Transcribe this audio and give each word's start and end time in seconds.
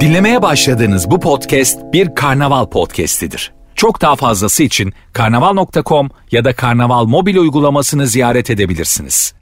Dinlemeye 0.00 0.42
başladığınız 0.42 1.10
bu 1.10 1.20
podcast 1.20 1.78
bir 1.92 2.14
karnaval 2.14 2.66
podcastidir. 2.66 3.52
Çok 3.74 4.00
daha 4.00 4.16
fazlası 4.16 4.62
için 4.62 4.92
karnaval.com 5.12 6.10
ya 6.30 6.44
da 6.44 6.56
karnaval 6.56 7.04
mobil 7.04 7.36
uygulamasını 7.36 8.06
ziyaret 8.06 8.50
edebilirsiniz. 8.50 9.34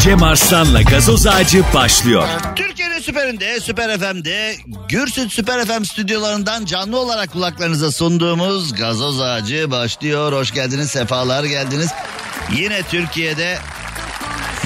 Cem 0.00 0.22
Arslan'la 0.22 0.82
gazoz 0.82 1.26
ağacı 1.26 1.62
başlıyor. 1.74 2.28
Türkiye'nin 2.56 2.98
süperinde, 2.98 3.60
Süper 3.60 3.98
FM'de, 3.98 4.54
Gürsüt 4.88 5.32
Süper 5.32 5.64
FM 5.64 5.84
stüdyolarından 5.84 6.64
canlı 6.64 6.98
olarak 6.98 7.32
kulaklarınıza 7.32 7.92
sunduğumuz 7.92 8.74
gazoz 8.74 9.20
ağacı 9.20 9.70
başlıyor. 9.70 10.32
Hoş 10.32 10.52
geldiniz, 10.52 10.90
sefalar 10.90 11.44
geldiniz. 11.44 11.90
Yine 12.56 12.82
Türkiye'de 12.82 13.58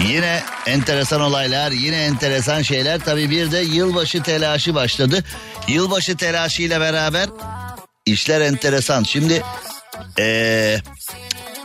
Yine 0.07 0.43
enteresan 0.67 1.21
olaylar, 1.21 1.71
yine 1.71 1.97
enteresan 1.97 2.63
şeyler. 2.63 3.01
Tabii 3.01 3.31
bir 3.31 3.51
de 3.51 3.59
yılbaşı 3.59 4.23
telaşı 4.23 4.75
başladı. 4.75 5.25
Yılbaşı 5.69 6.17
telaşıyla 6.17 6.81
beraber 6.81 7.29
işler 8.07 8.41
enteresan. 8.41 9.03
Şimdi 9.03 9.43
ee, 10.19 10.79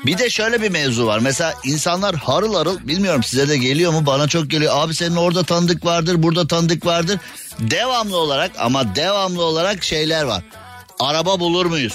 bir 0.05 0.17
de 0.17 0.29
şöyle 0.29 0.61
bir 0.61 0.71
mevzu 0.71 1.07
var. 1.07 1.19
Mesela 1.19 1.53
insanlar 1.63 2.15
harıl 2.15 2.55
harıl 2.55 2.87
bilmiyorum 2.87 3.23
size 3.23 3.49
de 3.49 3.57
geliyor 3.57 3.91
mu? 3.91 4.05
Bana 4.05 4.27
çok 4.27 4.49
geliyor. 4.49 4.73
Abi 4.75 4.95
senin 4.95 5.15
orada 5.15 5.43
tanıdık 5.43 5.85
vardır, 5.85 6.23
burada 6.23 6.47
tanıdık 6.47 6.85
vardır. 6.85 7.19
Devamlı 7.59 8.17
olarak 8.17 8.51
ama 8.59 8.95
devamlı 8.95 9.43
olarak 9.43 9.83
şeyler 9.83 10.23
var. 10.23 10.43
Araba 10.99 11.39
bulur 11.39 11.65
muyuz? 11.65 11.93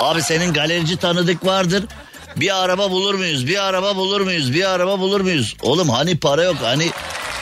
Abi 0.00 0.22
senin 0.22 0.52
galerici 0.52 0.96
tanıdık 0.96 1.46
vardır. 1.46 1.84
Bir 2.36 2.64
araba 2.64 2.90
bulur 2.90 3.14
muyuz? 3.14 3.46
Bir 3.46 3.64
araba 3.64 3.96
bulur 3.96 4.20
muyuz? 4.20 4.54
Bir 4.54 4.64
araba 4.70 4.98
bulur 4.98 5.20
muyuz? 5.20 5.56
Oğlum 5.62 5.88
hani 5.88 6.16
para 6.18 6.42
yok 6.42 6.56
hani 6.62 6.90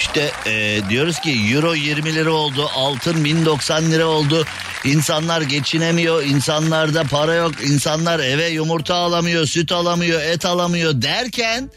işte 0.00 0.30
e, 0.46 0.80
diyoruz 0.88 1.20
ki 1.20 1.30
euro 1.52 1.74
20 1.74 2.14
lira 2.14 2.32
oldu 2.32 2.70
altın 2.76 3.24
1090 3.24 3.90
lira 3.90 4.06
oldu. 4.06 4.46
İnsanlar 4.84 5.40
geçinemiyor 5.40 6.22
insanlarda 6.22 7.04
para 7.04 7.34
yok 7.34 7.52
insanlar 7.64 8.20
eve 8.20 8.48
yumurta 8.48 8.94
alamıyor 8.94 9.46
süt 9.46 9.72
alamıyor 9.72 10.20
et 10.20 10.44
alamıyor 10.44 11.02
derken 11.02 11.70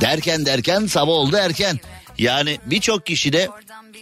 derken 0.00 0.46
derken 0.46 0.86
sabah 0.86 1.12
oldu 1.12 1.36
erken. 1.36 1.80
Yani 2.18 2.58
birçok 2.66 3.06
kişi 3.06 3.32
de 3.32 3.48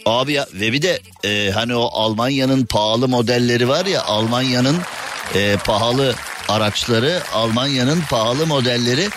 abi 0.05 0.33
ya 0.33 0.47
ve 0.53 0.73
bir 0.73 0.81
de 0.81 0.99
e, 1.23 1.51
hani 1.51 1.75
o 1.75 1.89
Almanya'nın 1.93 2.65
pahalı 2.65 3.07
modelleri 3.07 3.67
var 3.69 3.85
ya 3.85 4.03
Almanya'nın 4.03 4.77
e, 5.35 5.57
pahalı 5.65 6.15
araçları 6.49 7.21
Almanya'nın 7.33 8.01
pahalı 8.09 8.47
modelleri. 8.47 9.09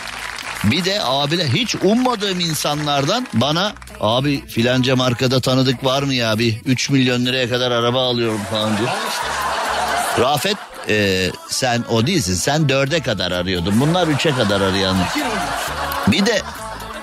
Bir 0.64 0.84
de 0.84 0.98
abiler 1.02 1.46
hiç 1.46 1.74
ummadığım 1.74 2.40
insanlardan 2.40 3.26
bana 3.32 3.72
abi 4.00 4.46
filanca 4.46 4.96
markada 4.96 5.40
tanıdık 5.40 5.84
var 5.84 6.02
mı 6.02 6.14
ya? 6.14 6.38
Bir 6.38 6.60
3 6.64 6.90
milyon 6.90 7.26
liraya 7.26 7.48
kadar 7.48 7.70
araba 7.70 8.08
alıyorum 8.08 8.40
falan 8.50 8.78
diyor. 8.78 8.90
Rafet 10.18 10.56
e, 10.88 11.30
sen 11.48 11.84
o 11.90 12.06
değilsin. 12.06 12.34
Sen 12.34 12.68
dörde 12.68 13.00
kadar 13.00 13.32
arıyordun. 13.32 13.80
Bunlar 13.80 14.08
üçe 14.08 14.30
kadar 14.30 14.60
arayan. 14.60 14.96
Bir 16.06 16.26
de 16.26 16.42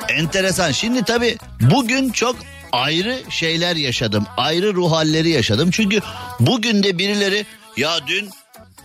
enteresan. 0.09 0.71
Şimdi 0.71 1.03
tabi 1.03 1.37
bugün 1.61 2.09
çok 2.09 2.35
ayrı 2.71 3.19
şeyler 3.29 3.75
yaşadım. 3.75 4.25
Ayrı 4.37 4.73
ruh 4.73 4.91
halleri 4.91 5.29
yaşadım. 5.29 5.71
Çünkü 5.71 6.01
bugün 6.39 6.83
de 6.83 6.97
birileri 6.97 7.45
ya 7.77 8.07
dün 8.07 8.29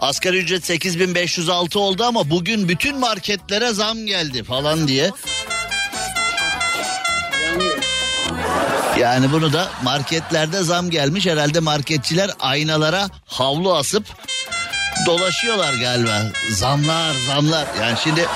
Asgari 0.01 0.39
ücret 0.39 0.65
8506 0.67 1.81
oldu 1.81 2.05
ama 2.05 2.31
bugün 2.31 2.69
bütün 2.69 2.99
marketlere 2.99 3.73
zam 3.73 4.07
geldi 4.07 4.45
falan 4.45 4.89
diye. 4.89 5.11
Yani 8.99 9.33
bunu 9.33 9.53
da 9.53 9.71
marketlerde 9.83 10.63
zam 10.63 10.91
gelmiş 10.91 11.27
herhalde 11.27 11.61
marketçiler 11.61 12.31
aynalara 12.41 13.09
havlu 13.27 13.77
asıp 13.77 14.05
dolaşıyorlar 15.07 15.75
galiba. 15.75 16.23
Zamlar 16.51 17.15
zamlar 17.27 17.67
yani 17.81 17.99
şimdi 18.05 18.27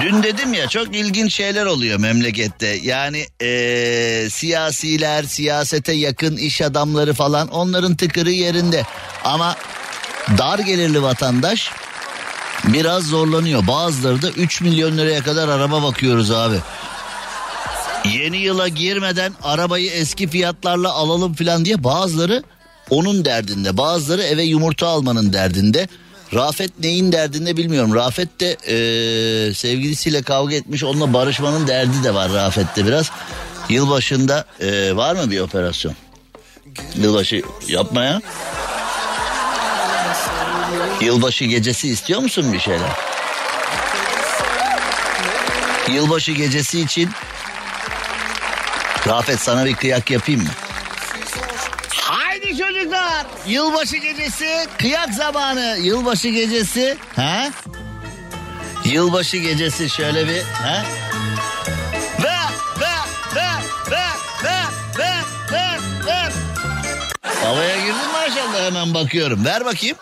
Dün 0.00 0.22
dedim 0.22 0.54
ya 0.54 0.68
çok 0.68 0.96
ilginç 0.96 1.34
şeyler 1.34 1.66
oluyor 1.66 1.98
memlekette. 1.98 2.66
Yani 2.66 3.26
ee, 3.42 4.28
siyasiler, 4.30 5.22
siyasete 5.22 5.92
yakın 5.92 6.36
iş 6.36 6.62
adamları 6.62 7.14
falan 7.14 7.48
onların 7.48 7.96
tıkırı 7.96 8.30
yerinde. 8.30 8.82
Ama 9.24 9.56
dar 10.38 10.58
gelirli 10.58 11.02
vatandaş 11.02 11.70
biraz 12.64 13.04
zorlanıyor. 13.04 13.66
Bazıları 13.66 14.22
da 14.22 14.30
3 14.30 14.60
milyon 14.60 14.98
liraya 14.98 15.22
kadar 15.22 15.48
araba 15.48 15.82
bakıyoruz 15.82 16.30
abi. 16.30 16.56
Yeni 18.04 18.36
yıla 18.36 18.68
girmeden 18.68 19.32
arabayı 19.42 19.90
eski 19.90 20.28
fiyatlarla 20.28 20.92
alalım 20.92 21.34
falan 21.34 21.64
diye 21.64 21.84
bazıları 21.84 22.42
onun 22.90 23.24
derdinde. 23.24 23.76
Bazıları 23.76 24.22
eve 24.22 24.42
yumurta 24.42 24.86
almanın 24.86 25.32
derdinde. 25.32 25.88
Rafet 26.34 26.78
neyin 26.80 27.12
derdinde 27.12 27.56
bilmiyorum. 27.56 27.94
Rafet 27.94 28.40
de 28.40 28.50
ee, 28.50 29.54
sevgilisiyle 29.54 30.22
kavga 30.22 30.54
etmiş 30.54 30.84
onunla 30.84 31.12
barışmanın 31.12 31.66
derdi 31.66 32.04
de 32.04 32.14
var 32.14 32.32
Rafet'te 32.32 32.86
biraz. 32.86 33.10
Yılbaşında 33.68 34.44
ee, 34.60 34.96
var 34.96 35.14
mı 35.14 35.30
bir 35.30 35.40
operasyon? 35.40 35.94
Yılbaşı 36.94 37.42
yapmaya. 37.68 38.20
Yılbaşı 41.00 41.44
gecesi 41.44 41.88
istiyor 41.88 42.20
musun 42.20 42.52
bir 42.52 42.60
şeyler? 42.60 42.90
Yılbaşı 45.90 46.32
gecesi 46.32 46.80
için 46.80 47.10
Rafet 49.06 49.40
sana 49.40 49.64
bir 49.64 49.74
kıyak 49.74 50.10
yapayım 50.10 50.42
mı? 50.42 50.48
Haydi 51.94 52.56
çocuklar. 52.58 53.26
Yılbaşı 53.46 53.96
gecesi 53.96 54.66
kıyak 54.78 55.14
zamanı. 55.14 55.78
Yılbaşı 55.80 56.28
gecesi. 56.28 56.98
Ha? 57.16 57.48
Yılbaşı 58.84 59.36
gecesi 59.36 59.90
şöyle 59.90 60.28
bir. 60.28 60.42
Ha? 60.42 60.84
Ve 62.22 62.36
ve 62.80 62.94
ve 63.34 63.46
ve 63.90 64.04
ve 64.44 64.56
ve 64.98 65.12
ve 65.52 65.78
ve. 66.06 66.32
Havaya 67.44 67.76
girdin 67.76 68.10
maşallah 68.12 68.64
hemen 68.66 68.94
bakıyorum. 68.94 69.44
Ver 69.44 69.64
bakayım. 69.64 69.96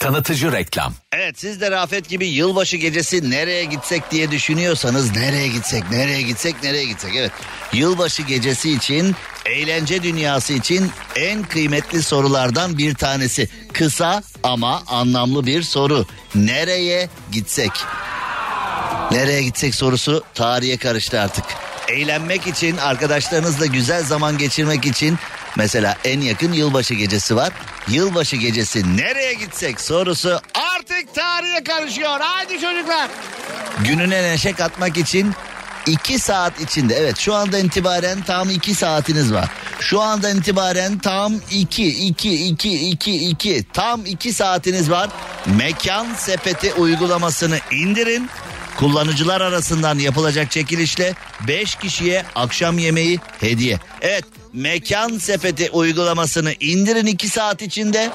Tanıtıcı 0.00 0.52
reklam. 0.52 0.94
Evet 1.12 1.38
siz 1.38 1.60
de 1.60 1.70
Rafet 1.70 2.08
gibi 2.08 2.26
yılbaşı 2.26 2.76
gecesi 2.76 3.30
nereye 3.30 3.64
gitsek 3.64 4.10
diye 4.10 4.30
düşünüyorsanız 4.30 5.16
nereye 5.16 5.48
gitsek 5.48 5.90
nereye 5.90 6.22
gitsek 6.22 6.62
nereye 6.62 6.84
gitsek 6.84 7.16
evet. 7.16 7.30
Yılbaşı 7.72 8.22
gecesi 8.22 8.72
için 8.72 9.16
eğlence 9.46 10.02
dünyası 10.02 10.52
için 10.52 10.90
en 11.16 11.42
kıymetli 11.42 12.02
sorulardan 12.02 12.78
bir 12.78 12.94
tanesi. 12.94 13.48
Kısa 13.72 14.22
ama 14.42 14.82
anlamlı 14.86 15.46
bir 15.46 15.62
soru. 15.62 16.06
Nereye 16.34 17.08
gitsek? 17.32 17.70
Nereye 19.10 19.42
gitsek 19.42 19.74
sorusu 19.74 20.24
tarihe 20.34 20.76
karıştı 20.76 21.20
artık. 21.20 21.44
Eğlenmek 21.88 22.46
için, 22.46 22.76
arkadaşlarınızla 22.76 23.66
güzel 23.66 24.04
zaman 24.04 24.38
geçirmek 24.38 24.86
için 24.86 25.18
mesela 25.56 25.96
en 26.04 26.20
yakın 26.20 26.52
yılbaşı 26.52 26.94
gecesi 26.94 27.36
var. 27.36 27.52
Yılbaşı 27.88 28.36
gecesi 28.36 28.96
nereye 28.96 29.34
gitsek 29.34 29.80
sorusu 29.80 30.40
artık 30.76 31.14
tarihe 31.14 31.64
karışıyor. 31.64 32.20
Haydi 32.20 32.60
çocuklar. 32.60 33.10
Gününe 33.84 34.22
neşe 34.22 34.52
katmak 34.52 34.96
için 34.96 35.34
2 35.86 36.18
saat 36.18 36.60
içinde 36.60 36.94
evet 36.94 37.18
şu 37.18 37.34
anda 37.34 37.58
itibaren 37.58 38.22
tam 38.22 38.50
2 38.50 38.74
saatiniz 38.74 39.32
var. 39.32 39.50
Şu 39.80 40.00
anda 40.00 40.30
itibaren 40.30 40.98
tam 40.98 41.34
2 41.50 42.06
2 42.06 42.46
2 42.48 42.88
2 42.88 43.28
2 43.28 43.64
tam 43.72 44.06
2 44.06 44.32
saatiniz 44.32 44.90
var. 44.90 45.10
Mekan 45.46 46.14
sepeti 46.14 46.74
uygulamasını 46.74 47.58
indirin. 47.70 48.30
Kullanıcılar 48.76 49.40
arasından 49.40 49.98
yapılacak 49.98 50.50
çekilişle 50.50 51.14
5 51.48 51.74
kişiye 51.74 52.24
akşam 52.34 52.78
yemeği 52.78 53.20
hediye. 53.40 53.80
Evet 54.00 54.24
mekan 54.52 55.18
sepeti 55.18 55.70
uygulamasını 55.70 56.52
indirin 56.60 57.06
2 57.06 57.28
saat 57.28 57.62
içinde. 57.62 58.10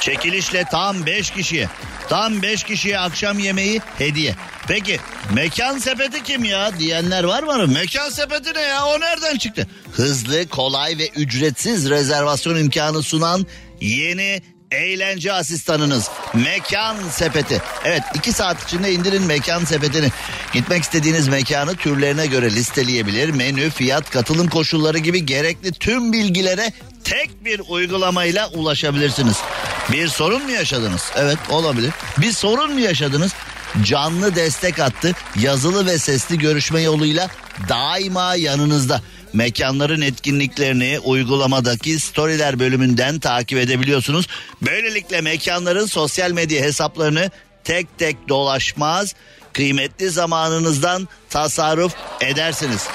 Çekilişle 0.00 0.64
tam 0.70 1.06
5 1.06 1.30
kişiye. 1.30 1.68
Tam 2.08 2.42
5 2.42 2.62
kişiye 2.64 2.98
akşam 2.98 3.38
yemeği 3.38 3.80
hediye. 3.98 4.34
Peki 4.68 5.00
mekan 5.34 5.78
sepeti 5.78 6.22
kim 6.22 6.44
ya 6.44 6.78
diyenler 6.78 7.24
var 7.24 7.42
mı? 7.42 7.66
Mekan 7.66 8.10
sepeti 8.10 8.54
ne 8.54 8.60
ya 8.60 8.86
o 8.86 9.00
nereden 9.00 9.36
çıktı? 9.36 9.66
Hızlı, 9.92 10.48
kolay 10.48 10.98
ve 10.98 11.08
ücretsiz 11.08 11.90
rezervasyon 11.90 12.56
imkanı 12.56 13.02
sunan 13.02 13.46
yeni 13.80 14.42
eğlence 14.72 15.32
asistanınız 15.32 16.10
Mekan 16.34 16.96
Sepeti. 17.10 17.62
Evet 17.84 18.02
2 18.14 18.32
saat 18.32 18.64
içinde 18.64 18.92
indirin 18.92 19.22
Mekan 19.22 19.64
Sepeti'ni. 19.64 20.08
Gitmek 20.52 20.82
istediğiniz 20.82 21.28
mekanı 21.28 21.76
türlerine 21.76 22.26
göre 22.26 22.50
listeleyebilir. 22.50 23.28
Menü, 23.28 23.70
fiyat, 23.70 24.10
katılım 24.10 24.48
koşulları 24.48 24.98
gibi 24.98 25.26
gerekli 25.26 25.72
tüm 25.72 26.12
bilgilere 26.12 26.72
tek 27.04 27.44
bir 27.44 27.60
uygulamayla 27.68 28.48
ulaşabilirsiniz. 28.48 29.36
Bir 29.92 30.08
sorun 30.08 30.42
mu 30.42 30.50
yaşadınız? 30.50 31.12
Evet 31.16 31.38
olabilir. 31.50 31.90
Bir 32.18 32.32
sorun 32.32 32.72
mu 32.72 32.80
yaşadınız? 32.80 33.32
Canlı 33.82 34.34
destek 34.34 34.78
attı. 34.78 35.12
Yazılı 35.40 35.86
ve 35.86 35.98
sesli 35.98 36.38
görüşme 36.38 36.80
yoluyla 36.80 37.28
daima 37.68 38.34
yanınızda. 38.34 39.00
Mekanların 39.32 40.00
etkinliklerini 40.00 40.98
uygulamadaki 40.98 42.00
storyler 42.00 42.58
bölümünden 42.58 43.18
takip 43.18 43.58
edebiliyorsunuz. 43.58 44.26
Böylelikle 44.62 45.20
mekanların 45.20 45.86
sosyal 45.86 46.30
medya 46.30 46.62
hesaplarını 46.62 47.30
tek 47.64 47.98
tek 47.98 48.28
dolaşmaz, 48.28 49.14
kıymetli 49.52 50.10
zamanınızdan 50.10 51.08
tasarruf 51.30 51.94
edersiniz. 52.20 52.88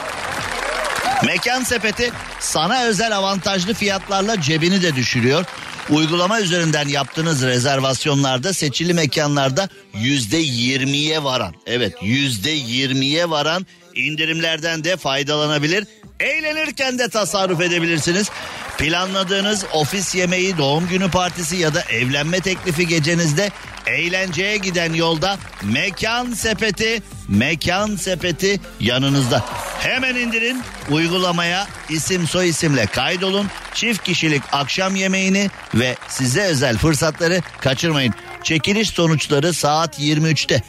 Mekan 1.26 1.64
sepeti 1.64 2.12
sana 2.40 2.84
özel 2.84 3.18
avantajlı 3.18 3.74
fiyatlarla 3.74 4.42
cebini 4.42 4.82
de 4.82 4.96
düşürüyor. 4.96 5.46
Uygulama 5.90 6.42
üzerinden 6.42 6.88
yaptığınız 6.88 7.44
rezervasyonlarda 7.44 8.54
seçili 8.54 8.94
mekanlarda 8.94 9.70
yüzde 9.94 10.38
yirmiye 10.38 11.24
varan 11.24 11.54
evet 11.66 11.94
yüzde 12.02 12.50
yirmiye 12.50 13.30
varan 13.30 13.66
indirimlerden 13.98 14.84
de 14.84 14.98
faydalanabilir. 14.98 15.88
Eğlenirken 16.20 17.00
de 17.00 17.10
tasarruf 17.10 17.62
edebilirsiniz. 17.62 18.30
Planladığınız 18.78 19.66
ofis 19.74 20.16
yemeği, 20.16 20.58
doğum 20.58 20.88
günü 20.88 21.12
partisi 21.12 21.56
ya 21.56 21.74
da 21.74 21.82
evlenme 21.82 22.40
teklifi 22.40 22.88
gecenizde 22.88 23.52
eğlenceye 23.88 24.58
giden 24.58 24.94
yolda 24.94 25.38
mekan 25.64 26.34
sepeti, 26.34 27.02
mekan 27.28 27.96
sepeti 27.96 28.60
yanınızda. 28.80 29.46
Hemen 29.80 30.16
indirin 30.16 30.62
uygulamaya 30.90 31.68
isim 31.90 32.28
soy 32.28 32.50
isimle 32.50 32.86
kaydolun. 32.86 33.48
Çift 33.74 34.04
kişilik 34.04 34.44
akşam 34.52 34.96
yemeğini 34.96 35.50
ve 35.74 35.96
size 36.08 36.42
özel 36.42 36.78
fırsatları 36.78 37.42
kaçırmayın. 37.62 38.14
Çekiliş 38.44 38.90
sonuçları 38.90 39.54
saat 39.54 40.00
23'te. 40.00 40.64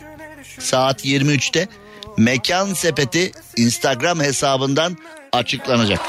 Saat 0.59 1.05
23'te 1.05 1.69
Mekan 2.19 2.75
Sepeti 2.75 3.33
Instagram 3.57 4.21
hesabından 4.21 4.97
açıklanacak. 5.33 6.01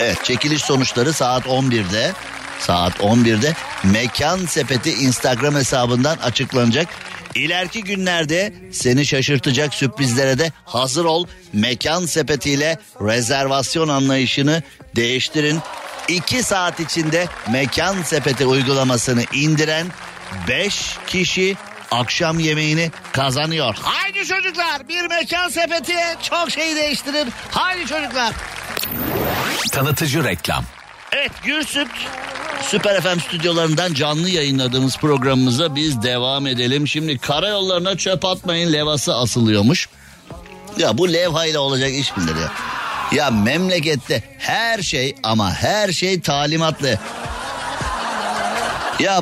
Evet 0.00 0.24
çekiliş 0.24 0.62
sonuçları 0.62 1.12
saat 1.12 1.46
11'de. 1.46 2.12
Saat 2.58 2.92
11'de 2.92 3.54
Mekan 3.84 4.46
Sepeti 4.46 4.92
Instagram 4.92 5.54
hesabından 5.54 6.16
açıklanacak. 6.16 6.88
İleriki 7.34 7.84
günlerde 7.84 8.52
seni 8.72 9.06
şaşırtacak 9.06 9.74
sürprizlere 9.74 10.38
de 10.38 10.52
hazır 10.64 11.04
ol. 11.04 11.26
Mekan 11.52 12.06
sepetiyle 12.06 12.78
rezervasyon 13.00 13.88
anlayışını 13.88 14.62
değiştirin. 14.96 15.60
2 16.08 16.42
saat 16.42 16.80
içinde 16.80 17.26
Mekan 17.52 18.02
Sepeti 18.02 18.46
uygulamasını 18.46 19.22
indiren 19.32 19.86
5 20.48 20.96
kişi 21.06 21.56
akşam 21.94 22.38
yemeğini 22.38 22.90
kazanıyor. 23.12 23.76
Haydi 23.82 24.26
çocuklar 24.26 24.88
bir 24.88 25.08
Mekan 25.08 25.48
Sepeti 25.48 25.96
çok 26.22 26.50
şey 26.50 26.76
değiştirir. 26.76 27.28
Haydi 27.50 27.86
çocuklar. 27.86 28.34
Tanıtıcı 29.72 30.24
reklam. 30.24 30.64
Evet 31.12 31.32
Gürsüt 31.44 31.88
Süper 32.62 33.00
FM 33.00 33.20
stüdyolarından 33.20 33.94
canlı 33.94 34.28
yayınladığımız 34.30 34.96
programımıza 34.96 35.74
biz 35.74 36.02
devam 36.02 36.46
edelim. 36.46 36.88
Şimdi 36.88 37.18
karayollarına 37.18 37.96
çöp 37.96 38.24
atmayın 38.24 38.72
levhası 38.72 39.14
asılıyormuş. 39.14 39.88
Ya 40.78 40.98
bu 40.98 41.12
levhayla 41.12 41.60
olacak 41.60 41.90
iş 41.90 42.16
midir 42.16 42.36
ya? 42.36 42.52
Ya 43.12 43.30
memlekette 43.30 44.22
her 44.38 44.82
şey 44.82 45.14
ama 45.22 45.54
her 45.54 45.92
şey 45.92 46.20
talimatlı. 46.20 46.98
Ya 48.98 49.20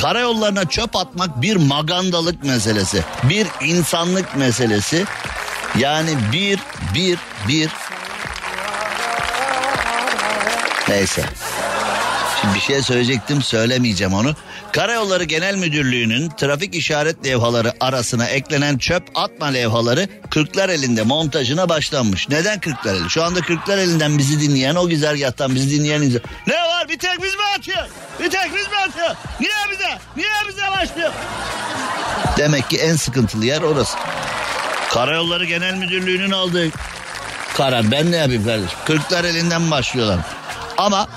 karayollarına 0.00 0.64
çöp 0.64 0.96
atmak 0.96 1.42
bir 1.42 1.56
magandalık 1.56 2.44
meselesi. 2.44 3.04
Bir 3.22 3.46
insanlık 3.60 4.36
meselesi. 4.36 5.04
Yani 5.78 6.10
bir, 6.32 6.58
bir, 6.94 7.18
bir. 7.48 7.70
Neyse. 10.88 11.24
Şimdi 12.40 12.54
bir 12.54 12.60
şey 12.60 12.82
söyleyecektim 12.82 13.42
söylemeyeceğim 13.42 14.14
onu. 14.14 14.34
Karayolları 14.72 15.24
Genel 15.24 15.54
Müdürlüğü'nün 15.54 16.28
trafik 16.28 16.74
işaret 16.74 17.26
levhaları 17.26 17.72
arasına 17.80 18.26
eklenen 18.26 18.78
çöp 18.78 19.02
atma 19.14 19.46
levhaları 19.46 20.08
Kırklar 20.30 20.68
elinde 20.68 21.02
montajına 21.02 21.68
başlanmış. 21.68 22.28
Neden 22.28 22.60
Kırklar 22.60 22.94
eli? 22.94 23.10
Şu 23.10 23.24
anda 23.24 23.40
Kırklar 23.40 23.78
elinden 23.78 24.18
bizi 24.18 24.40
dinleyen 24.40 24.74
o 24.74 24.88
güzergahtan 24.88 25.54
bizi 25.54 25.70
dinleyen 25.70 26.02
insan. 26.02 26.20
Ne 26.46 26.54
var 26.54 26.88
bir 26.88 26.98
tek 26.98 27.22
biz 27.22 27.34
mi 27.34 27.42
atıyor? 27.58 27.88
Bir 28.20 28.30
tek 28.30 28.54
biz 28.56 28.68
mi 28.68 28.76
atıyor? 28.88 29.16
Niye 29.40 29.52
bize? 29.70 29.98
Niye 30.16 30.28
bize 30.48 30.70
başlıyor? 30.70 31.12
Demek 32.38 32.70
ki 32.70 32.78
en 32.78 32.96
sıkıntılı 32.96 33.44
yer 33.46 33.62
orası. 33.62 33.98
Karayolları 34.90 35.44
Genel 35.44 35.74
Müdürlüğü'nün 35.74 36.30
aldığı 36.30 36.68
karar. 37.56 37.90
Ben 37.90 38.12
ne 38.12 38.16
yapayım 38.16 38.44
kardeşim? 38.44 38.78
Kırklar 38.86 39.24
elinden 39.24 39.70
başlıyorlar. 39.70 40.18
Ama 40.76 41.08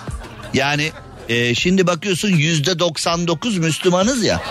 yani 0.54 0.92
e, 1.30 1.56
şimdi 1.56 1.88
bakıyorsun 1.88 2.30
yüzde 2.30 2.80
99 2.80 3.58
Müslümanız 3.58 4.24
ya. 4.24 4.42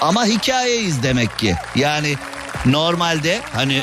Ama 0.00 0.26
hikayeyiz 0.26 1.02
demek 1.02 1.38
ki. 1.38 1.54
Yani 1.76 2.14
normalde 2.66 3.40
hani 3.54 3.82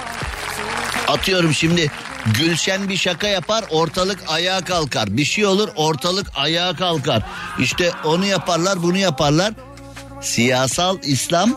atıyorum 1.07 1.53
şimdi 1.53 1.91
Gülşen 2.33 2.89
bir 2.89 2.97
şaka 2.97 3.27
yapar 3.27 3.65
ortalık 3.69 4.19
ayağa 4.27 4.61
kalkar. 4.61 5.17
Bir 5.17 5.25
şey 5.25 5.45
olur 5.45 5.69
ortalık 5.75 6.27
ayağa 6.35 6.75
kalkar. 6.75 7.23
İşte 7.59 7.91
onu 8.03 8.25
yaparlar 8.25 8.83
bunu 8.83 8.97
yaparlar. 8.97 9.53
Siyasal 10.21 10.97
İslam 11.03 11.53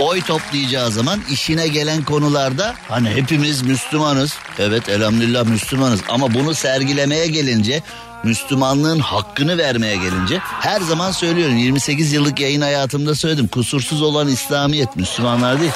oy 0.00 0.20
toplayacağı 0.20 0.90
zaman 0.90 1.20
işine 1.30 1.68
gelen 1.68 2.04
konularda 2.04 2.74
hani 2.88 3.10
hepimiz 3.10 3.62
Müslümanız. 3.62 4.38
Evet 4.58 4.88
elhamdülillah 4.88 5.44
Müslümanız 5.44 6.00
ama 6.08 6.34
bunu 6.34 6.54
sergilemeye 6.54 7.26
gelince 7.26 7.82
Müslümanlığın 8.26 8.98
hakkını 8.98 9.58
vermeye 9.58 9.96
gelince 9.96 10.38
her 10.42 10.80
zaman 10.80 11.10
söylüyorum 11.10 11.56
28 11.56 12.12
yıllık 12.12 12.40
yayın 12.40 12.60
hayatımda 12.60 13.14
söyledim 13.14 13.48
kusursuz 13.48 14.02
olan 14.02 14.28
İslamiyet 14.28 14.96
Müslümanlar 14.96 15.60
değil. 15.60 15.72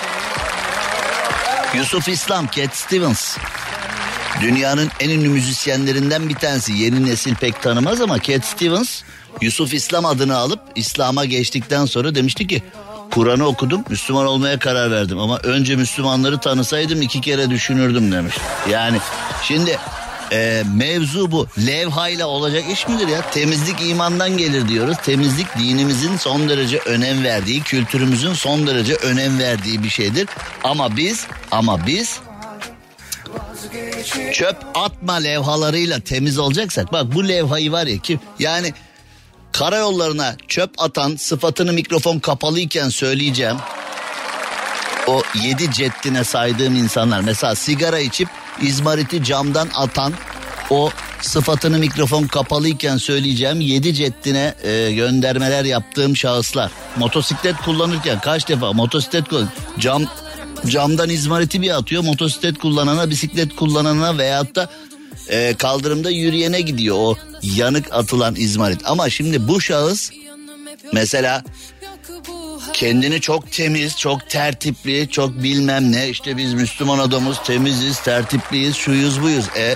Yusuf 1.75 2.09
İslam, 2.09 2.47
Cat 2.47 2.77
Stevens. 2.77 3.37
Dünyanın 4.41 4.91
en 5.01 5.11
ünlü 5.11 5.29
müzisyenlerinden 5.29 6.29
bir 6.29 6.35
tanesi. 6.35 6.73
Yeni 6.73 7.07
nesil 7.07 7.35
pek 7.35 7.63
tanımaz 7.63 8.01
ama 8.01 8.23
Cat 8.23 8.45
Stevens 8.45 9.03
Yusuf 9.41 9.75
İslam 9.75 10.05
adını 10.05 10.37
alıp 10.37 10.61
İslam'a 10.75 11.25
geçtikten 11.25 11.85
sonra 11.85 12.15
demişti 12.15 12.47
ki 12.47 12.63
Kur'an'ı 13.11 13.47
okudum 13.47 13.85
Müslüman 13.89 14.27
olmaya 14.27 14.59
karar 14.59 14.91
verdim 14.91 15.19
ama 15.19 15.39
önce 15.39 15.77
Müslümanları 15.77 16.39
tanısaydım 16.39 17.03
iki 17.03 17.21
kere 17.21 17.51
düşünürdüm 17.51 18.13
demiş. 18.13 18.35
Yani 18.71 18.99
şimdi 19.43 19.79
e, 20.33 20.63
mevzu 20.75 21.31
bu. 21.31 21.47
Levhayla 21.67 22.27
olacak 22.27 22.65
iş 22.73 22.89
midir 22.89 23.09
ya? 23.09 23.31
Temizlik 23.31 23.77
imandan 23.83 24.37
gelir 24.37 24.69
diyoruz. 24.69 24.97
Temizlik 25.05 25.59
dinimizin 25.59 26.17
son 26.17 26.49
derece 26.49 26.79
önem 26.79 27.25
verdiği, 27.25 27.63
kültürümüzün 27.63 28.35
son 28.35 28.67
derece 28.67 28.95
önem 28.95 29.39
verdiği 29.39 29.83
bir 29.83 29.91
şeydir. 29.91 30.29
Ama 30.65 30.97
biz, 30.97 31.27
ama 31.51 31.87
biz 31.87 32.21
çöp 34.33 34.57
atma 34.75 35.15
levhalarıyla 35.15 36.01
temiz 36.01 36.39
olacaksak 36.39 36.93
bak 36.93 37.15
bu 37.15 37.29
levhayı 37.29 37.73
var 37.73 37.87
ya 37.87 37.99
ki 37.99 38.19
yani 38.39 38.75
karayollarına 39.53 40.37
çöp 40.49 40.71
atan 40.79 41.17
sıfatını 41.17 41.73
mikrofon 41.73 42.19
kapalıyken 42.19 42.89
söyleyeceğim. 42.89 43.57
O 45.07 45.23
yedi 45.43 45.73
ceddine 45.73 46.25
saydığım 46.25 46.77
insanlar 46.77 47.21
mesela 47.21 47.55
sigara 47.55 47.99
içip 47.99 48.29
izmariti 48.61 49.25
camdan 49.25 49.69
atan 49.75 50.13
o 50.71 50.91
sıfatını 51.21 51.79
mikrofon 51.79 52.27
kapalıyken 52.27 52.97
söyleyeceğim 52.97 53.61
yedi 53.61 53.95
ceddine 53.95 54.55
e, 54.63 54.93
göndermeler 54.93 55.65
yaptığım 55.65 56.17
şahıslar. 56.17 56.71
Motosiklet 56.97 57.57
kullanırken 57.57 58.21
kaç 58.21 58.49
defa 58.49 58.73
motosiklet 58.73 59.29
kullan 59.29 59.49
cam 59.79 60.03
camdan 60.67 61.09
izmariti 61.11 61.63
bir 61.63 61.71
atıyor 61.79 62.05
motosiklet 62.05 62.59
kullanana 62.59 63.11
bisiklet 63.11 63.57
kullanana 63.57 64.19
veyahut 64.19 64.57
da 64.57 64.69
e, 65.29 65.55
kaldırımda 65.55 66.11
yürüyene 66.11 66.61
gidiyor 66.61 66.97
o 66.99 67.17
yanık 67.43 67.95
atılan 67.95 68.35
izmarit. 68.37 68.81
Ama 68.85 69.11
şimdi 69.11 69.49
bu 69.49 69.61
şahıs 69.61 70.11
mesela 70.93 71.45
kendini 72.81 73.21
çok 73.21 73.53
temiz, 73.53 73.97
çok 73.97 74.29
tertipli, 74.29 75.09
çok 75.11 75.43
bilmem 75.43 75.93
ne. 75.93 76.09
işte 76.09 76.37
biz 76.37 76.55
Müslüman 76.55 76.99
adamız, 76.99 77.37
temiziz, 77.45 78.01
tertipliyiz, 78.01 78.77
şuyuz 78.77 79.23
buyuz. 79.23 79.45
E 79.57 79.75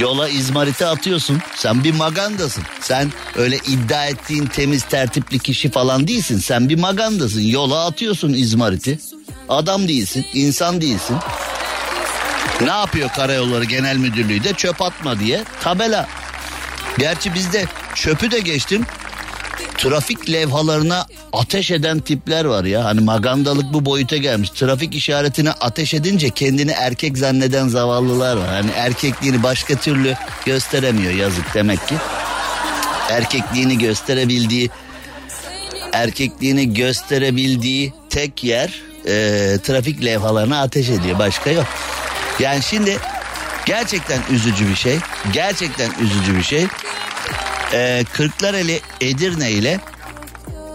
yola 0.00 0.28
izmariti 0.28 0.86
atıyorsun. 0.86 1.38
Sen 1.56 1.84
bir 1.84 1.94
magandasın. 1.94 2.64
Sen 2.80 3.12
öyle 3.36 3.56
iddia 3.56 4.06
ettiğin 4.06 4.46
temiz, 4.46 4.82
tertipli 4.82 5.38
kişi 5.38 5.70
falan 5.70 6.08
değilsin. 6.08 6.38
Sen 6.38 6.68
bir 6.68 6.78
magandasın. 6.78 7.40
Yola 7.40 7.86
atıyorsun 7.86 8.32
izmariti. 8.32 8.98
Adam 9.48 9.88
değilsin, 9.88 10.26
insan 10.34 10.80
değilsin. 10.80 11.16
Ne 12.60 12.70
yapıyor 12.70 13.08
Karayolları 13.16 13.64
Genel 13.64 13.96
Müdürlüğü 13.96 14.44
de 14.44 14.52
çöp 14.52 14.82
atma 14.82 15.18
diye 15.18 15.44
tabela. 15.60 16.08
Gerçi 16.98 17.34
bizde 17.34 17.64
çöpü 17.94 18.30
de 18.30 18.40
geçtim. 18.40 18.86
Trafik 19.78 20.30
levhalarına 20.30 21.06
ateş 21.32 21.70
eden 21.70 21.98
tipler 21.98 22.44
var 22.44 22.64
ya. 22.64 22.84
Hani 22.84 23.00
magandalık 23.00 23.72
bu 23.72 23.84
boyuta 23.84 24.16
gelmiş. 24.16 24.50
Trafik 24.50 24.94
işaretine 24.94 25.50
ateş 25.50 25.94
edince 25.94 26.30
kendini 26.30 26.70
erkek 26.70 27.18
zanneden 27.18 27.68
zavallılar 27.68 28.36
var. 28.36 28.48
Hani 28.48 28.70
erkekliğini 28.70 29.42
başka 29.42 29.74
türlü 29.74 30.14
gösteremiyor 30.46 31.12
yazık 31.12 31.54
demek 31.54 31.88
ki. 31.88 31.94
Erkekliğini 33.10 33.78
gösterebildiği 33.78 34.70
erkekliğini 35.92 36.74
gösterebildiği 36.74 37.92
tek 38.10 38.44
yer 38.44 38.82
e, 39.06 39.12
trafik 39.62 40.04
levhalarına 40.04 40.62
ateş 40.62 40.88
ediyor. 40.88 41.18
Başka 41.18 41.50
yok. 41.50 41.66
Yani 42.40 42.62
şimdi 42.62 42.98
gerçekten 43.66 44.20
üzücü 44.30 44.68
bir 44.68 44.74
şey. 44.74 44.98
Gerçekten 45.32 45.90
üzücü 46.00 46.36
bir 46.36 46.42
şey. 46.42 46.66
E, 47.74 48.04
Kırklareli 48.12 48.80
Edirne 49.00 49.50
ile 49.50 49.80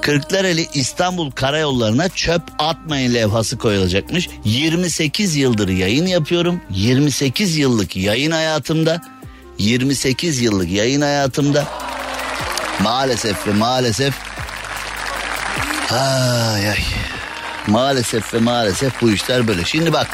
Kırklareli 0.01 0.67
İstanbul 0.73 1.31
karayollarına 1.31 2.09
çöp 2.09 2.41
atmayın 2.59 3.13
levhası 3.13 3.57
koyulacakmış. 3.57 4.29
28 4.43 5.35
yıldır 5.35 5.69
yayın 5.69 6.05
yapıyorum. 6.05 6.61
28 6.69 7.57
yıllık 7.57 7.95
yayın 7.95 8.31
hayatımda 8.31 9.01
28 9.57 10.41
yıllık 10.41 10.71
yayın 10.71 11.01
hayatımda 11.01 11.67
maalesef 12.83 13.47
ve 13.47 13.53
maalesef 13.53 14.13
ay 15.91 16.69
ay 16.69 16.79
maalesef 17.67 18.33
ve 18.33 18.39
maalesef 18.39 19.01
bu 19.01 19.11
işler 19.11 19.47
böyle. 19.47 19.65
Şimdi 19.65 19.93
bak 19.93 20.07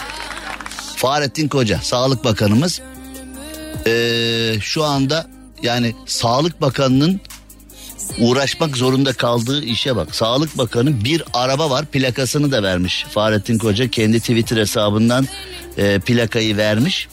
Fahrettin 0.95 1.47
Koca 1.47 1.79
Sağlık 1.81 2.23
Bakanımız 2.23 2.81
ee, 3.87 4.55
şu 4.61 4.83
anda 4.83 5.27
yani 5.63 5.95
Sağlık 6.05 6.61
Bakanı'nın 6.61 7.21
uğraşmak 8.19 8.77
zorunda 8.77 9.13
kaldığı 9.13 9.63
işe 9.63 9.95
bak. 9.95 10.15
Sağlık 10.15 10.57
Bakanı 10.57 11.03
bir 11.03 11.23
araba 11.33 11.69
var 11.69 11.85
plakasını 11.85 12.51
da 12.51 12.63
vermiş. 12.63 13.05
Fahrettin 13.09 13.57
Koca 13.57 13.87
kendi 13.87 14.19
Twitter 14.19 14.57
hesabından 14.57 15.27
e, 15.77 15.99
plakayı 15.99 16.57
vermiş. 16.57 17.07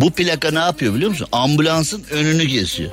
Bu 0.00 0.10
plaka 0.10 0.50
ne 0.50 0.58
yapıyor 0.58 0.94
biliyor 0.94 1.10
musun? 1.10 1.26
Ambulansın 1.32 2.04
önünü 2.10 2.48
kesiyor. 2.48 2.90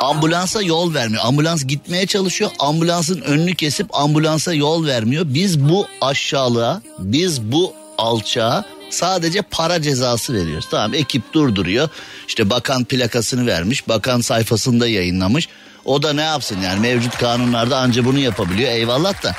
Ambulansa 0.00 0.62
yol 0.62 0.94
vermiyor. 0.94 1.22
Ambulans 1.24 1.64
gitmeye 1.64 2.06
çalışıyor. 2.06 2.50
Ambulansın 2.58 3.20
önünü 3.20 3.54
kesip 3.54 3.94
ambulansa 3.94 4.54
yol 4.54 4.86
vermiyor. 4.86 5.24
Biz 5.28 5.60
bu 5.68 5.86
aşağılığa, 6.00 6.82
biz 6.98 7.42
bu 7.42 7.72
alçağa 7.98 8.64
sadece 8.90 9.42
para 9.42 9.82
cezası 9.82 10.34
veriyoruz. 10.34 10.68
Tamam 10.70 10.94
ekip 10.94 11.32
durduruyor. 11.32 11.88
İşte 12.28 12.50
bakan 12.50 12.84
plakasını 12.84 13.46
vermiş. 13.46 13.88
Bakan 13.88 14.20
sayfasında 14.20 14.88
yayınlamış. 14.88 15.48
O 15.84 16.02
da 16.02 16.12
ne 16.12 16.22
yapsın 16.22 16.60
yani 16.60 16.80
mevcut 16.80 17.18
kanunlarda 17.18 17.78
anca 17.78 18.04
bunu 18.04 18.18
yapabiliyor. 18.18 18.70
Eyvallah 18.70 19.22
da. 19.22 19.34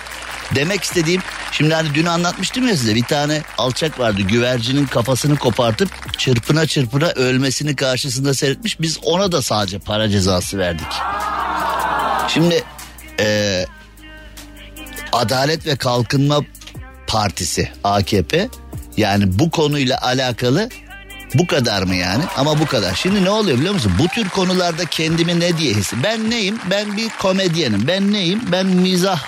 Demek 0.56 0.84
istediğim 0.84 1.22
şimdi 1.52 1.74
hani 1.74 1.94
dün 1.94 2.06
anlatmıştım 2.06 2.68
ya 2.68 2.78
size 2.78 2.96
bir 2.96 3.04
tane 3.04 3.42
alçak 3.58 4.00
vardı 4.00 4.22
güvercinin 4.22 4.86
kafasını 4.86 5.38
kopartıp 5.38 6.20
çırpına 6.20 6.66
çırpına 6.66 7.08
ölmesini 7.08 7.76
karşısında 7.76 8.34
seyretmiş. 8.34 8.82
Biz 8.82 9.00
ona 9.04 9.32
da 9.32 9.42
sadece 9.42 9.80
para 9.80 10.10
cezası 10.10 10.58
verdik. 10.58 10.88
Şimdi 12.28 12.64
e, 13.20 13.66
Adalet 15.12 15.66
ve 15.66 15.76
Kalkınma 15.76 16.42
Partisi 17.08 17.72
AKP 17.84 18.50
yani 19.00 19.40
bu 19.40 19.52
konuyla 19.52 20.02
alakalı 20.02 20.70
bu 21.34 21.48
kadar 21.48 21.84
mı 21.84 21.96
yani? 21.96 22.24
Ama 22.38 22.60
bu 22.60 22.66
kadar. 22.66 22.96
Şimdi 22.96 23.24
ne 23.24 23.30
oluyor 23.30 23.58
biliyor 23.58 23.74
musun? 23.74 23.92
Bu 24.00 24.08
tür 24.08 24.30
konularda 24.30 24.86
kendimi 24.86 25.40
ne 25.40 25.58
diye 25.58 25.74
hissi? 25.74 26.04
Ben 26.04 26.30
neyim? 26.30 26.60
Ben 26.70 26.98
bir 26.98 27.10
komedyenim. 27.10 27.88
Ben 27.88 28.14
neyim? 28.14 28.42
Ben 28.52 28.66
mizah 28.66 29.22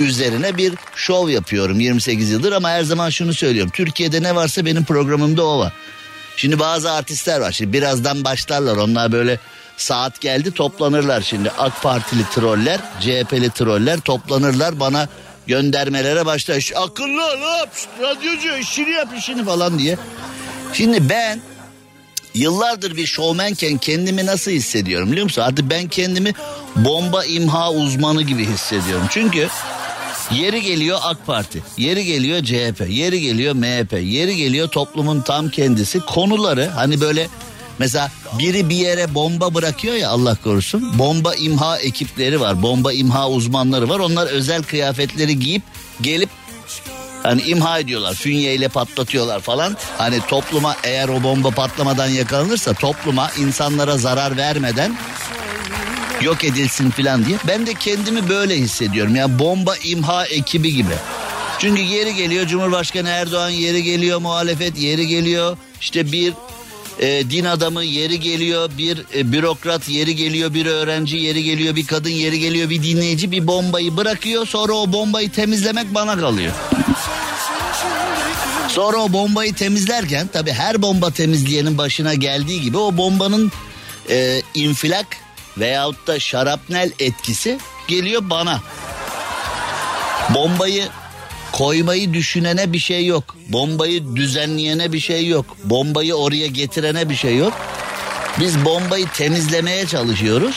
üzerine 0.00 0.56
bir 0.56 0.74
şov 0.94 1.28
yapıyorum 1.28 1.80
28 1.80 2.30
yıldır 2.30 2.52
ama 2.52 2.70
her 2.70 2.82
zaman 2.82 3.10
şunu 3.10 3.34
söylüyorum. 3.34 3.72
Türkiye'de 3.74 4.22
ne 4.22 4.34
varsa 4.34 4.64
benim 4.64 4.84
programımda 4.84 5.46
o 5.46 5.58
var. 5.58 5.72
Şimdi 6.36 6.58
bazı 6.58 6.92
artistler 6.92 7.40
var. 7.40 7.52
Şimdi 7.52 7.72
birazdan 7.72 8.24
başlarlar. 8.24 8.76
Onlar 8.76 9.12
böyle 9.12 9.38
saat 9.76 10.20
geldi 10.20 10.52
toplanırlar 10.52 11.20
şimdi. 11.20 11.50
AK 11.50 11.82
Partili 11.82 12.22
troller, 12.34 12.80
CHP'li 13.00 13.50
troller 13.50 14.00
toplanırlar 14.00 14.80
bana 14.80 15.08
göndermelere 15.48 16.26
başlar. 16.26 16.60
"Şş, 16.60 16.72
Akıllı 16.76 17.24
ol 17.26 17.66
radyocu 18.02 18.56
işini 18.60 18.90
yap 18.90 19.08
işini 19.18 19.44
falan 19.44 19.78
diye. 19.78 19.98
Şimdi 20.72 21.08
ben 21.08 21.40
yıllardır 22.34 22.96
bir 22.96 23.06
şovmenken 23.06 23.78
kendimi 23.78 24.26
nasıl 24.26 24.50
hissediyorum 24.50 25.10
biliyor 25.12 25.24
musun? 25.24 25.42
Artık 25.42 25.70
ben 25.70 25.88
kendimi 25.88 26.32
bomba 26.76 27.24
imha 27.24 27.72
uzmanı 27.72 28.22
gibi 28.22 28.44
hissediyorum. 28.46 29.06
Çünkü 29.10 29.48
yeri 30.30 30.62
geliyor 30.62 30.98
AK 31.02 31.26
Parti, 31.26 31.62
yeri 31.76 32.04
geliyor 32.04 32.44
CHP, 32.44 32.86
yeri 32.88 33.20
geliyor 33.20 33.54
MHP, 33.54 33.92
yeri 33.92 34.36
geliyor 34.36 34.68
toplumun 34.68 35.20
tam 35.20 35.48
kendisi. 35.50 36.00
Konuları 36.00 36.66
hani 36.74 37.00
böyle 37.00 37.28
mesela 37.78 38.10
biri 38.38 38.68
bir 38.68 38.76
yere 38.76 39.14
bomba 39.14 39.54
bırakıyor 39.54 39.94
ya 39.94 40.10
Allah 40.10 40.36
korusun. 40.44 40.98
Bomba 40.98 41.34
imha 41.34 41.78
ekipleri 41.78 42.40
var, 42.40 42.62
bomba 42.62 42.92
imha 42.92 43.28
uzmanları 43.28 43.88
var. 43.88 43.98
Onlar 43.98 44.26
özel 44.26 44.62
kıyafetleri 44.62 45.38
giyip 45.38 45.62
gelip 46.00 46.30
Hani 47.22 47.42
imha 47.42 47.78
ediyorlar 47.78 48.14
fünyeyle 48.14 48.68
patlatıyorlar 48.68 49.40
falan. 49.40 49.76
Hani 49.98 50.20
topluma 50.28 50.76
eğer 50.84 51.08
o 51.08 51.22
bomba 51.22 51.50
patlamadan 51.50 52.08
yakalanırsa 52.08 52.74
topluma 52.74 53.30
insanlara 53.38 53.98
zarar 53.98 54.36
vermeden 54.36 54.96
yok 56.22 56.44
edilsin 56.44 56.90
falan 56.90 57.24
diye. 57.26 57.38
Ben 57.48 57.66
de 57.66 57.74
kendimi 57.74 58.28
böyle 58.28 58.56
hissediyorum. 58.56 59.14
Ya 59.14 59.20
yani 59.20 59.38
bomba 59.38 59.76
imha 59.76 60.26
ekibi 60.26 60.74
gibi. 60.74 60.94
Çünkü 61.58 61.82
yeri 61.82 62.14
geliyor 62.14 62.46
Cumhurbaşkanı 62.46 63.08
Erdoğan 63.08 63.50
yeri 63.50 63.82
geliyor 63.82 64.18
muhalefet 64.18 64.78
yeri 64.78 65.06
geliyor. 65.06 65.56
İşte 65.80 66.12
bir 66.12 66.34
e, 66.98 67.30
din 67.30 67.44
adamı 67.44 67.84
yeri 67.84 68.20
geliyor, 68.20 68.70
bir 68.78 69.04
e, 69.14 69.32
bürokrat 69.32 69.88
yeri 69.88 70.16
geliyor, 70.16 70.54
bir 70.54 70.66
öğrenci 70.66 71.16
yeri 71.16 71.44
geliyor, 71.44 71.76
bir 71.76 71.86
kadın 71.86 72.10
yeri 72.10 72.40
geliyor, 72.40 72.70
bir 72.70 72.82
dinleyici 72.82 73.30
bir 73.30 73.46
bombayı 73.46 73.96
bırakıyor. 73.96 74.46
Sonra 74.46 74.72
o 74.72 74.92
bombayı 74.92 75.32
temizlemek 75.32 75.94
bana 75.94 76.20
kalıyor. 76.20 76.52
Sonra 78.68 78.96
o 78.96 79.12
bombayı 79.12 79.54
temizlerken 79.54 80.26
tabi 80.26 80.52
her 80.52 80.82
bomba 80.82 81.10
temizleyenin 81.10 81.78
başına 81.78 82.14
geldiği 82.14 82.60
gibi 82.60 82.78
o 82.78 82.96
bombanın 82.96 83.52
e, 84.10 84.42
infilak 84.54 85.06
veyahut 85.58 86.06
da 86.06 86.20
şarapnel 86.20 86.90
etkisi 86.98 87.58
geliyor 87.88 88.22
bana. 88.24 88.60
Bombayı 90.34 90.88
koymayı 91.52 92.14
düşünene 92.14 92.72
bir 92.72 92.78
şey 92.78 93.06
yok. 93.06 93.36
Bombayı 93.48 94.16
düzenleyene 94.16 94.92
bir 94.92 95.00
şey 95.00 95.26
yok. 95.26 95.46
Bombayı 95.64 96.14
oraya 96.14 96.46
getirene 96.46 97.08
bir 97.08 97.14
şey 97.14 97.36
yok. 97.36 97.52
Biz 98.40 98.64
bombayı 98.64 99.06
temizlemeye 99.08 99.86
çalışıyoruz. 99.86 100.56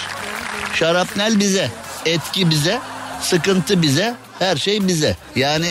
Şarapnel 0.74 1.40
bize, 1.40 1.72
etki 2.06 2.50
bize, 2.50 2.80
sıkıntı 3.22 3.82
bize, 3.82 4.16
her 4.40 4.58
şey 4.58 4.88
bize. 4.88 5.18
Yani 5.36 5.66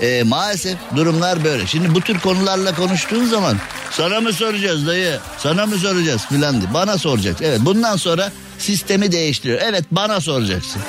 e, 0.00 0.22
maalesef 0.22 0.78
durumlar 0.96 1.44
böyle. 1.44 1.66
Şimdi 1.66 1.94
bu 1.94 2.00
tür 2.00 2.20
konularla 2.20 2.74
konuştuğun 2.74 3.24
zaman 3.24 3.56
sana 3.90 4.20
mı 4.20 4.32
soracağız 4.32 4.86
dayı? 4.86 5.18
Sana 5.38 5.66
mı 5.66 5.78
soracağız 5.78 6.26
filan 6.28 6.60
diye. 6.60 6.74
Bana 6.74 6.98
soracaksın. 6.98 7.44
Evet 7.44 7.60
bundan 7.62 7.96
sonra 7.96 8.32
sistemi 8.58 9.12
değiştiriyor. 9.12 9.60
Evet 9.62 9.84
bana 9.90 10.20
soracaksın. 10.20 10.82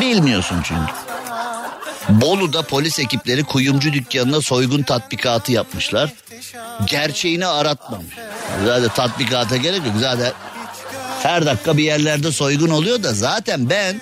Bilmiyorsun 0.00 0.56
çünkü. 0.64 1.05
Bolu'da 2.08 2.62
polis 2.62 2.98
ekipleri 2.98 3.44
kuyumcu 3.44 3.92
dükkanına 3.92 4.40
soygun 4.40 4.82
tatbikatı 4.82 5.52
yapmışlar. 5.52 6.12
Gerçeğini 6.86 7.46
aratmamış. 7.46 8.14
Zaten 8.64 8.88
tatbikata 8.88 9.56
gerek 9.56 9.86
yok. 9.86 9.94
Zaten 10.00 10.32
her 11.22 11.46
dakika 11.46 11.76
bir 11.76 11.82
yerlerde 11.82 12.32
soygun 12.32 12.70
oluyor 12.70 13.02
da 13.02 13.14
zaten 13.14 13.70
ben 13.70 14.00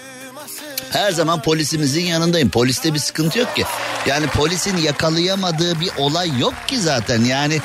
her 0.91 1.13
zaman 1.13 1.43
polisimizin 1.43 2.05
yanındayım. 2.05 2.51
Poliste 2.51 2.95
bir 2.95 2.99
sıkıntı 2.99 3.39
yok 3.39 3.57
ki. 3.57 3.65
Yani 4.07 4.27
polisin 4.27 4.77
yakalayamadığı 4.77 5.81
bir 5.81 5.91
olay 5.99 6.39
yok 6.39 6.55
ki 6.67 6.81
zaten. 6.81 7.25
Yani 7.25 7.61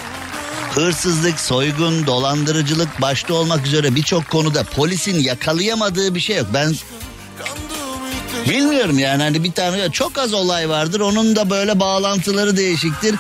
hırsızlık, 0.76 1.40
soygun, 1.40 2.08
dolandırıcılık 2.08 3.02
başta 3.02 3.34
olmak 3.34 3.66
üzere 3.66 3.96
birçok 3.96 4.30
konuda 4.30 4.64
polisin 4.64 5.20
yakalayamadığı 5.20 6.16
bir 6.16 6.20
şey 6.20 6.38
yok. 6.38 6.48
Ben 6.54 6.76
bilmiyorum 8.50 9.00
yani 9.00 9.24
hani 9.24 9.44
bir 9.44 9.52
tane 9.52 9.92
çok 9.92 10.18
az 10.18 10.34
olay 10.34 10.70
vardır. 10.70 11.00
Onun 11.00 11.36
da 11.36 11.50
böyle 11.50 11.80
bağlantıları 11.80 12.58
değişiktir. 12.58 13.16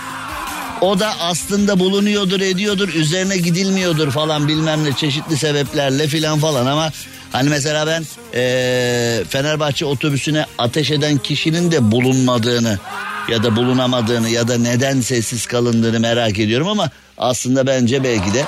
O 0.82 1.00
da 1.00 1.14
aslında 1.22 1.80
bulunuyordur, 1.80 2.42
ediyordur, 2.42 2.90
üzerine 2.94 3.38
gidilmiyordur 3.38 4.12
falan 4.12 4.48
bilmem 4.48 4.84
ne 4.84 4.94
çeşitli 4.94 5.38
sebeplerle 5.38 6.08
filan 6.08 6.40
falan 6.40 6.66
ama 6.66 6.92
Hani 7.32 7.50
mesela 7.50 7.88
ben 7.88 8.04
ee, 8.34 9.24
Fenerbahçe 9.30 9.86
otobüsüne 9.86 10.46
ateş 10.58 10.92
eden 10.92 11.18
kişinin 11.18 11.72
de 11.72 11.92
bulunmadığını 11.92 12.80
ya 13.28 13.44
da 13.44 13.56
bulunamadığını 13.56 14.30
ya 14.30 14.48
da 14.48 14.58
neden 14.58 15.02
sessiz 15.02 15.46
kalındığını 15.46 16.00
merak 16.00 16.40
ediyorum 16.40 16.68
ama 16.68 16.90
aslında 17.18 17.68
bence 17.68 18.04
belki 18.04 18.34
de 18.34 18.46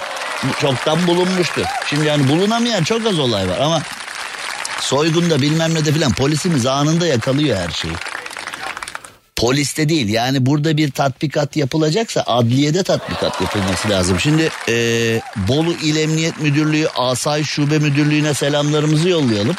çoktan 0.61 1.07
bulunmuştur. 1.07 1.63
Şimdi 1.89 2.07
yani 2.07 2.29
bulunamayan 2.29 2.83
çok 2.83 3.05
az 3.05 3.19
olay 3.19 3.49
var 3.49 3.59
ama 3.59 3.81
Soygunda 4.81 5.41
bilmem 5.41 5.73
ne 5.73 5.85
de 5.85 5.91
filan 5.91 6.13
polisimiz 6.13 6.65
anında 6.65 7.07
yakalıyor 7.07 7.57
her 7.57 7.69
şeyi. 7.69 7.93
Poliste 9.35 9.89
değil 9.89 10.09
yani 10.09 10.45
burada 10.45 10.77
bir 10.77 10.91
tatbikat 10.91 11.55
yapılacaksa 11.55 12.23
adliyede 12.27 12.83
tatbikat 12.83 13.41
yapılması 13.41 13.89
lazım. 13.89 14.19
Şimdi 14.19 14.49
e, 14.69 14.73
Bolu 15.35 15.73
İl 15.73 15.95
Emniyet 15.95 16.39
Müdürlüğü 16.39 16.87
Asay 16.95 17.43
Şube 17.43 17.79
Müdürlüğü'ne 17.79 18.33
selamlarımızı 18.33 19.09
yollayalım. 19.09 19.55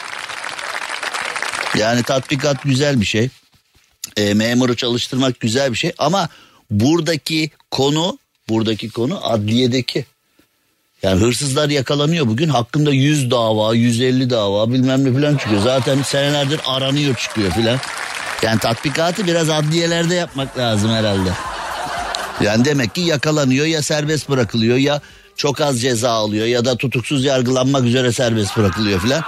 Yani 1.78 2.02
tatbikat 2.02 2.62
güzel 2.62 3.00
bir 3.00 3.06
şey. 3.06 3.28
E, 4.16 4.34
memuru 4.34 4.76
çalıştırmak 4.76 5.40
güzel 5.40 5.72
bir 5.72 5.78
şey 5.78 5.92
ama 5.98 6.28
buradaki 6.70 7.50
konu 7.70 8.18
buradaki 8.48 8.90
konu 8.90 9.20
adliyedeki. 9.22 10.04
Yani 11.02 11.20
hırsızlar 11.20 11.70
yakalanıyor 11.70 12.26
bugün 12.26 12.48
hakkında 12.48 12.92
100 12.92 13.30
dava 13.30 13.74
150 13.74 14.30
dava 14.30 14.72
bilmem 14.72 15.04
ne 15.04 15.12
falan 15.12 15.36
çıkıyor. 15.36 15.62
Zaten 15.62 16.02
senelerdir 16.02 16.60
aranıyor 16.66 17.14
çıkıyor 17.14 17.50
filan. 17.50 17.78
Yani 18.42 18.58
tatbikatı 18.58 19.26
biraz 19.26 19.50
adliyelerde 19.50 20.14
yapmak 20.14 20.58
lazım 20.58 20.90
herhalde. 20.90 21.30
Yani 22.40 22.64
demek 22.64 22.94
ki 22.94 23.00
yakalanıyor 23.00 23.66
ya 23.66 23.82
serbest 23.82 24.28
bırakılıyor 24.28 24.76
ya 24.76 25.00
çok 25.36 25.60
az 25.60 25.82
ceza 25.82 26.10
alıyor 26.10 26.46
ya 26.46 26.64
da 26.64 26.76
tutuksuz 26.76 27.24
yargılanmak 27.24 27.84
üzere 27.84 28.12
serbest 28.12 28.56
bırakılıyor 28.56 29.00
filan. 29.00 29.22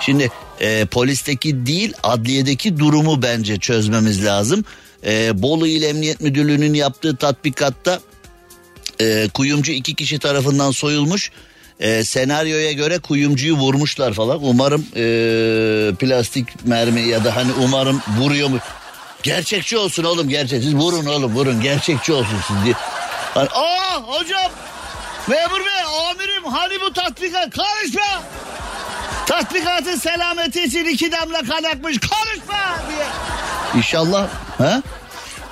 Şimdi 0.00 0.30
e, 0.60 0.84
polisteki 0.84 1.66
değil 1.66 1.92
adliyedeki 2.02 2.78
durumu 2.78 3.22
bence 3.22 3.58
çözmemiz 3.58 4.24
lazım. 4.24 4.64
E, 5.06 5.42
Bolu 5.42 5.66
İl 5.66 5.82
Emniyet 5.82 6.20
Müdürlüğü'nün 6.20 6.74
yaptığı 6.74 7.16
tatbikatta 7.16 8.00
e, 9.00 9.28
kuyumcu 9.34 9.72
iki 9.72 9.94
kişi 9.94 10.18
tarafından 10.18 10.70
soyulmuş. 10.70 11.30
E, 11.80 12.04
senaryoya 12.04 12.72
göre 12.72 12.98
kuyumcuyu 12.98 13.54
vurmuşlar 13.54 14.12
falan. 14.12 14.38
Umarım 14.42 14.86
e, 14.96 15.94
plastik 15.94 16.66
mermi 16.66 17.00
ya 17.00 17.24
da 17.24 17.36
hani 17.36 17.52
umarım 17.64 18.02
vuruyor 18.18 18.48
mu? 18.48 18.58
Gerçekçi 19.22 19.78
olsun 19.78 20.04
oğlum 20.04 20.28
gerçek. 20.28 20.62
Siz 20.62 20.74
vurun 20.74 21.06
oğlum 21.06 21.34
vurun 21.34 21.60
gerçekçi 21.60 22.12
olsun 22.12 22.36
siz 22.48 22.64
diye. 22.64 22.74
Hani, 23.34 23.48
Aa 23.48 24.00
hocam 24.00 24.50
memur 25.28 25.60
bey 25.60 25.82
amirim 26.10 26.44
hani 26.44 26.80
bu 26.80 26.92
tatbikat 26.92 27.50
karışma. 27.50 28.22
Tatbikatın 29.26 29.96
selameti 29.96 30.62
için 30.62 30.84
iki 30.84 31.12
damla 31.12 31.42
kan 31.42 31.62
akmış 31.62 31.98
karışma 32.00 32.78
diye. 32.88 33.06
İnşallah 33.76 34.28
ha? 34.58 34.82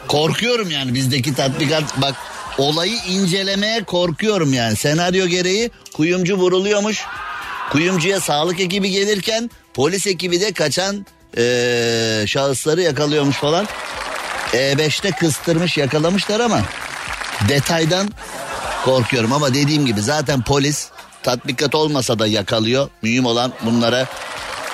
Korkuyorum 0.09 0.70
yani 0.70 0.94
bizdeki 0.94 1.35
tatbikat 1.35 1.82
bak 1.97 2.14
olayı 2.61 2.97
incelemeye 3.09 3.85
korkuyorum 3.85 4.52
yani. 4.52 4.76
Senaryo 4.76 5.26
gereği 5.26 5.71
kuyumcu 5.95 6.37
vuruluyormuş. 6.37 7.05
Kuyumcuya 7.73 8.21
sağlık 8.21 8.61
ekibi 8.61 8.90
gelirken 8.90 9.50
polis 9.75 10.07
ekibi 10.07 10.40
de 10.40 10.52
kaçan 10.52 11.07
ee, 11.38 12.25
şahısları 12.26 12.83
yakalıyormuş 12.83 13.37
falan. 13.37 13.69
E5'te 14.52 15.11
kıstırmış 15.11 15.79
yakalamışlar 15.79 16.40
ama 16.40 16.61
detaydan 17.49 18.11
korkuyorum 18.85 19.33
ama 19.33 19.55
dediğim 19.55 19.87
gibi 19.87 20.00
zaten 20.00 20.43
polis 20.43 20.88
tatbikat 21.23 21.75
olmasa 21.75 22.19
da 22.19 22.26
yakalıyor. 22.26 22.88
Mühim 23.02 23.26
olan 23.26 23.52
bunlara 23.64 24.07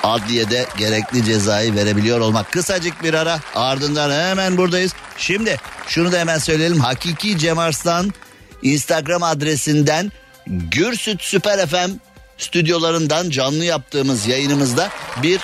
adliyede 0.07 0.65
gerekli 0.77 1.25
cezayı 1.25 1.75
verebiliyor 1.75 2.19
olmak. 2.19 2.51
Kısacık 2.51 3.03
bir 3.03 3.13
ara 3.13 3.39
ardından 3.55 4.11
hemen 4.11 4.57
buradayız. 4.57 4.93
Şimdi 5.17 5.57
şunu 5.87 6.11
da 6.11 6.19
hemen 6.19 6.37
söyleyelim. 6.37 6.79
Hakiki 6.79 7.37
Cem 7.37 7.59
Arslan 7.59 8.13
Instagram 8.61 9.23
adresinden 9.23 10.11
Gürsüt 10.47 11.21
Süper 11.21 11.67
FM 11.67 11.91
stüdyolarından 12.37 13.29
canlı 13.29 13.65
yaptığımız 13.65 14.27
yayınımızda 14.27 14.89
bir 15.23 15.41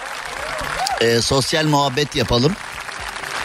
e, 1.01 1.21
sosyal 1.21 1.65
muhabbet 1.65 2.15
yapalım. 2.15 2.53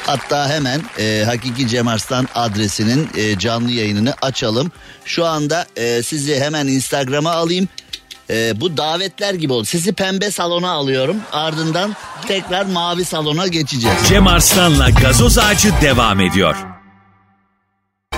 Hatta 0.07 0.49
hemen 0.49 0.83
e, 0.99 1.23
Hakiki 1.27 1.69
Cem 1.69 1.89
Arslan 1.89 2.29
adresinin 2.35 3.09
e, 3.17 3.39
canlı 3.39 3.71
yayınını 3.71 4.15
açalım. 4.23 4.73
Şu 5.05 5.27
anda 5.27 5.67
e, 5.77 6.03
sizi 6.03 6.41
hemen 6.41 6.67
Instagram'a 6.67 7.31
alayım. 7.31 7.69
E, 8.31 8.61
bu 8.61 8.77
davetler 8.77 9.35
gibi 9.35 9.53
oldu. 9.53 9.65
Sizi 9.65 9.93
pembe 9.93 10.31
salona 10.31 10.71
alıyorum. 10.71 11.17
Ardından 11.33 11.97
tekrar 12.29 12.67
mavi 12.67 13.05
salona 13.05 13.47
geçeceğiz. 13.47 13.97
Cem 14.09 14.27
Arslan'la 14.27 14.91
gazoz 14.91 15.39
ağacı 15.39 15.73
devam 15.83 16.21
ediyor. 16.21 16.57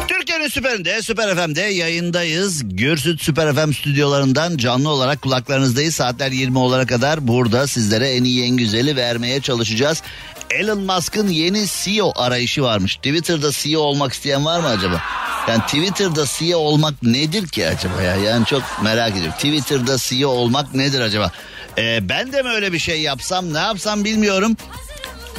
Türkiye'nin 0.09 0.49
süperinde, 0.49 1.03
Süper 1.03 1.37
FM'de 1.37 1.61
yayındayız. 1.61 2.63
Gürsüt 2.65 3.23
Süper 3.23 3.55
FM 3.55 3.73
stüdyolarından 3.73 4.57
canlı 4.57 4.89
olarak 4.89 5.23
kulaklarınızdayız. 5.23 5.95
Saatler 5.95 6.31
20 6.31 6.59
olana 6.59 6.87
kadar 6.87 7.29
burada 7.29 7.67
sizlere 7.67 8.11
en 8.11 8.25
iyi 8.25 8.45
en 8.45 8.57
güzeli 8.57 8.97
vermeye 8.97 9.41
çalışacağız. 9.41 10.03
Elon 10.51 10.81
Musk'ın 10.81 11.29
yeni 11.29 11.67
CEO 11.67 12.13
arayışı 12.17 12.63
varmış. 12.63 12.97
Twitter'da 12.97 13.53
CEO 13.53 13.81
olmak 13.81 14.13
isteyen 14.13 14.45
var 14.45 14.61
mı 14.61 14.69
acaba? 14.69 15.01
Yani 15.49 15.63
Twitter'da 15.63 16.25
CEO 16.39 16.59
olmak 16.59 17.03
nedir 17.03 17.49
ki 17.49 17.67
acaba 17.67 18.03
ya? 18.03 18.17
Yani 18.17 18.47
çok 18.47 18.63
merak 18.83 19.11
ediyorum. 19.11 19.33
Twitter'da 19.33 19.97
CEO 19.99 20.29
olmak 20.29 20.75
nedir 20.75 21.01
acaba? 21.01 21.31
Ee, 21.79 22.09
ben 22.09 22.33
de 22.33 22.43
mi 22.43 22.49
öyle 22.49 22.73
bir 22.73 22.79
şey 22.79 23.01
yapsam 23.01 23.55
ne 23.55 23.59
yapsam 23.59 24.05
bilmiyorum. 24.05 24.57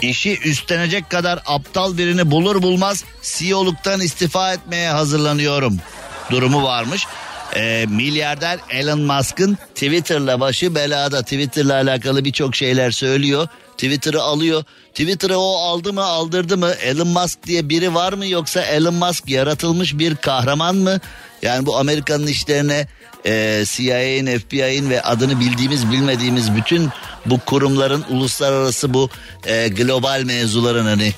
İşi 0.02 0.40
üstlenecek 0.40 1.10
kadar 1.10 1.40
aptal 1.46 1.98
birini 1.98 2.32
bulur 2.32 2.62
bulmaz 2.62 3.04
CEO'luktan 3.22 4.02
istifa 4.02 4.54
etmeye 4.54 4.90
hazırlanıyorum 4.90 5.78
durumu 6.32 6.64
varmış. 6.64 7.08
Ee, 7.56 7.86
milyarder 7.90 8.60
Elon 8.70 9.02
Musk'ın 9.02 9.58
Twitter'la 9.76 10.40
başı 10.40 10.76
belada. 10.76 11.22
Twitter'la 11.22 11.74
alakalı 11.74 12.26
birçok 12.26 12.56
şeyler 12.56 12.92
söylüyor. 12.92 13.48
Twitter'ı 13.72 14.22
alıyor. 14.22 14.64
Twitter'ı 14.92 15.38
o 15.38 15.56
aldı 15.56 15.94
mı 15.94 16.04
aldırdı 16.04 16.58
mı? 16.58 16.72
Elon 16.72 17.08
Musk 17.08 17.48
diye 17.48 17.70
biri 17.70 17.94
var 17.94 18.14
mı 18.14 18.28
yoksa 18.28 18.62
Elon 18.62 18.94
Musk 18.94 19.30
yaratılmış 19.30 19.98
bir 19.98 20.16
kahraman 20.16 20.76
mı? 20.76 21.00
Yani 21.42 21.66
bu 21.66 21.78
Amerika'nın 21.78 22.28
işlerine 22.28 22.88
e, 23.26 23.64
CIA'nin, 23.68 24.40
FBI'nin 24.40 24.90
ve 24.90 25.02
adını 25.02 25.40
bildiğimiz 25.40 25.92
bilmediğimiz 25.92 26.56
bütün 26.56 26.90
bu 27.26 27.40
kurumların 27.40 28.06
uluslararası 28.10 28.94
bu 28.94 29.10
e, 29.46 29.68
global 29.68 30.24
mevzuların 30.26 30.86
hani 30.86 31.14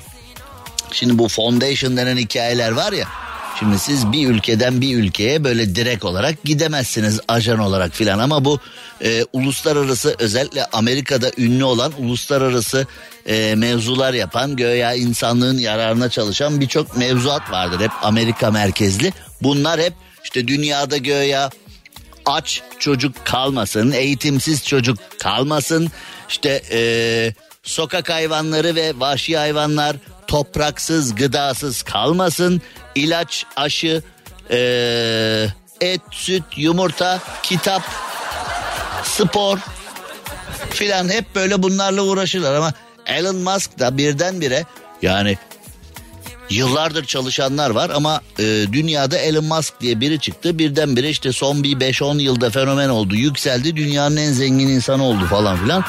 şimdi 0.92 1.18
bu 1.18 1.28
foundation 1.28 1.96
denen 1.96 2.16
hikayeler 2.16 2.72
var 2.72 2.92
ya 2.92 3.08
Şimdi 3.58 3.78
siz 3.78 4.12
bir 4.12 4.28
ülkeden 4.28 4.80
bir 4.80 4.96
ülkeye 4.96 5.44
böyle 5.44 5.74
direkt 5.74 6.04
olarak 6.04 6.44
gidemezsiniz 6.44 7.20
ajan 7.28 7.58
olarak 7.58 7.92
filan 7.92 8.18
ama 8.18 8.44
bu 8.44 8.58
e, 9.04 9.24
uluslararası 9.32 10.16
özellikle 10.18 10.64
Amerika'da 10.64 11.30
ünlü 11.38 11.64
olan 11.64 11.92
uluslararası 11.98 12.86
e, 13.26 13.54
mevzular 13.54 14.14
yapan 14.14 14.56
göya 14.56 14.94
insanlığın 14.94 15.58
yararına 15.58 16.10
çalışan 16.10 16.60
birçok 16.60 16.96
mevzuat 16.96 17.50
vardır. 17.50 17.80
Hep 17.80 17.90
Amerika 18.02 18.50
merkezli. 18.50 19.12
Bunlar 19.42 19.80
hep 19.80 19.92
işte 20.24 20.48
dünyada 20.48 20.96
göya 20.96 21.50
aç 22.26 22.62
çocuk 22.78 23.24
kalmasın, 23.24 23.92
eğitimsiz 23.92 24.66
çocuk 24.66 24.98
kalmasın, 25.18 25.90
işte 26.28 26.62
e, 26.70 26.80
sokak 27.62 28.10
hayvanları 28.10 28.74
ve 28.74 28.92
vahşi 28.96 29.36
hayvanlar 29.36 29.96
topraksız, 30.26 31.14
gıdasız 31.14 31.82
kalmasın, 31.82 32.62
ilaç, 32.94 33.46
aşı, 33.56 34.02
e, 34.50 34.58
et, 35.80 36.00
süt, 36.10 36.42
yumurta, 36.56 37.20
kitap, 37.42 37.82
spor 39.04 39.58
filan 40.70 41.08
hep 41.08 41.34
böyle 41.34 41.62
bunlarla 41.62 42.02
uğraşırlar 42.02 42.54
ama 42.54 42.72
Elon 43.06 43.36
Musk 43.36 43.78
da 43.78 43.98
birdenbire 43.98 44.64
yani 45.02 45.36
Yıllardır 46.50 47.04
çalışanlar 47.04 47.70
var 47.70 47.90
ama 47.90 48.20
e, 48.38 48.42
dünyada 48.72 49.18
Elon 49.18 49.44
Musk 49.44 49.80
diye 49.80 50.00
biri 50.00 50.20
çıktı. 50.20 50.58
Birdenbire 50.58 51.10
işte 51.10 51.32
son 51.32 51.62
bir 51.62 51.76
5-10 51.76 52.22
yılda 52.22 52.50
fenomen 52.50 52.88
oldu. 52.88 53.14
Yükseldi 53.14 53.76
dünyanın 53.76 54.16
en 54.16 54.32
zengin 54.32 54.68
insanı 54.68 55.04
oldu 55.04 55.26
falan 55.26 55.56
filan. 55.56 55.84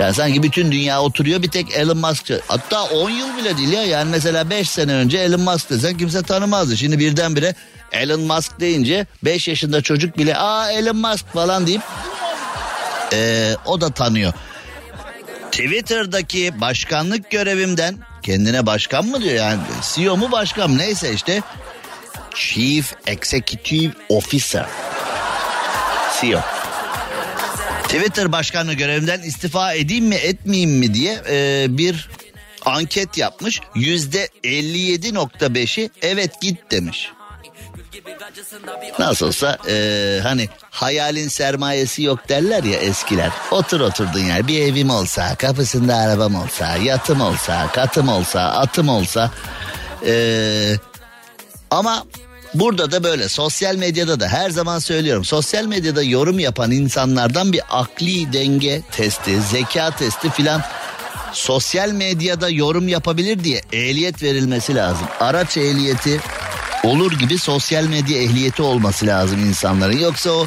Yani 0.00 0.14
sanki 0.14 0.42
bütün 0.42 0.72
dünya 0.72 1.02
oturuyor 1.02 1.42
bir 1.42 1.50
tek 1.50 1.72
Elon 1.72 1.98
Musk. 1.98 2.32
Hatta 2.48 2.84
10 2.84 3.10
yıl 3.10 3.36
bile 3.36 3.56
değil 3.56 3.72
ya. 3.72 3.84
Yani 3.84 4.10
mesela 4.10 4.50
5 4.50 4.70
sene 4.70 4.92
önce 4.92 5.18
Elon 5.18 5.40
Musk 5.40 5.70
desen 5.70 5.96
kimse 5.96 6.22
tanımazdı. 6.22 6.76
Şimdi 6.76 6.98
birdenbire 6.98 7.54
Elon 7.92 8.20
Musk 8.20 8.60
deyince 8.60 9.06
5 9.24 9.48
yaşında 9.48 9.82
çocuk 9.82 10.18
bile 10.18 10.36
aa 10.36 10.70
Elon 10.72 10.96
Musk 10.96 11.26
falan 11.32 11.66
deyip 11.66 11.82
e, 13.12 13.50
o 13.66 13.80
da 13.80 13.90
tanıyor. 13.90 14.32
Twitter'daki 15.52 16.60
başkanlık 16.60 17.30
görevimden 17.30 17.98
kendine 18.22 18.66
başkan 18.66 19.06
mı 19.06 19.22
diyor 19.22 19.34
yani 19.34 19.60
CEO 19.94 20.16
mu 20.16 20.32
başkan 20.32 20.70
mı 20.70 20.78
neyse 20.78 21.12
işte 21.12 21.42
Chief 22.34 22.94
Executive 23.06 23.92
Officer 24.08 24.66
CEO. 26.20 26.40
Twitter 27.82 28.32
başkanlığı 28.32 28.74
görevinden 28.74 29.20
istifa 29.20 29.72
edeyim 29.72 30.04
mi 30.04 30.14
etmeyeyim 30.14 30.70
mi 30.70 30.94
diye 30.94 31.22
e, 31.30 31.66
bir 31.68 32.08
anket 32.64 33.18
yapmış. 33.18 33.60
Yüzde 33.74 34.28
57.5'i 34.44 35.90
evet 36.02 36.40
git 36.40 36.70
demiş. 36.70 37.12
Nasıl 38.98 39.26
olsa 39.26 39.58
e, 39.68 40.18
hani 40.22 40.48
hayalin 40.70 41.28
sermayesi 41.28 42.02
yok 42.02 42.28
derler 42.28 42.64
ya 42.64 42.78
eskiler. 42.78 43.30
Otur 43.50 43.80
oturdun 43.80 44.20
yer 44.20 44.48
bir 44.48 44.60
evim 44.60 44.90
olsa, 44.90 45.34
kapısında 45.34 45.96
arabam 45.96 46.34
olsa, 46.34 46.76
yatım 46.76 47.20
olsa, 47.20 47.68
katım 47.72 48.08
olsa, 48.08 48.40
atım 48.40 48.88
olsa. 48.88 49.30
E, 50.06 50.76
ama 51.70 52.04
burada 52.54 52.92
da 52.92 53.04
böyle 53.04 53.28
sosyal 53.28 53.76
medyada 53.76 54.20
da 54.20 54.28
her 54.28 54.50
zaman 54.50 54.78
söylüyorum. 54.78 55.24
Sosyal 55.24 55.64
medyada 55.64 56.02
yorum 56.02 56.38
yapan 56.38 56.70
insanlardan 56.70 57.52
bir 57.52 57.62
akli 57.70 58.32
denge 58.32 58.82
testi, 58.92 59.42
zeka 59.42 59.90
testi 59.90 60.30
filan 60.30 60.62
sosyal 61.32 61.90
medyada 61.90 62.48
yorum 62.48 62.88
yapabilir 62.88 63.44
diye 63.44 63.60
ehliyet 63.72 64.22
verilmesi 64.22 64.74
lazım. 64.74 65.06
Araç 65.20 65.56
ehliyeti 65.56 66.20
olur 66.84 67.12
gibi 67.12 67.38
sosyal 67.38 67.84
medya 67.84 68.22
ehliyeti 68.22 68.62
olması 68.62 69.06
lazım 69.06 69.44
insanların. 69.44 69.98
Yoksa 69.98 70.30
o 70.30 70.46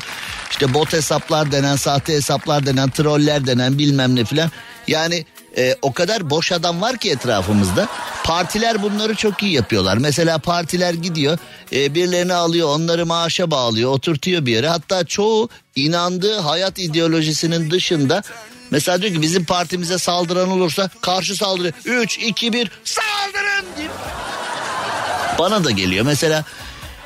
işte 0.51 0.73
bot 0.73 0.93
hesaplar 0.93 1.51
denen, 1.51 1.75
sahte 1.75 2.13
hesaplar 2.13 2.65
denen, 2.65 2.89
troller 2.89 3.47
denen 3.47 3.77
bilmem 3.77 4.15
ne 4.15 4.25
filan. 4.25 4.51
Yani 4.87 5.25
e, 5.57 5.75
o 5.81 5.93
kadar 5.93 6.29
boş 6.29 6.51
adam 6.51 6.81
var 6.81 6.97
ki 6.97 7.11
etrafımızda. 7.11 7.87
Partiler 8.23 8.83
bunları 8.83 9.15
çok 9.15 9.43
iyi 9.43 9.53
yapıyorlar. 9.53 9.97
Mesela 9.97 10.37
partiler 10.37 10.93
gidiyor 10.93 11.37
e, 11.73 11.93
birilerini 11.93 12.33
alıyor 12.33 12.69
onları 12.69 13.05
maaşa 13.05 13.51
bağlıyor 13.51 13.91
oturtuyor 13.91 14.45
bir 14.45 14.51
yere. 14.51 14.67
Hatta 14.67 15.05
çoğu 15.05 15.49
inandığı 15.75 16.39
hayat 16.39 16.79
ideolojisinin 16.79 17.71
dışında 17.71 18.23
Mesela 18.71 19.01
diyor 19.01 19.13
ki 19.13 19.21
bizim 19.21 19.45
partimize 19.45 19.97
saldıran 19.97 20.49
olursa 20.49 20.89
karşı 21.01 21.35
saldırı 21.35 21.73
3, 21.85 22.17
2, 22.17 22.53
1 22.53 22.71
saldırın 22.83 23.65
deyip 23.77 23.91
bana 25.39 25.63
da 25.63 25.71
geliyor. 25.71 26.05
Mesela 26.05 26.43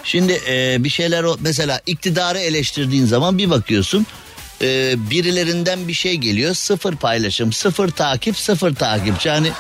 şimdi 0.03 0.41
e, 0.49 0.83
bir 0.83 0.89
şeyler 0.89 1.25
mesela 1.39 1.81
iktidarı 1.85 2.39
eleştirdiğin 2.39 3.05
zaman 3.05 3.37
bir 3.37 3.49
bakıyorsun 3.49 4.05
e, 4.61 4.95
birilerinden 5.09 5.87
bir 5.87 5.93
şey 5.93 6.15
geliyor 6.15 6.53
sıfır 6.53 6.95
paylaşım 6.95 7.53
sıfır 7.53 7.89
takip 7.89 8.37
sıfır 8.37 8.75
takipçi 8.75 9.29
hani 9.29 9.51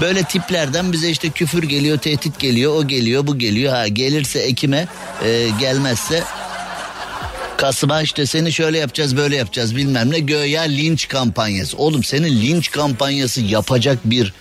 böyle 0.00 0.22
tiplerden 0.22 0.92
bize 0.92 1.10
işte 1.10 1.30
küfür 1.30 1.62
geliyor 1.62 1.98
tehdit 1.98 2.38
geliyor 2.38 2.74
o 2.76 2.86
geliyor 2.86 3.26
bu 3.26 3.38
geliyor 3.38 3.72
ha 3.72 3.88
gelirse 3.88 4.38
Ekim'e 4.38 4.88
e, 5.24 5.48
gelmezse 5.60 6.22
Kasım'a 7.56 8.02
işte 8.02 8.26
seni 8.26 8.52
şöyle 8.52 8.78
yapacağız 8.78 9.16
böyle 9.16 9.36
yapacağız 9.36 9.76
bilmem 9.76 10.10
ne 10.10 10.18
göya 10.18 10.62
linç 10.62 11.08
kampanyası. 11.08 11.76
Oğlum 11.76 12.04
senin 12.04 12.42
linç 12.42 12.70
kampanyası 12.70 13.40
yapacak 13.40 13.98
bir 14.04 14.32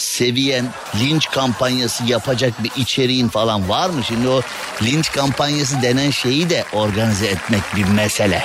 seviyen 0.00 0.66
linç 1.00 1.30
kampanyası 1.30 2.04
yapacak 2.04 2.64
bir 2.64 2.70
içeriğin 2.76 3.28
falan 3.28 3.68
var 3.68 3.90
mı? 3.90 4.04
Şimdi 4.04 4.28
o 4.28 4.42
linç 4.82 5.12
kampanyası 5.12 5.82
denen 5.82 6.10
şeyi 6.10 6.50
de 6.50 6.64
organize 6.72 7.26
etmek 7.26 7.62
bir 7.76 7.84
mesele. 7.84 8.44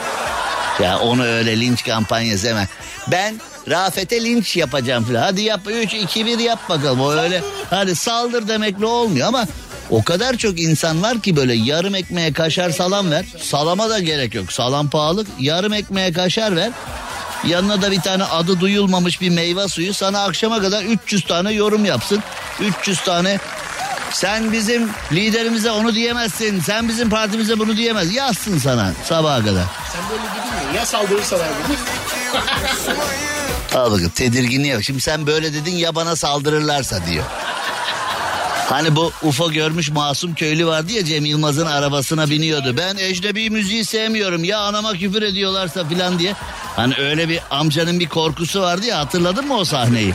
Ya 0.83 0.99
onu 0.99 1.23
öyle 1.23 1.59
linç 1.59 1.83
kampanyası 1.83 2.49
hemen. 2.49 2.67
Ben 3.11 3.41
Rafet'e 3.69 4.23
linç 4.23 4.57
yapacağım 4.57 5.03
falan. 5.03 5.21
Hadi 5.21 5.41
yap 5.41 5.61
3 5.67 5.93
2 5.93 6.25
1 6.25 6.39
yap 6.39 6.59
bakalım. 6.69 7.01
O 7.01 7.11
öyle 7.11 7.41
hadi 7.69 7.95
saldır 7.95 8.47
demekle 8.47 8.85
olmuyor 8.85 9.27
ama 9.27 9.47
o 9.89 10.03
kadar 10.03 10.37
çok 10.37 10.59
insan 10.59 11.03
var 11.03 11.19
ki 11.19 11.35
böyle 11.35 11.53
yarım 11.53 11.95
ekmeğe 11.95 12.33
kaşar 12.33 12.69
salam 12.69 13.11
ver. 13.11 13.25
Salama 13.41 13.89
da 13.89 13.99
gerek 13.99 14.35
yok. 14.35 14.53
Salam 14.53 14.89
pahalı. 14.89 15.25
Yarım 15.39 15.73
ekmeğe 15.73 16.13
kaşar 16.13 16.55
ver. 16.55 16.71
Yanına 17.47 17.81
da 17.81 17.91
bir 17.91 18.01
tane 18.01 18.23
adı 18.23 18.59
duyulmamış 18.59 19.21
bir 19.21 19.29
meyve 19.29 19.67
suyu 19.67 19.93
sana 19.93 20.23
akşama 20.23 20.61
kadar 20.61 20.83
300 20.83 21.23
tane 21.23 21.51
yorum 21.51 21.85
yapsın. 21.85 22.23
300 22.79 23.01
tane 23.01 23.39
sen 24.11 24.51
bizim 24.51 24.89
liderimize 25.11 25.71
onu 25.71 25.95
diyemezsin. 25.95 26.59
Sen 26.61 26.87
bizim 26.89 27.09
partimize 27.09 27.59
bunu 27.59 27.77
diyemez. 27.77 28.15
Yazsın 28.15 28.57
sana 28.57 28.91
sabaha 29.05 29.39
kadar. 29.39 29.63
Sen 29.93 30.01
böyle 30.09 30.23
dedin? 30.23 30.77
Ya 30.77 30.85
saldırırsalar 30.85 31.47
dedi. 31.47 31.77
Al 33.75 33.91
bakın 33.91 34.09
tedirginliğe 34.09 34.75
bak. 34.75 34.83
Şimdi 34.83 35.01
sen 35.01 35.27
böyle 35.27 35.53
dedin 35.53 35.75
ya 35.75 35.95
bana 35.95 36.15
saldırırlarsa 36.15 37.05
diyor. 37.05 37.23
Hani 38.69 38.95
bu 38.95 39.11
UFO 39.23 39.51
görmüş 39.51 39.89
masum 39.89 40.35
köylü 40.35 40.67
vardı 40.67 40.91
ya 40.91 41.05
Cem 41.05 41.25
Yılmaz'ın 41.25 41.65
arabasına 41.65 42.29
biniyordu. 42.29 42.77
Ben 42.77 42.97
ecnebi 42.97 43.49
müziği 43.49 43.85
sevmiyorum 43.85 44.43
ya 44.43 44.59
anama 44.59 44.93
küfür 44.93 45.21
ediyorlarsa 45.21 45.87
filan 45.87 46.19
diye. 46.19 46.33
Hani 46.75 46.95
öyle 46.95 47.29
bir 47.29 47.39
amcanın 47.51 47.99
bir 47.99 48.09
korkusu 48.09 48.61
vardı 48.61 48.85
ya 48.85 48.99
hatırladın 48.99 49.47
mı 49.47 49.57
o 49.57 49.65
sahneyi? 49.65 50.13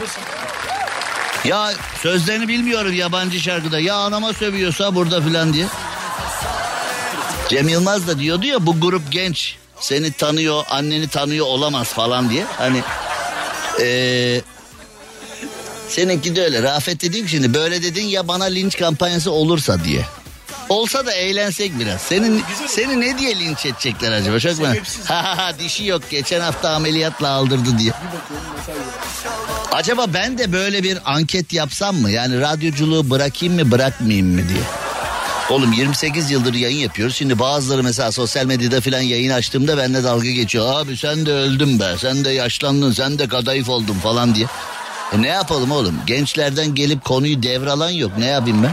Ya 1.45 1.73
sözlerini 2.03 2.49
bilmiyorum 2.49 2.93
yabancı 2.93 3.41
şarkıda 3.41 3.81
ya 3.81 3.95
anama 3.95 4.33
sövüyorsa 4.33 4.95
burada 4.95 5.21
filan 5.21 5.53
diye. 5.53 5.67
Cem 7.49 7.69
Yılmaz 7.69 8.07
da 8.07 8.19
diyordu 8.19 8.47
ya 8.47 8.67
bu 8.67 8.81
grup 8.81 9.13
genç 9.13 9.57
seni 9.81 10.13
tanıyor 10.13 10.65
anneni 10.71 11.09
tanıyor 11.09 11.47
olamaz 11.47 11.89
falan 11.93 12.31
diye. 12.31 12.45
Hani 12.59 12.83
eee 13.81 14.43
Seninki 15.89 16.37
de 16.37 16.45
öyle. 16.45 16.63
Rafet 16.63 17.03
dediğim 17.03 17.29
şimdi 17.29 17.55
böyle 17.55 17.83
dedin 17.83 18.05
ya 18.05 18.29
bana 18.29 18.45
linç 18.45 18.77
kampanyası 18.79 19.31
olursa 19.31 19.85
diye. 19.85 20.07
Olsa 20.69 21.07
da 21.07 21.13
eğlensek 21.13 21.79
biraz. 21.79 22.01
Senin 22.01 22.43
seni 22.67 23.01
ne 23.01 23.19
diye 23.19 23.41
linç 23.41 23.67
edecekler 23.67 24.13
acaba? 24.13 24.41
Çok 24.41 24.59
mu? 24.59 24.67
Ha 25.09 25.37
ha 25.37 25.53
dişi 25.59 25.87
yok. 25.87 26.03
Geçen 26.11 26.41
hafta 26.41 26.71
ameliyatla 26.71 27.29
aldırdı 27.29 27.79
diye. 27.79 27.93
Acaba 29.73 30.07
ben 30.15 30.39
de 30.39 30.53
böyle 30.53 30.83
bir 30.83 30.99
anket 31.05 31.53
yapsam 31.53 31.97
mı? 31.97 32.11
Yani 32.11 32.41
radyoculuğu 32.41 33.11
bırakayım 33.11 33.55
mı 33.55 33.71
bırakmayayım 33.71 34.27
mı 34.35 34.49
diye. 34.49 34.63
Oğlum 35.51 35.73
28 35.73 36.31
yıldır 36.31 36.55
yayın 36.55 36.79
yapıyoruz. 36.79 37.17
Şimdi 37.17 37.39
bazıları 37.39 37.83
mesela 37.83 38.13
sosyal 38.13 38.47
medyada 38.47 38.81
falan 38.81 39.01
yayın 39.01 39.31
açtığımda 39.31 39.77
benimle 39.79 40.05
dalga 40.05 40.31
geçiyor. 40.31 40.81
Abi 40.81 40.97
sen 40.97 41.27
de 41.27 41.33
öldün 41.33 41.81
be. 41.81 41.95
Sen 41.99 42.25
de 42.25 42.31
yaşlandın. 42.31 42.93
Sen 42.93 43.19
de 43.19 43.29
kadayıf 43.29 43.69
oldun 43.69 43.95
falan 43.95 44.35
diye. 44.35 44.47
E 45.13 45.23
ne 45.23 45.29
yapalım 45.29 45.71
oğlum? 45.71 45.95
Gençlerden 46.07 46.75
gelip 46.75 47.05
konuyu 47.05 47.43
devralan 47.43 47.91
yok. 47.91 48.13
Ne 48.19 48.27
yapayım 48.27 48.63
ben? 48.63 48.73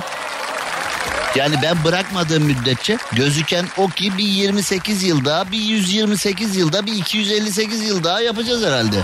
Yani 1.36 1.56
ben 1.62 1.84
bırakmadığım 1.84 2.44
müddetçe 2.44 2.98
gözüken 3.12 3.66
o 3.78 3.88
ki 3.88 4.18
bir 4.18 4.24
28 4.24 5.04
yıl 5.04 5.26
daha, 5.26 5.52
bir 5.52 5.58
128 5.58 6.56
yılda, 6.56 6.86
bir 6.86 6.94
258 6.94 7.82
yıl 7.82 8.04
daha 8.04 8.22
yapacağız 8.22 8.66
herhalde. 8.66 8.96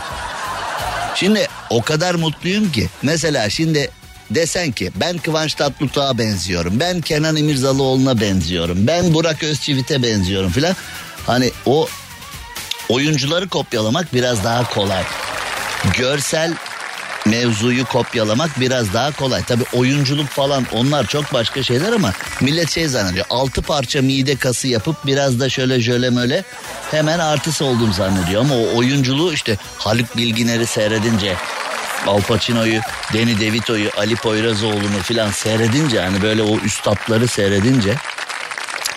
Şimdi 1.15 1.47
o 1.69 1.81
kadar 1.81 2.15
mutluyum 2.15 2.71
ki. 2.71 2.89
Mesela 3.01 3.49
şimdi 3.49 3.91
desen 4.29 4.71
ki 4.71 4.91
ben 4.95 5.17
Kıvanç 5.17 5.53
Tatlıtuğ'a 5.53 6.17
benziyorum. 6.17 6.79
Ben 6.79 7.01
Kenan 7.01 7.35
İmirzalıoğlu'na 7.35 8.21
benziyorum. 8.21 8.87
Ben 8.87 9.13
Burak 9.13 9.43
Özçivit'e 9.43 10.03
benziyorum 10.03 10.51
filan. 10.51 10.75
Hani 11.27 11.51
o 11.65 11.87
oyuncuları 12.89 13.49
kopyalamak 13.49 14.13
biraz 14.13 14.43
daha 14.43 14.69
kolay. 14.69 15.03
Görsel 15.97 16.53
mevzuyu 17.25 17.85
kopyalamak 17.85 18.59
biraz 18.59 18.93
daha 18.93 19.11
kolay. 19.11 19.43
Tabi 19.43 19.63
oyunculuk 19.73 20.27
falan 20.27 20.65
onlar 20.73 21.07
çok 21.07 21.33
başka 21.33 21.63
şeyler 21.63 21.93
ama 21.93 22.11
millet 22.41 22.71
şey 22.71 22.87
zannediyor. 22.87 23.25
Altı 23.29 23.61
parça 23.61 24.01
mide 24.01 24.35
kası 24.35 24.67
yapıp 24.67 24.95
biraz 25.05 25.39
da 25.39 25.49
şöyle 25.49 25.79
jöle 25.79 26.09
möle 26.09 26.43
hemen 26.91 27.19
artist 27.19 27.61
oldum 27.61 27.93
zannediyor. 27.93 28.41
Ama 28.41 28.55
o 28.55 28.77
oyunculuğu 28.77 29.33
işte 29.33 29.57
Haluk 29.77 30.17
Bilginer'i 30.17 30.65
seyredince 30.65 31.35
Al 32.07 32.21
Pacino'yu, 32.21 32.81
Danny 33.13 33.39
DeVito'yu, 33.39 33.89
Ali 33.97 34.15
Poyrazoğlu'nu 34.15 34.99
filan 35.03 35.31
seyredince 35.31 36.01
hani 36.01 36.21
böyle 36.21 36.43
o 36.43 36.57
üstadları 36.57 37.27
seyredince 37.27 37.95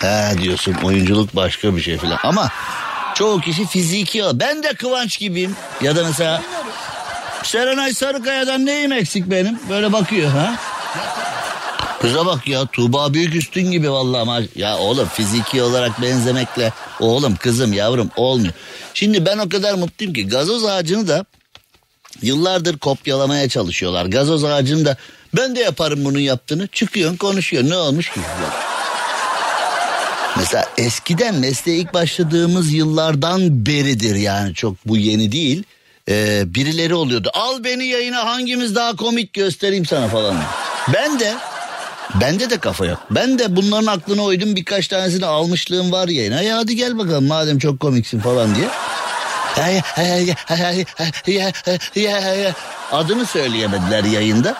he 0.01 0.37
diyorsun 0.41 0.73
oyunculuk 0.73 1.35
başka 1.35 1.75
bir 1.75 1.81
şey 1.81 1.97
filan. 1.97 2.19
Ama 2.23 2.49
çoğu 3.15 3.41
kişi 3.41 3.67
fiziki 3.67 4.23
ben 4.33 4.63
de 4.63 4.73
Kıvanç 4.73 5.19
gibiyim 5.19 5.55
ya 5.81 5.95
da 5.95 6.03
mesela 6.03 6.41
Serenay 7.43 7.93
Sarıkaya'dan 7.93 8.65
neyim 8.65 8.91
eksik 8.91 9.31
benim? 9.31 9.59
Böyle 9.69 9.93
bakıyor 9.93 10.31
ha. 10.31 10.55
Kıza 12.01 12.25
bak 12.25 12.47
ya 12.47 12.65
Tuğba 12.65 13.13
Büyük 13.13 13.35
Üstün 13.35 13.71
gibi 13.71 13.91
vallahi 13.91 14.21
ama 14.21 14.39
ya 14.55 14.77
oğlum 14.77 15.07
fiziki 15.07 15.61
olarak 15.61 16.01
benzemekle 16.01 16.73
oğlum 16.99 17.35
kızım 17.35 17.73
yavrum 17.73 18.11
olmuyor. 18.15 18.53
Şimdi 18.93 19.25
ben 19.25 19.37
o 19.37 19.49
kadar 19.49 19.73
mutluyum 19.73 20.13
ki 20.13 20.27
gazoz 20.27 20.65
ağacını 20.65 21.07
da 21.07 21.25
yıllardır 22.21 22.77
kopyalamaya 22.77 23.49
çalışıyorlar. 23.49 24.05
Gazoz 24.05 24.43
ağacını 24.43 24.85
da 24.85 24.97
ben 25.35 25.55
de 25.55 25.59
yaparım 25.59 26.05
bunun 26.05 26.19
yaptığını 26.19 26.67
çıkıyorsun 26.67 27.17
konuşuyor 27.17 27.63
ne 27.69 27.75
olmuş 27.75 28.11
ki? 28.11 28.19
Mesela 30.37 30.65
eskiden 30.77 31.35
mesleğe 31.35 31.77
ilk 31.77 31.93
başladığımız 31.93 32.73
yıllardan 32.73 33.65
beridir 33.65 34.15
yani 34.15 34.53
çok 34.53 34.75
bu 34.85 34.97
yeni 34.97 35.31
değil 35.31 35.63
e, 36.09 36.43
birileri 36.55 36.95
oluyordu. 36.95 37.29
Al 37.33 37.63
beni 37.63 37.85
yayına 37.85 38.25
hangimiz 38.25 38.75
daha 38.75 38.95
komik 38.95 39.33
göstereyim 39.33 39.85
sana 39.85 40.07
falan. 40.07 40.35
Ben 40.93 41.19
de 41.19 41.33
bende 42.21 42.49
de 42.49 42.57
kafa 42.57 42.85
yok. 42.85 42.99
Ben 43.11 43.39
de 43.39 43.55
bunların 43.55 43.87
aklına 43.87 44.23
uydum 44.23 44.55
birkaç 44.55 44.87
tanesini 44.87 45.25
almışlığım 45.25 45.91
var 45.91 46.07
yayına. 46.07 46.41
Ya 46.41 46.57
hadi 46.57 46.75
gel 46.75 46.97
bakalım 46.97 47.27
madem 47.27 47.59
çok 47.59 47.79
komiksin 47.79 48.19
falan 48.19 48.55
diye. 48.55 48.67
Adını 52.91 53.25
söyleyemediler 53.25 54.03
yayında. 54.03 54.55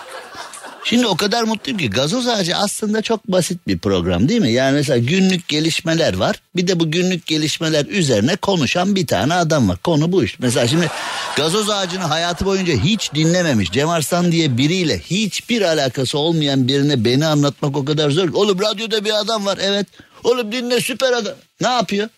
Şimdi 0.88 1.06
o 1.06 1.16
kadar 1.16 1.42
mutluyum 1.42 1.78
ki 1.78 1.90
gazoz 1.90 2.28
ağacı 2.28 2.56
aslında 2.56 3.02
çok 3.02 3.28
basit 3.28 3.66
bir 3.66 3.78
program 3.78 4.28
değil 4.28 4.40
mi? 4.40 4.52
Yani 4.52 4.74
mesela 4.74 4.98
günlük 4.98 5.48
gelişmeler 5.48 6.16
var. 6.16 6.40
Bir 6.56 6.66
de 6.66 6.80
bu 6.80 6.90
günlük 6.90 7.26
gelişmeler 7.26 7.86
üzerine 7.86 8.36
konuşan 8.36 8.96
bir 8.96 9.06
tane 9.06 9.34
adam 9.34 9.68
var. 9.68 9.78
Konu 9.78 10.12
bu 10.12 10.24
iş. 10.24 10.38
Mesela 10.38 10.68
şimdi 10.68 10.90
gazoz 11.36 11.70
ağacını 11.70 12.04
hayatı 12.04 12.44
boyunca 12.44 12.74
hiç 12.74 13.14
dinlememiş. 13.14 13.70
Cem 13.70 13.88
Arslan 13.88 14.32
diye 14.32 14.58
biriyle 14.58 14.98
hiçbir 14.98 15.62
alakası 15.62 16.18
olmayan 16.18 16.68
birine 16.68 17.04
beni 17.04 17.26
anlatmak 17.26 17.76
o 17.76 17.84
kadar 17.84 18.10
zor. 18.10 18.28
Oğlum 18.34 18.60
radyoda 18.60 19.04
bir 19.04 19.20
adam 19.20 19.46
var 19.46 19.58
evet. 19.62 19.86
Oğlum 20.24 20.52
dinle 20.52 20.80
süper 20.80 21.12
adam. 21.12 21.34
Ne 21.60 21.68
yapıyor? 21.68 22.08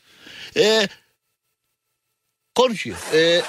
Ee, 0.57 0.88
konuşuyor. 2.59 2.97
Ee, 3.14 3.42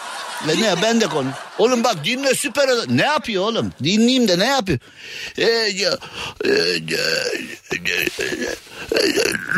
ve 0.48 0.62
ne 0.62 0.82
ben 0.82 1.02
de 1.02 1.08
konuş. 1.08 1.34
Oğlum 1.58 1.84
bak 1.84 1.96
dinle 2.06 2.36
süper 2.36 2.68
adam. 2.68 2.86
Ne 2.98 3.06
yapıyor 3.06 3.44
oğlum? 3.44 3.74
Dinleyeyim 3.84 4.28
de 4.28 4.40
ne 4.40 4.46
yapıyor? 4.46 4.80
Ee, 5.38 5.44
e, 5.44 5.92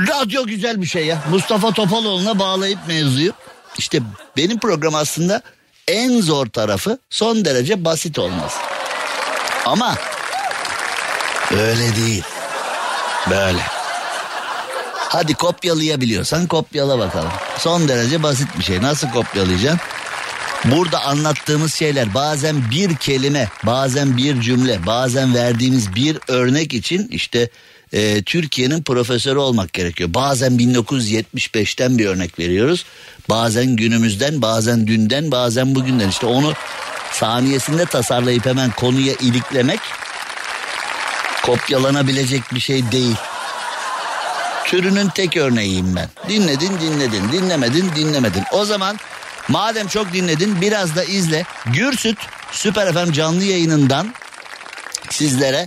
radyo 0.07 0.45
güzel 0.45 0.81
bir 0.81 0.87
şey 0.87 1.05
ya. 1.05 1.23
Mustafa 1.29 1.71
Topaloğlu'na 1.71 2.39
bağlayıp 2.39 2.79
mevzuyu. 2.87 3.31
İşte 3.77 3.99
benim 4.37 4.59
program 4.59 4.95
aslında 4.95 5.41
en 5.87 6.21
zor 6.21 6.45
tarafı 6.47 6.97
son 7.09 7.45
derece 7.45 7.85
basit 7.85 8.19
olması. 8.19 8.57
Ama 9.65 9.95
öyle 11.51 11.95
değil. 11.95 12.23
Böyle. 13.29 13.80
Hadi 15.11 15.33
kopyalayabiliyorsan 15.33 16.47
kopyala 16.47 16.99
bakalım. 16.99 17.31
Son 17.57 17.87
derece 17.87 18.23
basit 18.23 18.47
bir 18.59 18.63
şey. 18.63 18.81
Nasıl 18.81 19.09
kopyalayacaksın? 19.09 19.79
Burada 20.65 21.03
anlattığımız 21.03 21.73
şeyler 21.73 22.13
bazen 22.13 22.71
bir 22.71 22.95
kelime, 22.95 23.49
bazen 23.65 24.17
bir 24.17 24.41
cümle, 24.41 24.85
bazen 24.85 25.35
verdiğimiz 25.35 25.95
bir 25.95 26.17
örnek 26.27 26.73
için 26.73 27.07
işte 27.11 27.49
e, 27.93 28.23
Türkiye'nin 28.23 28.83
profesörü 28.83 29.39
olmak 29.39 29.73
gerekiyor. 29.73 30.13
Bazen 30.13 30.51
1975'ten 30.51 31.97
bir 31.97 32.05
örnek 32.05 32.39
veriyoruz. 32.39 32.85
Bazen 33.29 33.75
günümüzden, 33.75 34.41
bazen 34.41 34.87
dünden, 34.87 35.31
bazen 35.31 35.75
bugünden. 35.75 36.09
İşte 36.09 36.25
onu 36.25 36.53
saniyesinde 37.13 37.85
tasarlayıp 37.85 38.45
hemen 38.45 38.71
konuya 38.71 39.13
iliklemek 39.13 39.79
kopyalanabilecek 41.43 42.41
bir 42.53 42.59
şey 42.59 42.91
değil. 42.91 43.15
Türünün 44.71 45.09
tek 45.09 45.37
örneğiyim 45.37 45.95
ben. 45.95 46.09
Dinledin, 46.29 46.79
dinledin, 46.81 47.31
dinlemedin, 47.31 47.91
dinlemedin. 47.95 48.43
O 48.53 48.65
zaman 48.65 48.97
Madem 49.47 49.87
çok 49.87 50.13
dinledin 50.13 50.61
biraz 50.61 50.95
da 50.95 51.03
izle. 51.03 51.45
Gürsüt 51.65 52.17
Süper 52.51 52.93
FM 52.93 53.11
canlı 53.11 53.43
yayınından 53.43 54.13
sizlere 55.09 55.65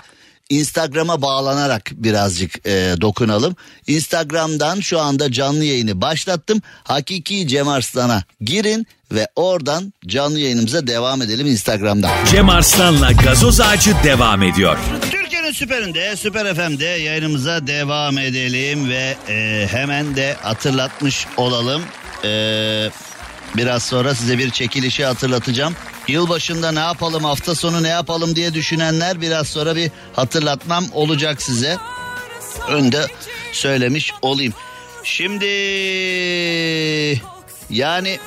Instagram'a 0.50 1.22
bağlanarak 1.22 1.90
birazcık 1.92 2.66
e, 2.66 2.94
dokunalım. 3.00 3.56
Instagram'dan 3.86 4.80
şu 4.80 5.00
anda 5.00 5.32
canlı 5.32 5.64
yayını 5.64 6.00
başlattım. 6.00 6.62
Hakiki 6.84 7.48
Cem 7.48 7.68
Arslan'a 7.68 8.22
girin 8.40 8.86
ve 9.12 9.28
oradan 9.36 9.92
canlı 10.06 10.38
yayınımıza 10.38 10.86
devam 10.86 11.22
edelim 11.22 11.46
Instagram'dan. 11.46 12.24
Cem 12.30 12.48
Arslan'la 12.48 13.12
gazoz 13.12 13.60
ağacı 13.60 13.94
devam 14.04 14.42
ediyor. 14.42 14.78
Süperinde, 15.54 16.16
Süper 16.16 16.54
FM'de 16.54 16.84
yayınımıza 16.84 17.66
devam 17.66 18.18
edelim 18.18 18.88
ve 18.90 19.16
e, 19.28 19.66
hemen 19.70 20.16
de 20.16 20.36
hatırlatmış 20.42 21.26
olalım. 21.36 21.82
E, 22.24 22.90
Biraz 23.56 23.82
sonra 23.82 24.14
size 24.14 24.38
bir 24.38 24.50
çekilişi 24.50 25.04
hatırlatacağım. 25.04 25.76
Yılbaşında 26.08 26.72
ne 26.72 26.78
yapalım 26.78 27.24
hafta 27.24 27.54
sonu 27.54 27.82
ne 27.82 27.88
yapalım 27.88 28.36
diye 28.36 28.54
düşünenler 28.54 29.20
biraz 29.20 29.48
sonra 29.48 29.76
bir 29.76 29.90
hatırlatmam 30.12 30.84
olacak 30.92 31.42
size. 31.42 31.76
Önde 32.68 33.06
söylemiş 33.52 34.12
olayım. 34.22 34.52
Şimdi 35.04 35.46
yani 37.70 38.18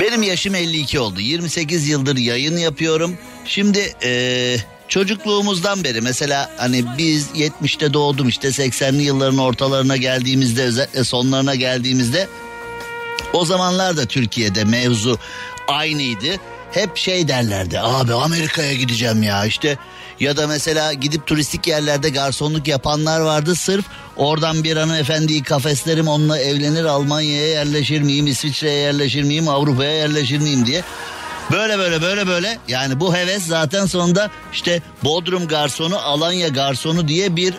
benim 0.00 0.22
yaşım 0.22 0.54
52 0.54 1.00
oldu. 1.00 1.20
28 1.20 1.88
yıldır 1.88 2.16
yayın 2.16 2.56
yapıyorum. 2.56 3.18
Şimdi 3.46 3.92
eee 4.02 4.58
çocukluğumuzdan 4.88 5.84
beri 5.84 6.00
mesela 6.00 6.50
hani 6.56 6.84
biz 6.98 7.26
70'te 7.34 7.92
doğdum 7.92 8.28
işte 8.28 8.48
80'li 8.48 9.02
yılların 9.02 9.38
ortalarına 9.38 9.96
geldiğimizde 9.96 10.62
özellikle 10.62 11.04
sonlarına 11.04 11.54
geldiğimizde 11.54 12.28
o 13.32 13.44
zamanlar 13.44 13.96
da 13.96 14.06
Türkiye'de 14.06 14.64
mevzu 14.64 15.18
aynıydı. 15.68 16.26
Hep 16.72 16.96
şey 16.96 17.28
derlerdi 17.28 17.80
abi 17.80 18.14
Amerika'ya 18.14 18.74
gideceğim 18.74 19.22
ya 19.22 19.44
işte 19.44 19.78
ya 20.20 20.36
da 20.36 20.46
mesela 20.46 20.92
gidip 20.92 21.26
turistik 21.26 21.66
yerlerde 21.66 22.08
garsonluk 22.10 22.68
yapanlar 22.68 23.20
vardı 23.20 23.54
sırf 23.54 23.84
oradan 24.16 24.64
bir 24.64 24.76
hanımefendiyi 24.76 25.42
kafeslerim 25.42 26.08
onunla 26.08 26.38
evlenir 26.38 26.84
Almanya'ya 26.84 27.46
yerleşir 27.46 28.00
miyim 28.00 28.26
İsviçre'ye 28.26 28.78
yerleşir 28.78 29.22
miyim 29.22 29.48
Avrupa'ya 29.48 29.92
yerleşir 29.92 30.38
miyim 30.38 30.66
diye 30.66 30.82
Böyle 31.52 31.78
böyle 31.78 32.02
böyle 32.02 32.26
böyle 32.26 32.58
yani 32.68 33.00
bu 33.00 33.14
heves 33.14 33.42
zaten 33.42 33.86
sonunda 33.86 34.30
işte 34.52 34.82
Bodrum 35.04 35.48
garsonu 35.48 35.98
Alanya 35.98 36.48
garsonu 36.48 37.08
diye 37.08 37.36
bir 37.36 37.54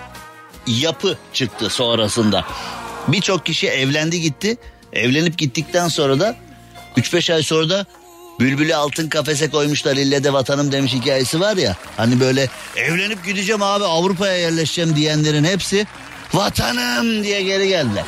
yapı 0.68 1.18
çıktı 1.34 1.70
sonrasında. 1.70 2.46
Birçok 3.08 3.46
kişi 3.46 3.68
evlendi 3.68 4.22
gitti. 4.22 4.58
Evlenip 4.94 5.38
gittikten 5.38 5.88
sonra 5.88 6.20
da 6.20 6.36
3-5 6.98 7.34
ay 7.34 7.44
sonra 7.44 7.70
da 7.70 7.86
Bülbülü 8.40 8.76
altın 8.76 9.10
kafese 9.10 9.50
koymuşlar 9.50 9.98
ille 9.98 10.24
de 10.24 10.34
vatanım 10.34 10.72
demiş 10.72 10.94
hikayesi 10.94 11.40
var 11.40 11.58
ya. 11.58 11.76
Hani 11.98 12.20
böyle 12.20 12.50
evlenip 12.76 13.26
gideceğim 13.26 13.64
abi 13.64 13.84
Avrupa'ya 13.84 14.38
yerleşeceğim 14.38 14.96
diyenlerin 14.96 15.44
hepsi 15.44 15.88
vatanım 16.34 17.24
diye 17.24 17.42
geri 17.44 17.68
geldiler. 17.68 18.04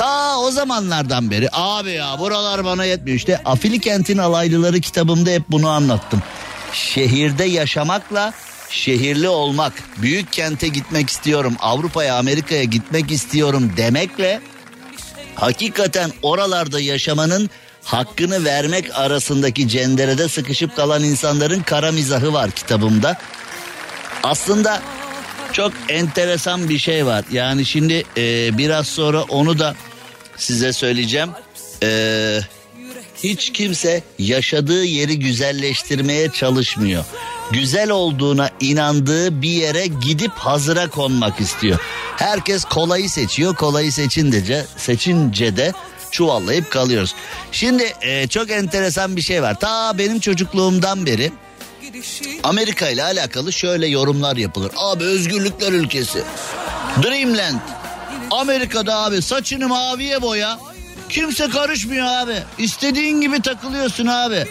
Ta 0.00 0.38
o 0.38 0.50
zamanlardan 0.50 1.30
beri 1.30 1.48
abi 1.52 1.90
ya 1.90 2.18
buralar 2.18 2.64
bana 2.64 2.84
yetmiyor. 2.84 3.16
İşte 3.16 3.40
Afili 3.44 3.80
Kent'in 3.80 4.18
alaylıları 4.18 4.80
kitabımda 4.80 5.30
hep 5.30 5.42
bunu 5.50 5.68
anlattım. 5.68 6.22
Şehirde 6.72 7.44
yaşamakla 7.44 8.32
şehirli 8.70 9.28
olmak, 9.28 9.72
büyük 10.02 10.32
kente 10.32 10.68
gitmek 10.68 11.10
istiyorum, 11.10 11.56
Avrupa'ya, 11.60 12.16
Amerika'ya 12.16 12.64
gitmek 12.64 13.10
istiyorum 13.10 13.72
demekle 13.76 14.40
hakikaten 15.34 16.10
oralarda 16.22 16.80
yaşamanın 16.80 17.50
hakkını 17.84 18.44
vermek 18.44 18.98
arasındaki 18.98 19.68
cenderede 19.68 20.28
sıkışıp 20.28 20.76
kalan 20.76 21.04
insanların 21.04 21.62
kara 21.62 21.92
mizahı 21.92 22.32
var 22.32 22.50
kitabımda. 22.50 23.18
Aslında 24.22 24.82
çok 25.52 25.72
enteresan 25.88 26.68
bir 26.68 26.78
şey 26.78 27.06
var. 27.06 27.24
Yani 27.32 27.64
şimdi 27.64 28.04
e, 28.16 28.58
biraz 28.58 28.86
sonra 28.86 29.22
onu 29.22 29.58
da 29.58 29.74
size 30.42 30.72
söyleyeceğim. 30.72 31.30
Ee, 31.82 32.40
hiç 33.22 33.52
kimse 33.52 34.02
yaşadığı 34.18 34.84
yeri 34.84 35.18
güzelleştirmeye 35.18 36.28
çalışmıyor. 36.32 37.04
Güzel 37.52 37.90
olduğuna 37.90 38.50
inandığı 38.60 39.42
bir 39.42 39.50
yere 39.50 39.86
gidip 39.86 40.32
hazıra 40.32 40.90
konmak 40.90 41.40
istiyor. 41.40 41.78
Herkes 42.16 42.64
kolayı 42.64 43.10
seçiyor. 43.10 43.54
Kolayı 43.54 43.92
seçince, 43.92 44.66
seçince 44.76 45.56
de 45.56 45.72
çuvallayıp 46.10 46.70
kalıyoruz. 46.70 47.14
Şimdi 47.52 47.94
e, 48.02 48.28
çok 48.28 48.50
enteresan 48.50 49.16
bir 49.16 49.22
şey 49.22 49.42
var. 49.42 49.60
Ta 49.60 49.98
benim 49.98 50.20
çocukluğumdan 50.20 51.06
beri 51.06 51.32
Amerika 52.42 52.88
ile 52.88 53.02
alakalı 53.04 53.52
şöyle 53.52 53.86
yorumlar 53.86 54.36
yapılır. 54.36 54.72
Abi 54.76 55.04
özgürlükler 55.04 55.72
ülkesi. 55.72 56.22
Dreamland 57.02 57.60
Amerika'da 58.30 58.96
abi 58.96 59.22
saçını 59.22 59.68
maviye 59.68 60.22
boya. 60.22 60.58
Kimse 61.08 61.48
karışmıyor 61.48 62.06
abi. 62.06 62.42
İstediğin 62.58 63.20
gibi 63.20 63.42
takılıyorsun 63.42 64.06
abi. 64.06 64.46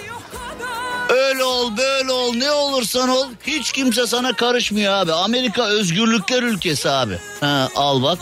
Öyle 1.10 1.44
ol 1.44 1.78
böyle 1.78 2.12
ol 2.12 2.34
ne 2.34 2.52
olursan 2.52 3.10
ol 3.10 3.28
hiç 3.48 3.72
kimse 3.72 4.08
sana 4.08 4.34
karışmıyor 4.34 4.94
abi. 4.94 5.14
Amerika 5.14 5.64
özgürlükler 5.66 6.44
ülkesi 6.44 6.90
abi. 6.90 7.20
Ha, 7.40 7.70
al 7.76 8.04
bak. 8.04 8.20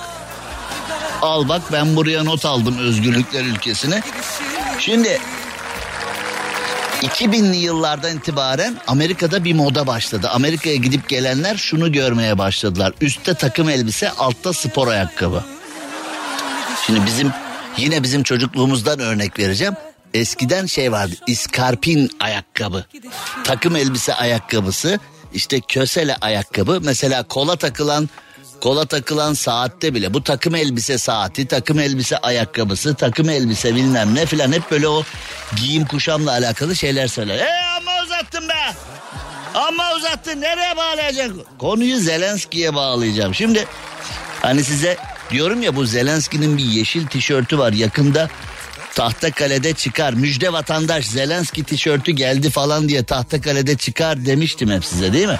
Al 1.22 1.50
bak 1.50 1.62
ben 1.72 1.96
buraya 1.96 2.24
not 2.24 2.46
aldım 2.46 2.78
özgürlükler 2.80 3.46
ülkesine. 3.46 4.02
Şimdi 4.80 5.20
2000'li 7.02 7.58
yıllardan 7.58 8.18
itibaren 8.18 8.76
Amerika'da 8.88 9.44
bir 9.44 9.54
moda 9.54 9.88
başladı. 9.88 10.30
Amerika'ya 10.30 10.76
gidip 10.76 11.10
gelenler 11.10 11.58
şunu 11.58 11.92
görmeye 11.92 12.38
başladılar. 12.38 12.94
Üstte 13.02 13.34
takım 13.34 13.70
elbise, 13.70 14.12
altta 14.12 14.54
spor 14.54 14.88
ayakkabı. 14.88 15.44
Şimdi 16.86 17.06
bizim 17.06 17.32
yine 17.78 18.04
bizim 18.04 18.24
çocukluğumuzdan 18.24 19.00
örnek 19.00 19.40
vereceğim. 19.40 19.74
Eskiden 20.14 20.66
şey 20.66 20.92
vardı 20.92 21.16
iskarpin 21.28 22.12
ayakkabı. 22.20 22.86
Takım 23.44 23.76
elbise 23.76 24.14
ayakkabısı 24.14 25.00
işte 25.34 25.60
kösele 25.68 26.16
ayakkabı. 26.22 26.80
Mesela 26.84 27.24
kola 27.24 27.56
takılan 27.56 28.10
kola 28.62 28.86
takılan 28.86 29.34
saatte 29.34 29.94
bile 29.94 30.14
bu 30.14 30.24
takım 30.24 30.56
elbise 30.56 30.98
saati, 30.98 31.48
takım 31.48 31.80
elbise 31.80 32.18
ayakkabısı, 32.18 32.96
takım 32.96 33.30
elbise 33.30 33.76
bilmem 33.76 34.16
ne 34.16 34.26
filan 34.26 34.52
hep 34.52 34.72
böyle 34.72 34.88
o 34.88 35.04
giyim 35.56 35.86
kuşamla 35.86 36.32
alakalı 36.32 36.76
şeyler 36.76 37.08
söyler. 37.08 37.38
E 37.38 37.50
ama 37.78 37.92
uzattım 38.04 38.50
be. 38.50 38.74
Ama 39.54 39.96
uzattın 39.96 40.42
nereye 40.42 40.78
bağlayacak? 40.78 41.32
Konuyu 41.60 42.00
Zelenski'ye 42.00 42.76
bağlayacağım. 42.76 43.36
Şimdi 43.36 43.66
hani 44.42 44.64
size 44.64 44.98
diyorum 45.30 45.62
ya 45.62 45.76
bu 45.76 45.86
Zelenski'nin 45.86 46.58
bir 46.58 46.64
yeşil 46.64 47.08
tişörtü 47.08 47.58
var 47.58 47.74
yakında 47.74 48.30
tahta 48.96 49.32
kalede 49.32 49.74
çıkar. 49.74 50.14
Müjde 50.14 50.54
vatandaş 50.54 51.06
Zelenski 51.06 51.64
tişörtü 51.64 52.12
geldi 52.12 52.50
falan 52.50 52.90
diye 52.90 53.04
tahta 53.04 53.42
kalede 53.42 53.78
çıkar 53.78 54.26
demiştim 54.26 54.72
hep 54.72 54.86
size 54.86 55.14
değil 55.14 55.28
mi? 55.28 55.40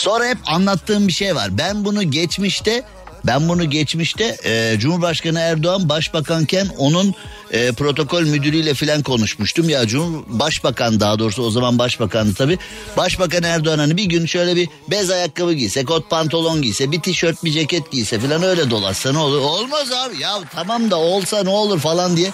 Sonra 0.00 0.26
hep 0.28 0.38
anlattığım 0.46 1.08
bir 1.08 1.12
şey 1.12 1.34
var. 1.34 1.58
Ben 1.58 1.84
bunu 1.84 2.10
geçmişte 2.10 2.82
ben 3.26 3.48
bunu 3.48 3.70
geçmişte 3.70 4.36
e, 4.44 4.78
Cumhurbaşkanı 4.78 5.40
Erdoğan 5.40 5.88
başbakanken 5.88 6.66
onun 6.78 7.14
e, 7.50 7.72
protokol 7.72 8.22
müdürüyle 8.22 8.74
filan 8.74 9.02
konuşmuştum. 9.02 9.68
Ya 9.68 9.86
Cumhur 9.86 10.22
Başbakan 10.26 11.00
daha 11.00 11.18
doğrusu 11.18 11.42
o 11.42 11.50
zaman 11.50 11.78
başbakandı 11.78 12.34
tabi. 12.34 12.58
Başbakan 12.96 13.42
Erdoğan 13.42 13.78
hani 13.78 13.96
bir 13.96 14.04
gün 14.04 14.26
şöyle 14.26 14.56
bir 14.56 14.68
bez 14.90 15.10
ayakkabı 15.10 15.52
giyse, 15.52 15.84
kot 15.84 16.10
pantolon 16.10 16.62
giyse, 16.62 16.92
bir 16.92 17.00
tişört 17.00 17.44
bir 17.44 17.52
ceket 17.52 17.90
giyse 17.90 18.20
filan 18.20 18.42
öyle 18.42 18.70
dolaşsa 18.70 19.12
ne 19.12 19.18
olur? 19.18 19.38
Olmaz 19.38 19.92
abi 19.92 20.22
ya 20.22 20.40
tamam 20.54 20.90
da 20.90 20.96
olsa 20.96 21.42
ne 21.42 21.50
olur 21.50 21.80
falan 21.80 22.16
diye. 22.16 22.30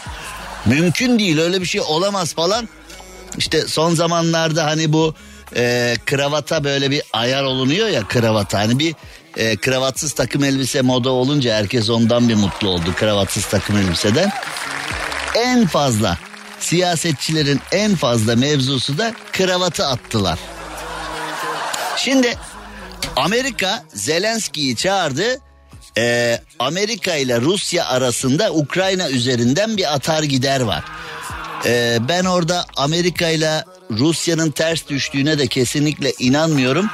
Mümkün 0.66 1.18
değil 1.18 1.38
öyle 1.38 1.60
bir 1.60 1.66
şey 1.66 1.80
olamaz 1.80 2.34
falan. 2.34 2.68
İşte 3.38 3.68
son 3.68 3.94
zamanlarda 3.94 4.64
hani 4.64 4.92
bu 4.92 5.14
e, 5.56 5.96
kravata 6.06 6.64
böyle 6.64 6.90
bir 6.90 7.02
ayar 7.12 7.44
olunuyor 7.44 7.88
ya 7.88 8.08
kravata. 8.08 8.58
Hani 8.58 8.78
bir 8.78 8.94
e, 9.36 9.56
kravatsız 9.56 10.12
takım 10.12 10.44
elbise 10.44 10.82
moda 10.82 11.10
olunca 11.10 11.54
herkes 11.54 11.90
ondan 11.90 12.28
bir 12.28 12.34
mutlu 12.34 12.68
oldu 12.68 12.94
kravatsız 12.96 13.46
takım 13.46 13.76
elbiseden. 13.76 14.32
En 15.34 15.66
fazla 15.66 16.18
siyasetçilerin 16.60 17.60
en 17.72 17.94
fazla 17.94 18.36
mevzusu 18.36 18.98
da 18.98 19.14
kravatı 19.32 19.86
attılar. 19.86 20.38
Şimdi 21.96 22.34
Amerika 23.16 23.84
Zelenski'yi 23.94 24.76
çağırdı. 24.76 25.40
Ee, 25.98 26.40
Amerika 26.58 27.14
ile 27.14 27.40
Rusya 27.40 27.86
arasında 27.86 28.52
Ukrayna 28.52 29.10
üzerinden 29.10 29.76
bir 29.76 29.94
atar 29.94 30.22
gider 30.22 30.60
var. 30.60 30.84
Ee, 31.64 31.98
ben 32.08 32.24
orada 32.24 32.64
Amerika 32.76 33.28
ile 33.28 33.64
Rusya'nın 33.90 34.50
ters 34.50 34.88
düştüğüne 34.88 35.38
de 35.38 35.46
kesinlikle 35.46 36.12
inanmıyorum. 36.18 36.86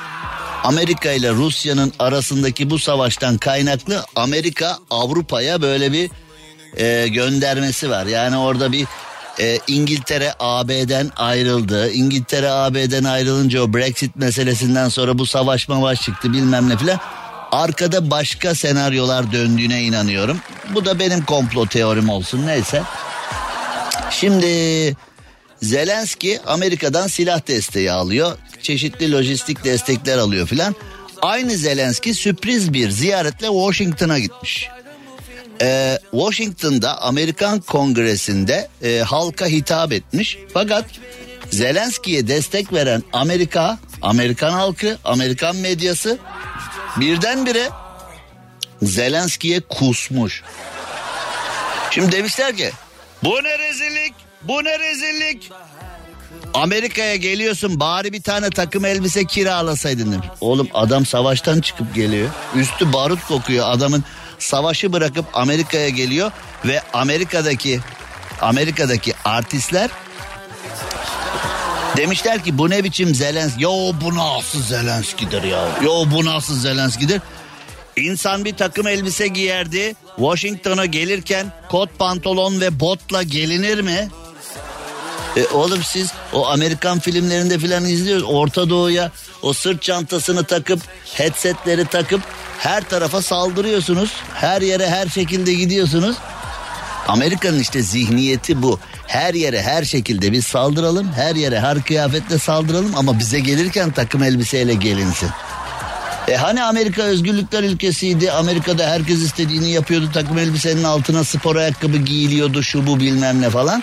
Amerika 0.64 1.12
ile 1.12 1.31
Rusya'nın 1.31 1.92
arasındaki 1.98 2.70
bu 2.70 2.79
savaştan 2.79 3.38
kaynaklı 3.38 4.05
Amerika 4.16 4.79
Avrupa'ya 4.90 5.62
böyle 5.62 5.92
bir 5.92 6.11
e, 6.77 7.09
göndermesi 7.09 7.90
var. 7.90 8.07
Yani 8.07 8.37
orada 8.37 8.72
bir 8.72 8.87
e, 9.40 9.59
İngiltere 9.66 10.35
AB'den 10.40 11.11
ayrıldı. 11.16 11.90
İngiltere 11.90 12.51
AB'den 12.51 13.05
ayrılınca 13.05 13.62
o 13.62 13.75
Brexit 13.75 14.16
meselesinden 14.16 14.88
sonra 14.88 15.18
bu 15.18 15.27
savaş 15.27 15.68
mavaş 15.68 16.03
çıktı 16.03 16.33
bilmem 16.33 16.68
ne 16.68 16.77
filan. 16.77 17.01
Arkada 17.53 18.11
başka 18.11 18.55
senaryolar 18.55 19.33
döndüğüne 19.33 19.83
inanıyorum. 19.83 20.40
Bu 20.75 20.85
da 20.85 20.98
benim 20.98 21.25
komplo 21.25 21.66
teorim 21.66 22.09
olsun 22.09 22.46
neyse. 22.46 22.83
Şimdi 24.12 24.96
Zelenski 25.62 26.40
Amerika'dan 26.46 27.07
silah 27.07 27.46
desteği 27.48 27.92
alıyor. 27.92 28.38
Çeşitli 28.62 29.12
lojistik 29.12 29.64
destekler 29.64 30.18
alıyor 30.18 30.46
filan. 30.46 30.75
Aynı 31.22 31.53
Zelenski 31.53 32.14
sürpriz 32.14 32.72
bir 32.72 32.90
ziyaretle 32.90 33.46
Washington'a 33.46 34.18
gitmiş. 34.18 34.68
Ee, 35.61 35.98
Washington'da 36.11 37.03
Amerikan 37.03 37.61
Kongresi'nde 37.61 38.68
e, 38.83 38.98
halka 38.98 39.46
hitap 39.46 39.92
etmiş. 39.92 40.38
Fakat 40.55 40.85
Zelenski'ye 41.51 42.29
destek 42.29 42.72
veren 42.72 43.03
Amerika, 43.12 43.79
Amerikan 44.03 44.51
halkı, 44.51 44.98
Amerikan 45.05 45.57
medyası 45.57 46.18
birdenbire 47.01 47.68
Zelenski'ye 48.83 49.61
kusmuş. 49.61 50.42
Şimdi 51.90 52.12
demişler 52.12 52.57
ki 52.57 52.72
bu 53.24 53.30
ne 53.44 53.58
rezillik 53.58 54.14
bu 54.42 54.64
ne 54.64 54.78
rezillik. 54.78 55.50
Amerika'ya 56.54 57.16
geliyorsun 57.16 57.80
bari 57.80 58.12
bir 58.12 58.22
tane 58.22 58.50
takım 58.50 58.85
elbise 58.85 59.24
kiralasaydın 59.24 60.12
demiş. 60.12 60.26
Oğlum 60.40 60.68
adam 60.74 61.06
savaştan 61.06 61.61
çıkıp 61.61 61.94
geliyor. 61.94 62.28
Üstü 62.56 62.92
barut 62.92 63.24
kokuyor 63.28 63.66
adamın 63.70 64.04
savaşı 64.38 64.92
bırakıp 64.92 65.24
Amerika'ya 65.32 65.88
geliyor 65.88 66.30
ve 66.64 66.82
Amerika'daki 66.92 67.80
Amerika'daki 68.40 69.14
artistler 69.24 69.90
demişler 71.96 72.44
ki 72.44 72.58
bu 72.58 72.70
ne 72.70 72.85
biçim 72.85 73.14
Zelenski? 73.14 73.62
Yo 73.62 73.92
bu 74.00 74.14
nasıl 74.14 74.62
Zelenski'dir 74.62 75.42
ya? 75.42 75.68
Yo 75.82 76.04
bu 76.11 76.24
nasıl 76.24 76.61
Zelenski'dir? 76.61 77.20
İnsan 77.96 78.44
bir 78.44 78.56
takım 78.56 78.87
elbise 78.87 79.28
giyerdi. 79.28 79.94
Washington'a 80.16 80.87
gelirken 80.87 81.53
kot 81.68 81.98
pantolon 81.98 82.61
ve 82.61 82.81
botla 82.81 83.22
gelinir 83.22 83.81
mi? 83.81 84.09
E, 85.37 85.46
oğlum 85.46 85.81
siz 85.85 86.12
o 86.33 86.46
Amerikan 86.46 86.98
filmlerinde 86.98 87.59
filan 87.59 87.85
izliyoruz. 87.85 88.25
Orta 88.27 88.70
Doğu'ya 88.70 89.11
o 89.42 89.53
sırt 89.53 89.83
çantasını 89.83 90.44
takıp 90.44 90.81
headsetleri 91.14 91.85
takıp 91.85 92.20
her 92.59 92.88
tarafa 92.88 93.22
saldırıyorsunuz. 93.22 94.12
Her 94.35 94.62
yere 94.62 94.90
her 94.90 95.09
şekilde 95.09 95.55
gidiyorsunuz. 95.55 96.16
Amerika'nın 97.09 97.61
işte 97.61 97.83
zihniyeti 97.83 98.62
bu. 98.62 98.79
Her 99.07 99.35
yere 99.35 99.62
her 99.62 99.85
şekilde 99.85 100.33
biz 100.33 100.46
saldıralım. 100.46 101.12
Her 101.12 101.35
yere 101.35 101.61
her 101.61 101.83
kıyafetle 101.83 102.38
saldıralım 102.38 102.94
ama 102.96 103.18
bize 103.18 103.40
gelirken 103.40 103.90
takım 103.90 104.22
elbiseyle 104.22 104.75
gelinsin. 104.75 105.29
E 106.28 106.37
hani 106.37 106.62
Amerika 106.62 107.02
özgürlükler 107.02 107.62
ülkesiydi. 107.62 108.32
Amerika'da 108.32 108.90
herkes 108.90 109.18
istediğini 109.22 109.70
yapıyordu. 109.70 110.11
Takım 110.14 110.38
elbisenin 110.38 110.85
altına 110.85 111.24
spor 111.24 111.56
ayakkabı 111.56 111.96
giyiliyordu 111.96 112.62
şu 112.62 112.87
bu 112.87 113.00
bilmem 113.00 113.40
ne 113.40 113.50
falan. 113.50 113.82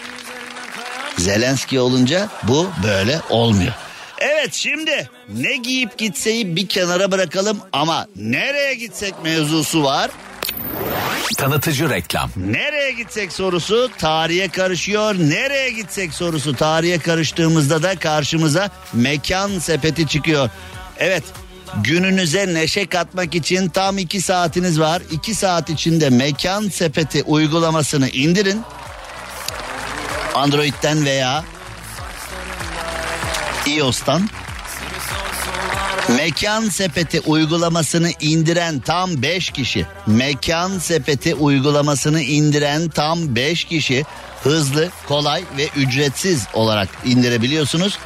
Zelenski 1.18 1.80
olunca 1.80 2.30
bu 2.44 2.70
böyle 2.84 3.20
olmuyor. 3.30 3.74
Evet 4.20 4.54
şimdi 4.54 5.10
ne 5.34 5.56
giyip 5.56 5.98
gitseyi 5.98 6.56
bir 6.56 6.68
kenara 6.68 7.12
bırakalım 7.12 7.60
ama 7.74 8.08
nereye 8.16 8.74
gitsek 8.76 9.14
mevzusu 9.24 9.84
var. 9.84 10.12
Tanıtıcı 11.38 11.90
reklam. 11.90 12.32
Nereye 12.36 12.92
gitsek 12.92 13.32
sorusu 13.32 13.90
tarihe 13.98 14.48
karışıyor. 14.48 15.16
Nereye 15.16 15.70
gitsek 15.70 16.14
sorusu 16.14 16.56
tarihe 16.56 17.00
karıştığımızda 17.00 17.84
da 17.84 18.00
karşımıza 18.00 18.70
mekan 18.94 19.60
sepeti 19.60 20.08
çıkıyor. 20.08 20.50
Evet 20.98 21.24
gününüze 21.84 22.54
neşe 22.54 22.86
katmak 22.86 23.36
için 23.36 23.70
tam 23.70 23.98
iki 23.98 24.22
saatiniz 24.22 24.80
var. 24.80 25.02
İki 25.12 25.36
saat 25.36 25.70
içinde 25.70 26.10
mekan 26.10 26.70
sepeti 26.70 27.24
uygulamasını 27.24 28.10
indirin. 28.10 28.62
Android'den 30.36 31.06
veya 31.06 31.44
iOS'tan 33.68 34.30
Mekan 36.18 36.70
Sepeti 36.70 37.20
uygulamasını 37.20 38.12
indiren 38.22 38.80
tam 38.80 39.22
5 39.22 39.50
kişi. 39.50 39.86
Mekan 40.08 40.80
Sepeti 40.80 41.36
uygulamasını 41.36 42.22
indiren 42.22 42.90
tam 42.90 43.36
5 43.36 43.64
kişi 43.64 44.06
hızlı, 44.44 44.90
kolay 45.08 45.44
ve 45.58 45.68
ücretsiz 45.76 46.48
olarak 46.54 46.90
indirebiliyorsunuz. 47.06 47.98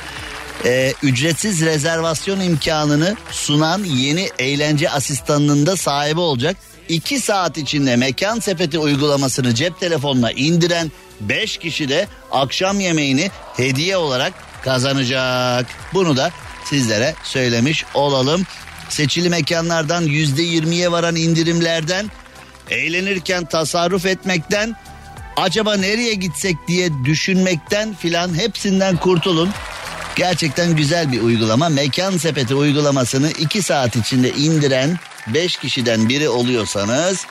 Ee, 0.66 0.94
ücretsiz 1.04 1.62
rezervasyon 1.62 2.40
imkanını 2.40 3.16
sunan 3.32 3.84
yeni 3.84 4.30
eğlence 4.40 4.90
asistanının 4.90 5.66
da 5.66 5.78
sahibi 5.78 6.20
olacak. 6.20 6.58
2 6.90 7.20
saat 7.20 7.58
içinde 7.58 7.96
Mekan 7.96 8.40
Sepeti 8.40 8.80
uygulamasını 8.80 9.56
cep 9.56 9.80
telefonuna 9.80 10.32
indiren 10.32 10.92
5 11.22 11.58
kişi 11.58 11.90
de 11.90 12.08
akşam 12.32 12.80
yemeğini 12.80 13.32
hediye 13.58 13.98
olarak 13.98 14.34
kazanacak. 14.64 15.66
Bunu 15.94 16.18
da 16.18 16.32
sizlere 16.66 17.16
söylemiş 17.24 17.86
olalım. 17.94 18.44
Seçili 18.90 19.30
mekanlardan 19.30 20.02
yüzde 20.02 20.42
yirmiye 20.42 20.92
varan 20.92 21.16
indirimlerden 21.16 22.12
eğlenirken 22.70 23.46
tasarruf 23.46 24.06
etmekten 24.06 24.76
acaba 25.38 25.76
nereye 25.76 26.14
gitsek 26.14 26.56
diye 26.68 26.90
düşünmekten 27.06 27.94
filan 27.94 28.38
hepsinden 28.38 28.98
kurtulun. 28.98 29.50
Gerçekten 30.16 30.76
güzel 30.76 31.12
bir 31.12 31.22
uygulama. 31.22 31.70
Mekan 31.70 32.18
sepeti 32.18 32.56
uygulamasını 32.56 33.32
2 33.32 33.62
saat 33.62 33.96
içinde 33.96 34.30
indiren 34.30 35.00
5 35.28 35.58
kişiden 35.58 36.10
biri 36.10 36.30
oluyorsanız 36.30 37.26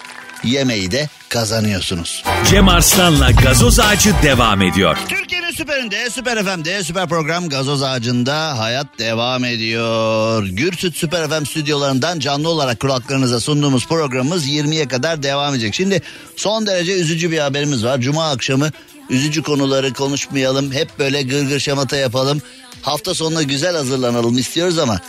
yemeği 0.44 0.90
de 0.90 1.08
kazanıyorsunuz. 1.28 2.24
Cem 2.50 2.68
Arslan'la 2.68 3.30
gazoz 3.30 3.80
ağacı 3.80 4.14
devam 4.22 4.62
ediyor. 4.62 4.96
Türkiye'nin 5.08 5.50
süperinde, 5.50 6.10
süper 6.10 6.44
FM'de, 6.44 6.84
süper 6.84 7.08
program 7.08 7.48
gazoz 7.48 7.82
ağacında 7.82 8.58
hayat 8.58 8.86
devam 8.98 9.44
ediyor. 9.44 10.46
Gürsüt 10.46 10.96
Süper 10.96 11.28
FM 11.28 11.44
stüdyolarından 11.44 12.18
canlı 12.18 12.48
olarak 12.48 12.80
kulaklarınıza 12.80 13.40
sunduğumuz 13.40 13.86
programımız 13.88 14.46
20'ye 14.48 14.88
kadar 14.88 15.22
devam 15.22 15.54
edecek. 15.54 15.74
Şimdi 15.74 16.02
son 16.36 16.66
derece 16.66 16.92
üzücü 16.92 17.30
bir 17.30 17.38
haberimiz 17.38 17.84
var. 17.84 18.00
Cuma 18.00 18.30
akşamı 18.30 18.70
Üzücü 19.12 19.42
konuları 19.42 19.92
konuşmayalım. 19.92 20.72
Hep 20.72 20.98
böyle 20.98 21.22
gırgır 21.22 21.60
şamata 21.60 21.96
yapalım. 21.96 22.42
Hafta 22.82 23.14
sonuna 23.14 23.42
güzel 23.42 23.76
hazırlanalım 23.76 24.38
istiyoruz 24.38 24.78
ama 24.78 25.00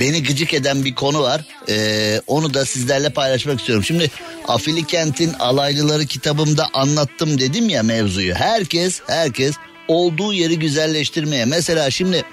beni 0.00 0.22
gıcık 0.22 0.54
eden 0.54 0.84
bir 0.84 0.94
konu 0.94 1.22
var. 1.22 1.40
Ee, 1.68 2.20
onu 2.26 2.54
da 2.54 2.64
sizlerle 2.64 3.10
paylaşmak 3.10 3.58
istiyorum. 3.58 3.84
Şimdi 3.84 4.10
Afili 4.48 4.86
Kent'in 4.86 5.32
alaylıları 5.32 6.06
kitabımda 6.06 6.68
anlattım 6.74 7.38
dedim 7.38 7.68
ya 7.68 7.82
mevzuyu. 7.82 8.34
Herkes 8.34 9.00
herkes 9.06 9.54
olduğu 9.88 10.32
yeri 10.32 10.58
güzelleştirmeye. 10.58 11.44
Mesela 11.44 11.90
şimdi 11.90 12.24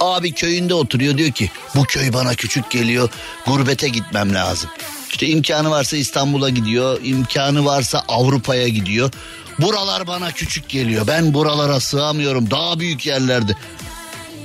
abi 0.00 0.32
köyünde 0.32 0.74
oturuyor 0.74 1.18
diyor 1.18 1.30
ki 1.30 1.50
bu 1.74 1.84
köy 1.84 2.12
bana 2.12 2.34
küçük 2.34 2.70
geliyor 2.70 3.10
gurbete 3.46 3.88
gitmem 3.88 4.34
lazım. 4.34 4.70
İşte 5.10 5.26
imkanı 5.26 5.70
varsa 5.70 5.96
İstanbul'a 5.96 6.50
gidiyor 6.50 7.00
imkanı 7.04 7.64
varsa 7.64 8.04
Avrupa'ya 8.08 8.68
gidiyor. 8.68 9.10
Buralar 9.58 10.06
bana 10.06 10.32
küçük 10.32 10.68
geliyor 10.68 11.06
ben 11.06 11.34
buralara 11.34 11.80
sığamıyorum 11.80 12.50
daha 12.50 12.78
büyük 12.78 13.06
yerlerde. 13.06 13.52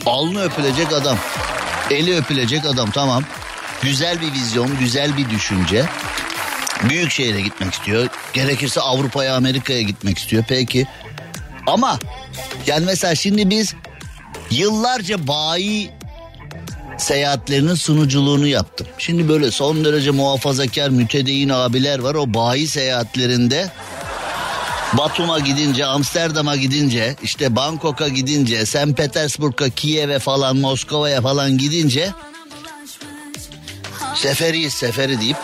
Alnı 0.06 0.44
öpülecek 0.44 0.94
adam 0.94 1.18
eli 1.92 2.16
öpülecek 2.18 2.66
adam 2.66 2.92
tamam. 2.92 3.24
Güzel 3.82 4.22
bir 4.22 4.34
vizyon 4.34 4.80
güzel 4.80 5.18
bir 5.18 5.30
düşünce. 5.30 5.86
Büyük 6.90 7.12
şehre 7.12 7.42
gitmek 7.42 7.74
istiyor. 7.74 8.08
Gerekirse 8.34 8.82
Avrupa'ya 8.82 9.36
Amerika'ya 9.36 9.82
gitmek 9.82 10.18
istiyor 10.18 10.44
peki. 10.48 10.88
Ama 11.68 12.00
yani 12.68 12.86
mesela 12.86 13.16
şimdi 13.16 13.50
biz 13.50 13.76
yıllarca 14.52 15.28
bayi 15.28 15.92
seyahatlerinin 16.98 17.76
sunuculuğunu 17.76 18.48
yaptım. 18.48 18.88
Şimdi 18.98 19.30
böyle 19.30 19.52
son 19.52 19.86
derece 19.86 20.12
muhafazakar 20.12 20.90
mütedeyin 20.90 21.50
abiler 21.50 22.00
var. 22.00 22.16
O 22.16 22.34
bayi 22.34 22.68
seyahatlerinde 22.68 23.72
Batum'a 24.94 25.40
gidince, 25.40 25.86
Amsterdam'a 25.86 26.56
gidince, 26.56 27.16
işte 27.24 27.56
Bangkok'a 27.56 28.08
gidince, 28.08 28.66
St. 28.66 28.98
Petersburg'a, 28.98 29.70
Kiev'e 29.70 30.20
falan, 30.20 30.58
Moskova'ya 30.58 31.22
falan 31.22 31.58
gidince 31.58 32.12
seferiyiz 34.16 34.74
seferi 34.74 35.22
deyip 35.22 35.38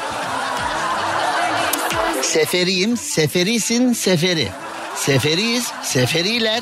seferiyim, 2.22 2.98
seferisin, 2.98 3.94
seferi. 3.94 4.48
Seferiyiz, 4.96 5.72
seferiler 5.84 6.62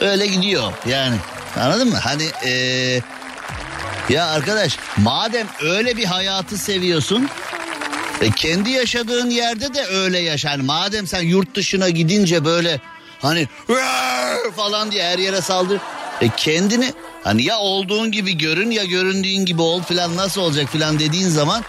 öyle 0.00 0.26
gidiyor 0.26 0.72
yani. 0.86 1.16
Anladın 1.56 1.88
mı? 1.88 1.96
Hani 1.96 2.24
ee, 2.44 3.00
ya 4.08 4.26
arkadaş 4.26 4.78
madem 4.96 5.46
öyle 5.62 5.96
bir 5.96 6.04
hayatı 6.04 6.58
seviyorsun 6.58 7.28
e, 8.22 8.30
kendi 8.30 8.70
yaşadığın 8.70 9.30
yerde 9.30 9.74
de 9.74 9.86
öyle 9.86 10.18
yaşar. 10.18 10.56
Madem 10.56 11.06
sen 11.06 11.22
yurt 11.22 11.54
dışına 11.54 11.88
gidince 11.88 12.44
böyle 12.44 12.80
hani 13.22 13.48
falan 14.56 14.92
diye 14.92 15.04
her 15.04 15.18
yere 15.18 15.40
saldır. 15.40 15.80
E 16.20 16.28
kendini 16.36 16.92
hani 17.24 17.42
ya 17.42 17.58
olduğun 17.58 18.12
gibi 18.12 18.38
görün 18.38 18.70
ya 18.70 18.84
göründüğün 18.84 19.44
gibi 19.44 19.62
ol 19.62 19.82
filan 19.82 20.16
nasıl 20.16 20.40
olacak 20.40 20.68
filan 20.72 20.98
dediğin 20.98 21.28
zaman 21.28 21.64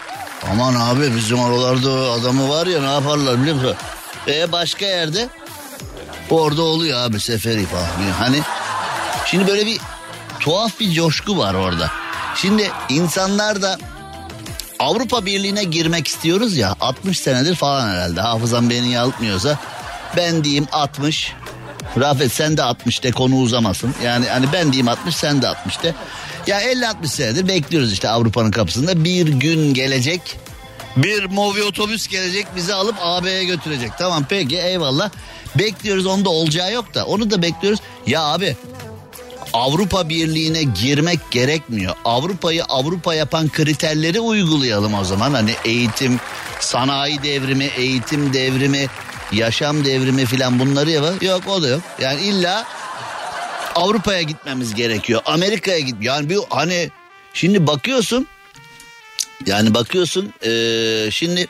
aman 0.51 0.75
abi 0.75 1.15
bizim 1.15 1.39
oralarda 1.39 1.91
adamı 1.91 2.49
var 2.49 2.67
ya 2.67 2.81
ne 2.81 2.93
yaparlar 2.93 3.41
biliyor 3.41 3.55
musun? 3.55 3.75
E 4.27 4.51
başka 4.51 4.85
yerde 4.85 5.29
orada 6.29 6.61
oluyor 6.61 6.99
abi 6.99 7.19
seferi 7.19 7.65
falan. 7.65 8.11
Hani 8.19 8.41
şimdi 9.25 9.47
böyle 9.47 9.65
bir 9.65 9.79
tuhaf 10.39 10.79
bir 10.79 10.91
coşku 10.91 11.37
var 11.37 11.53
orada. 11.53 11.91
Şimdi 12.35 12.71
insanlar 12.89 13.61
da 13.61 13.77
Avrupa 14.83 15.25
Birliği'ne 15.25 15.63
girmek 15.63 16.07
istiyoruz 16.07 16.57
ya 16.57 16.75
60 16.81 17.19
senedir 17.19 17.55
falan 17.55 17.89
herhalde. 17.89 18.21
Hafızam 18.21 18.69
beni 18.69 18.91
yanıltmıyorsa 18.91 19.59
ben 20.17 20.43
diyeyim 20.43 20.67
60 20.71 21.33
Rafet 21.99 22.31
sen 22.31 22.57
de 22.57 22.63
60 22.63 23.03
de 23.03 23.11
konu 23.11 23.35
uzamasın. 23.35 23.95
Yani 24.03 24.25
hani 24.27 24.45
ben 24.53 24.71
diyeyim 24.71 24.87
60 24.87 25.15
sen 25.15 25.41
de 25.41 25.47
60 25.47 25.83
de. 25.83 25.95
Ya 26.47 26.61
50-60 26.61 27.07
senedir 27.07 27.47
bekliyoruz 27.47 27.93
işte 27.93 28.09
Avrupa'nın 28.09 28.51
kapısında. 28.51 29.03
Bir 29.03 29.27
gün 29.27 29.73
gelecek 29.73 30.21
bir 30.97 31.25
movi 31.25 31.63
otobüs 31.63 32.07
gelecek 32.07 32.47
bizi 32.55 32.73
alıp 32.73 32.95
AB'ye 33.01 33.43
götürecek. 33.43 33.91
Tamam 33.97 34.25
peki 34.29 34.57
eyvallah. 34.57 35.09
Bekliyoruz 35.55 36.05
onda 36.05 36.29
olacağı 36.29 36.73
yok 36.73 36.93
da. 36.93 37.05
Onu 37.05 37.31
da 37.31 37.41
bekliyoruz. 37.41 37.79
Ya 38.07 38.21
abi 38.21 38.57
Avrupa 39.53 40.09
Birliği'ne 40.09 40.63
girmek 40.63 41.31
gerekmiyor. 41.31 41.95
Avrupa'yı 42.05 42.63
Avrupa 42.63 43.13
yapan 43.13 43.49
kriterleri 43.49 44.19
uygulayalım 44.19 44.93
o 44.93 45.03
zaman. 45.03 45.33
Hani 45.33 45.55
eğitim, 45.65 46.19
sanayi 46.59 47.23
devrimi, 47.23 47.65
eğitim 47.65 48.33
devrimi, 48.33 48.87
yaşam 49.31 49.85
devrimi 49.85 50.25
filan 50.25 50.59
bunları 50.59 50.91
ya 50.91 51.01
yok 51.21 51.47
o 51.47 51.61
da 51.61 51.67
yok. 51.67 51.81
Yani 52.01 52.21
illa 52.21 52.65
Avrupa'ya 53.75 54.21
gitmemiz 54.21 54.75
gerekiyor. 54.75 55.21
Amerika'ya 55.25 55.79
git. 55.79 55.95
Yani 56.01 56.29
bir 56.29 56.39
hani 56.49 56.89
şimdi 57.33 57.67
bakıyorsun 57.67 58.27
yani 59.45 59.73
bakıyorsun 59.73 60.33
ee, 60.45 61.11
şimdi 61.11 61.47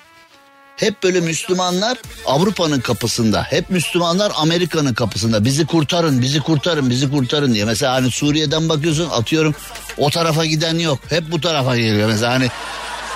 hep 0.78 1.04
böyle 1.04 1.20
Müslümanlar 1.20 1.98
Avrupa'nın 2.26 2.80
kapısında. 2.80 3.44
Hep 3.44 3.70
Müslümanlar 3.70 4.32
Amerika'nın 4.36 4.94
kapısında. 4.94 5.46
Bizi 5.46 5.66
kurtarın, 5.66 6.22
bizi 6.22 6.40
kurtarın, 6.40 6.90
bizi 6.90 7.12
kurtarın 7.12 7.54
diye. 7.54 7.66
Mesela 7.66 7.94
hani 7.94 8.12
Suriye'den 8.12 8.70
bakıyorsun 8.70 9.10
atıyorum 9.10 9.56
o 9.98 10.10
tarafa 10.10 10.46
giden 10.46 10.80
yok. 10.80 11.00
Hep 11.10 11.32
bu 11.32 11.42
tarafa 11.42 11.78
geliyor. 11.78 12.10
Mesela 12.10 12.34
hani 12.34 12.50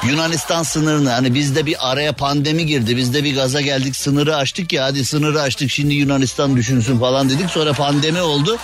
Yunanistan 0.04 0.64
sınırını 0.64 1.10
hani 1.10 1.34
bizde 1.34 1.66
bir 1.66 1.92
araya 1.92 2.14
pandemi 2.14 2.66
girdi. 2.66 2.98
Bizde 2.98 3.24
bir 3.24 3.36
gaza 3.36 3.62
geldik 3.62 3.96
sınırı 3.96 4.36
açtık 4.36 4.74
ya 4.74 4.86
hadi 4.86 5.06
sınırı 5.06 5.42
açtık 5.42 5.72
şimdi 5.72 5.94
Yunanistan 5.94 6.56
düşünsün 6.56 7.00
falan 7.00 7.30
dedik. 7.30 7.50
Sonra 7.50 7.74
pandemi 7.74 8.22
oldu. 8.22 8.58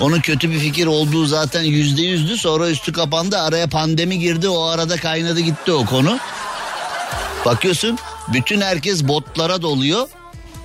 Onun 0.00 0.20
kötü 0.20 0.50
bir 0.50 0.58
fikir 0.58 0.86
olduğu 0.86 1.26
zaten 1.26 1.62
yüzde 1.62 2.02
yüzdü. 2.02 2.36
Sonra 2.36 2.70
üstü 2.70 2.92
kapandı 2.92 3.38
araya 3.38 3.66
pandemi 3.66 4.18
girdi. 4.18 4.48
O 4.48 4.62
arada 4.62 4.96
kaynadı 4.96 5.40
gitti 5.40 5.72
o 5.72 5.84
konu. 5.84 6.18
Bakıyorsun 7.44 7.98
bütün 8.32 8.60
herkes 8.60 9.04
botlara 9.04 9.62
doluyor. 9.62 10.08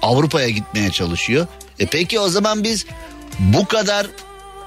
Avrupa'ya 0.01 0.49
gitmeye 0.49 0.91
çalışıyor. 0.91 1.47
E 1.79 1.85
peki 1.85 2.19
o 2.19 2.29
zaman 2.29 2.63
biz 2.63 2.85
bu 3.39 3.65
kadar 3.65 4.07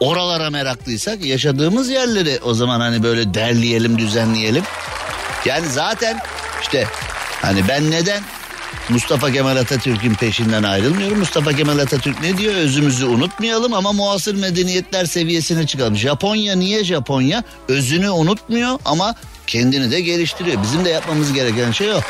oralara 0.00 0.50
meraklıysak 0.50 1.24
yaşadığımız 1.24 1.88
yerleri 1.88 2.38
o 2.44 2.54
zaman 2.54 2.80
hani 2.80 3.02
böyle 3.02 3.34
derleyelim 3.34 3.98
düzenleyelim. 3.98 4.62
Yani 5.44 5.68
zaten 5.68 6.18
işte 6.62 6.86
hani 7.42 7.68
ben 7.68 7.90
neden 7.90 8.22
Mustafa 8.88 9.32
Kemal 9.32 9.56
Atatürk'ün 9.56 10.14
peşinden 10.14 10.62
ayrılmıyorum. 10.62 11.18
Mustafa 11.18 11.52
Kemal 11.52 11.78
Atatürk 11.78 12.22
ne 12.22 12.38
diyor? 12.38 12.54
Özümüzü 12.54 13.06
unutmayalım 13.06 13.74
ama 13.74 13.92
muasır 13.92 14.34
medeniyetler 14.34 15.04
seviyesine 15.04 15.66
çıkalım. 15.66 15.96
Japonya 15.96 16.56
niye 16.56 16.84
Japonya? 16.84 17.44
Özünü 17.68 18.10
unutmuyor 18.10 18.78
ama 18.84 19.14
kendini 19.46 19.90
de 19.90 20.00
geliştiriyor. 20.00 20.62
Bizim 20.62 20.84
de 20.84 20.90
yapmamız 20.90 21.32
gereken 21.32 21.72
şey 21.72 21.92
o 21.92 22.00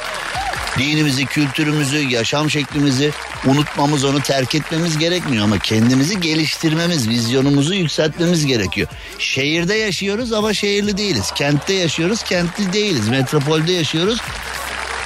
dinimizi, 0.78 1.26
kültürümüzü, 1.26 1.98
yaşam 1.98 2.50
şeklimizi 2.50 3.12
unutmamız, 3.46 4.04
onu 4.04 4.20
terk 4.20 4.54
etmemiz 4.54 4.98
gerekmiyor 4.98 5.44
ama 5.44 5.58
kendimizi 5.58 6.20
geliştirmemiz, 6.20 7.08
vizyonumuzu 7.08 7.74
yükseltmemiz 7.74 8.46
gerekiyor. 8.46 8.88
Şehirde 9.18 9.74
yaşıyoruz 9.74 10.32
ama 10.32 10.54
şehirli 10.54 10.96
değiliz. 10.98 11.32
Kentte 11.34 11.72
yaşıyoruz, 11.72 12.22
kentli 12.22 12.72
değiliz. 12.72 13.08
Metropolde 13.08 13.72
yaşıyoruz. 13.72 14.18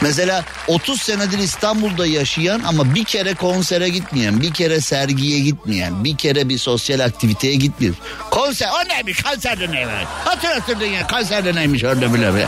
Mesela 0.03 0.45
30 0.67 1.03
senedir 1.03 1.39
İstanbul'da 1.39 2.07
yaşayan 2.07 2.63
ama 2.67 2.95
bir 2.95 3.05
kere 3.05 3.35
konsere 3.35 3.89
gitmeyen, 3.89 4.41
bir 4.41 4.53
kere 4.53 4.81
sergiye 4.81 5.41
gitmeyen, 5.41 6.05
bir 6.05 6.17
kere 6.17 6.49
bir 6.49 6.59
sosyal 6.59 7.01
aktiviteye 7.01 7.55
gitmiyor. 7.55 7.95
Konser, 8.31 8.69
o 8.69 8.89
neymiş 8.89 9.23
konserde 9.23 9.71
neymiş? 9.71 9.95
Hatır 10.25 10.49
hatır 10.49 10.81
dünya 10.81 11.07
konserde 11.07 11.55
neymiş 11.55 11.85
orada 11.85 12.15
bile. 12.15 12.47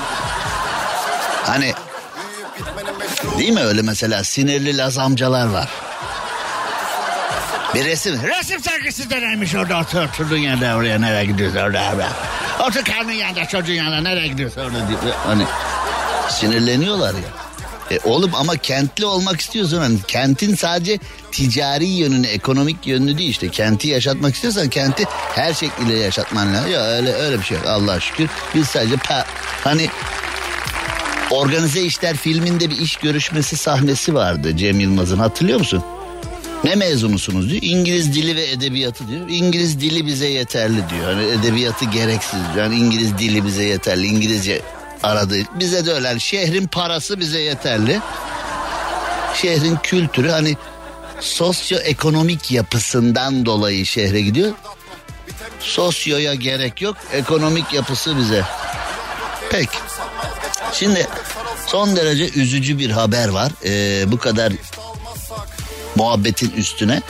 Hani 1.42 1.74
Değil 3.38 3.52
mi 3.52 3.60
öyle 3.60 3.82
mesela 3.82 4.24
sinirli 4.24 4.76
Laz 4.76 4.98
amcalar 4.98 5.46
var. 5.46 5.68
Bir 7.74 7.84
resim. 7.84 8.22
Resim 8.22 8.62
sergisi 8.62 9.10
deneymiş 9.10 9.54
orada 9.54 9.80
otur, 9.80 10.00
oturdun 10.00 10.36
yerde 10.36 10.74
oraya 10.74 10.98
nereye 10.98 11.24
gidiyorsun 11.24 11.58
orada 11.58 11.82
orada. 11.92 12.08
Otur 12.68 12.84
karnın 12.84 13.12
yanında 13.12 13.48
çocuğun 13.48 13.74
yanında 13.74 14.00
nereye 14.00 14.28
gidiyorsun 14.28 14.60
orada 14.60 14.88
diye. 14.88 15.14
Hani 15.26 15.44
sinirleniyorlar 16.28 17.14
ya. 17.14 17.20
E 17.90 17.98
oğlum 18.04 18.30
ama 18.34 18.56
kentli 18.56 19.06
olmak 19.06 19.40
istiyorsun 19.40 19.78
hani 19.78 19.98
kentin 20.08 20.54
sadece 20.54 20.98
ticari 21.32 21.86
yönünü, 21.86 22.26
ekonomik 22.26 22.86
yönünü 22.86 23.18
değil 23.18 23.30
işte 23.30 23.48
kenti 23.48 23.88
yaşatmak 23.88 24.34
istiyorsan 24.34 24.68
kenti 24.68 25.04
her 25.34 25.54
şekilde 25.54 25.94
yaşatman 25.94 26.54
lazım. 26.54 26.72
Ya 26.72 26.80
öyle 26.80 27.12
öyle 27.12 27.38
bir 27.38 27.44
şey 27.44 27.56
yok 27.56 27.66
Allah'a 27.66 28.00
şükür. 28.00 28.28
Biz 28.54 28.66
sadece 28.68 28.96
pa, 28.96 29.24
hani 29.64 29.88
Organize 31.32 31.82
İşler 31.82 32.16
filminde 32.16 32.70
bir 32.70 32.76
iş 32.76 32.96
görüşmesi 32.96 33.56
sahnesi 33.56 34.14
vardı 34.14 34.56
Cem 34.56 34.80
Yılmaz'ın 34.80 35.18
hatırlıyor 35.18 35.58
musun? 35.58 35.84
Ne 36.64 36.74
mezunusunuz 36.74 37.50
diyor. 37.50 37.62
İngiliz 37.62 38.14
dili 38.14 38.36
ve 38.36 38.50
edebiyatı 38.50 39.08
diyor. 39.08 39.28
İngiliz 39.28 39.80
dili 39.80 40.06
bize 40.06 40.28
yeterli 40.28 40.76
diyor. 40.90 41.04
Hani 41.04 41.24
edebiyatı 41.24 41.84
gereksiz 41.84 42.40
diyor. 42.54 42.64
Yani 42.64 42.76
İngiliz 42.76 43.18
dili 43.18 43.44
bize 43.44 43.64
yeterli. 43.64 44.06
İngilizce 44.06 44.62
aradı. 45.02 45.36
Bize 45.54 45.86
de 45.86 45.92
öyle. 45.92 46.08
Yani 46.08 46.20
şehrin 46.20 46.66
parası 46.66 47.20
bize 47.20 47.40
yeterli. 47.40 48.00
Şehrin 49.34 49.78
kültürü 49.82 50.30
hani 50.30 50.56
sosyoekonomik 51.20 52.50
yapısından 52.50 53.46
dolayı 53.46 53.86
şehre 53.86 54.20
gidiyor. 54.20 54.52
Sosyoya 55.60 56.34
gerek 56.34 56.82
yok. 56.82 56.96
Ekonomik 57.12 57.72
yapısı 57.72 58.18
bize. 58.18 58.44
Pek. 59.50 59.68
Şimdi 60.72 61.06
son 61.66 61.96
derece 61.96 62.28
üzücü 62.28 62.78
bir 62.78 62.90
haber 62.90 63.28
var. 63.28 63.52
Ee, 63.64 64.12
bu 64.12 64.18
kadar 64.18 64.52
muhabbetin 65.96 66.50
üstüne. 66.50 67.02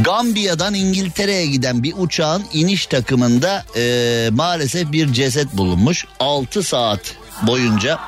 Gambiya'dan 0.00 0.74
İngiltere'ye 0.74 1.46
giden 1.46 1.82
bir 1.82 1.94
uçağın 1.96 2.44
iniş 2.52 2.86
takımında 2.86 3.64
e, 3.76 4.28
maalesef 4.32 4.92
bir 4.92 5.12
ceset 5.12 5.56
bulunmuş. 5.56 6.06
6 6.20 6.62
saat 6.62 7.00
boyunca 7.42 7.98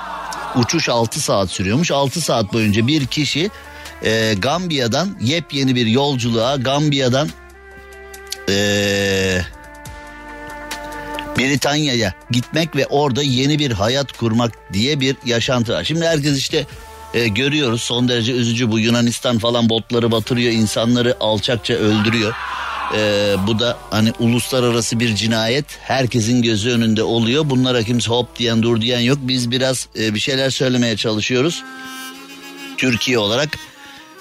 uçuş 0.57 0.89
6 0.89 1.21
saat 1.21 1.51
sürüyormuş. 1.51 1.91
6 1.91 2.21
saat 2.21 2.53
boyunca 2.53 2.87
bir 2.87 3.07
kişi 3.07 3.51
e, 4.05 4.35
Gambiya'dan 4.35 5.17
yepyeni 5.21 5.75
bir 5.75 5.87
yolculuğa 5.87 6.57
Gambiya'dan 6.57 7.29
e, 8.49 9.41
Britanya'ya 11.43 12.15
gitmek 12.31 12.77
ve 12.77 12.87
orada 12.87 13.23
yeni 13.23 13.59
bir 13.59 13.71
hayat 13.71 14.13
kurmak 14.13 14.53
diye 14.73 15.01
bir 15.01 15.17
yaşantı 15.25 15.73
var. 15.73 15.85
Şimdi 15.85 16.07
herkes 16.07 16.39
işte 16.39 16.67
e, 17.15 17.29
görüyoruz 17.29 17.83
son 17.83 18.09
derece 18.09 18.33
üzücü 18.33 18.71
bu 18.71 18.79
Yunanistan 18.79 19.39
falan 19.39 19.69
botları 19.69 20.13
batırıyor 20.13 20.53
insanları 20.53 21.17
alçakça 21.21 21.75
öldürüyor. 21.75 22.35
E, 22.97 23.35
bu 23.47 23.59
da 23.59 23.79
hani 23.91 24.13
uluslararası 24.19 25.01
bir 25.01 25.15
cinayet 25.15 25.65
herkesin 25.81 26.43
gözü 26.43 26.71
önünde 26.71 27.03
oluyor. 27.03 27.51
Bunlara 27.51 27.83
kimse 27.83 28.11
hop 28.11 28.39
diyen 28.39 28.63
dur 28.63 28.81
diyen 28.81 29.01
yok. 29.01 29.19
Biz 29.23 29.51
biraz 29.51 29.89
e, 29.99 30.15
bir 30.15 30.21
şeyler 30.21 30.51
söylemeye 30.51 30.97
çalışıyoruz. 30.97 31.63
Türkiye 32.77 33.19
olarak 33.19 33.49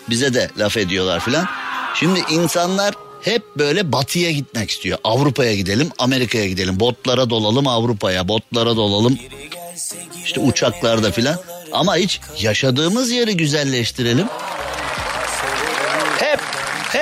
bize 0.10 0.34
de 0.34 0.50
laf 0.60 0.78
ediyorlar 0.78 1.20
filan. 1.20 1.48
Şimdi 1.96 2.20
insanlar 2.32 2.96
hep 3.22 3.44
böyle 3.58 3.92
batıya 3.92 4.32
gitmek 4.32 4.72
istiyor. 4.72 4.98
Avrupa'ya 5.04 5.56
gidelim, 5.56 5.90
Amerika'ya 6.00 6.48
gidelim. 6.48 6.80
Botlara 6.80 7.30
dolalım 7.30 7.68
Avrupa'ya, 7.68 8.28
botlara 8.28 8.76
dolalım. 8.76 9.18
İşte 10.26 10.40
uçaklarda 10.40 11.12
filan. 11.12 11.38
Ama 11.72 11.96
hiç 11.96 12.20
yaşadığımız 12.42 13.12
yeri 13.12 13.38
güzelleştirelim. 13.38 14.28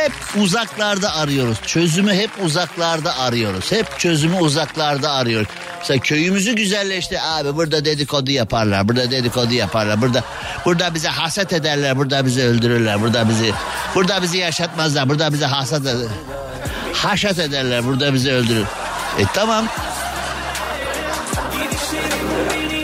Hep 0.10 0.41
uzaklarda 0.41 1.16
arıyoruz. 1.16 1.57
Çözümü 1.66 2.14
hep 2.14 2.30
uzaklarda 2.43 3.18
arıyoruz. 3.18 3.72
Hep 3.72 3.99
çözümü 3.99 4.39
uzaklarda 4.39 5.12
arıyoruz. 5.12 5.47
Mesela 5.80 5.99
köyümüzü 5.99 6.55
güzelleşti. 6.55 7.22
Abi 7.22 7.55
burada 7.55 7.86
dedikodu 7.86 8.32
yaparlar. 8.32 8.88
Burada 8.88 9.12
dedikodu 9.12 9.53
yaparlar. 9.53 10.01
Burada 10.01 10.24
burada 10.66 10.93
bize 10.93 11.07
haset 11.07 11.53
ederler. 11.53 11.97
Burada 11.97 12.26
bizi 12.26 12.43
öldürürler. 12.43 13.01
Burada 13.01 13.30
bizi 13.30 13.53
burada 13.95 14.22
bizi 14.22 14.38
yaşatmazlar. 14.38 15.10
Burada 15.10 15.34
bize 15.34 15.45
haset 15.45 15.82
eder. 15.82 16.07
Haşat 16.93 17.39
ederler. 17.39 17.86
Burada 17.86 18.14
bizi 18.14 18.32
öldürür. 18.32 18.66
E 19.20 19.24
tamam. 19.34 19.68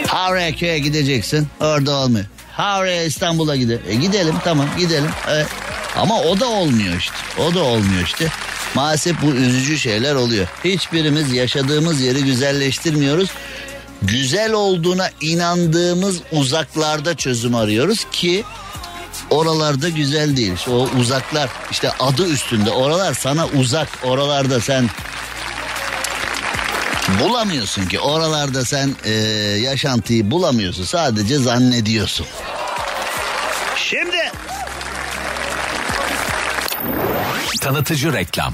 Havre'ye 0.07 0.53
köye 0.53 0.79
gideceksin. 0.79 1.47
Orada 1.59 1.91
olmuyor. 1.91 2.25
Havre'ye 2.53 3.05
İstanbul'a 3.05 3.55
gidelim. 3.55 3.81
E 3.87 3.95
gidelim 3.95 4.35
tamam 4.43 4.67
gidelim. 4.77 5.09
E, 5.29 5.45
ama 5.95 6.21
o 6.21 6.39
da 6.39 6.47
olmuyor 6.47 6.97
işte. 6.97 7.15
O 7.39 7.53
da 7.53 7.63
olmuyor 7.63 8.03
işte. 8.05 8.27
Maalesef 8.75 9.21
bu 9.21 9.25
üzücü 9.25 9.77
şeyler 9.79 10.15
oluyor. 10.15 10.47
Hiçbirimiz 10.63 11.31
yaşadığımız 11.31 12.01
yeri 12.01 12.23
güzelleştirmiyoruz. 12.23 13.29
Güzel 14.01 14.53
olduğuna 14.53 15.09
inandığımız 15.21 16.17
uzaklarda 16.31 17.15
çözüm 17.15 17.55
arıyoruz 17.55 18.05
ki 18.11 18.43
oralarda 19.29 19.89
güzel 19.89 20.37
değil. 20.37 20.53
İşte 20.53 20.71
o 20.71 20.89
uzaklar 20.99 21.49
işte 21.71 21.91
adı 21.99 22.27
üstünde 22.27 22.71
oralar 22.71 23.13
sana 23.13 23.47
uzak. 23.47 23.87
Oralarda 24.03 24.61
sen 24.61 24.89
bulamıyorsun 27.19 27.85
ki. 27.85 27.99
Oralarda 27.99 28.65
sen 28.65 28.95
e, 29.03 29.11
yaşantıyı 29.61 30.31
bulamıyorsun. 30.31 30.83
Sadece 30.83 31.37
zannediyorsun. 31.37 32.27
Tanıtıcı 37.65 38.13
reklam. 38.13 38.53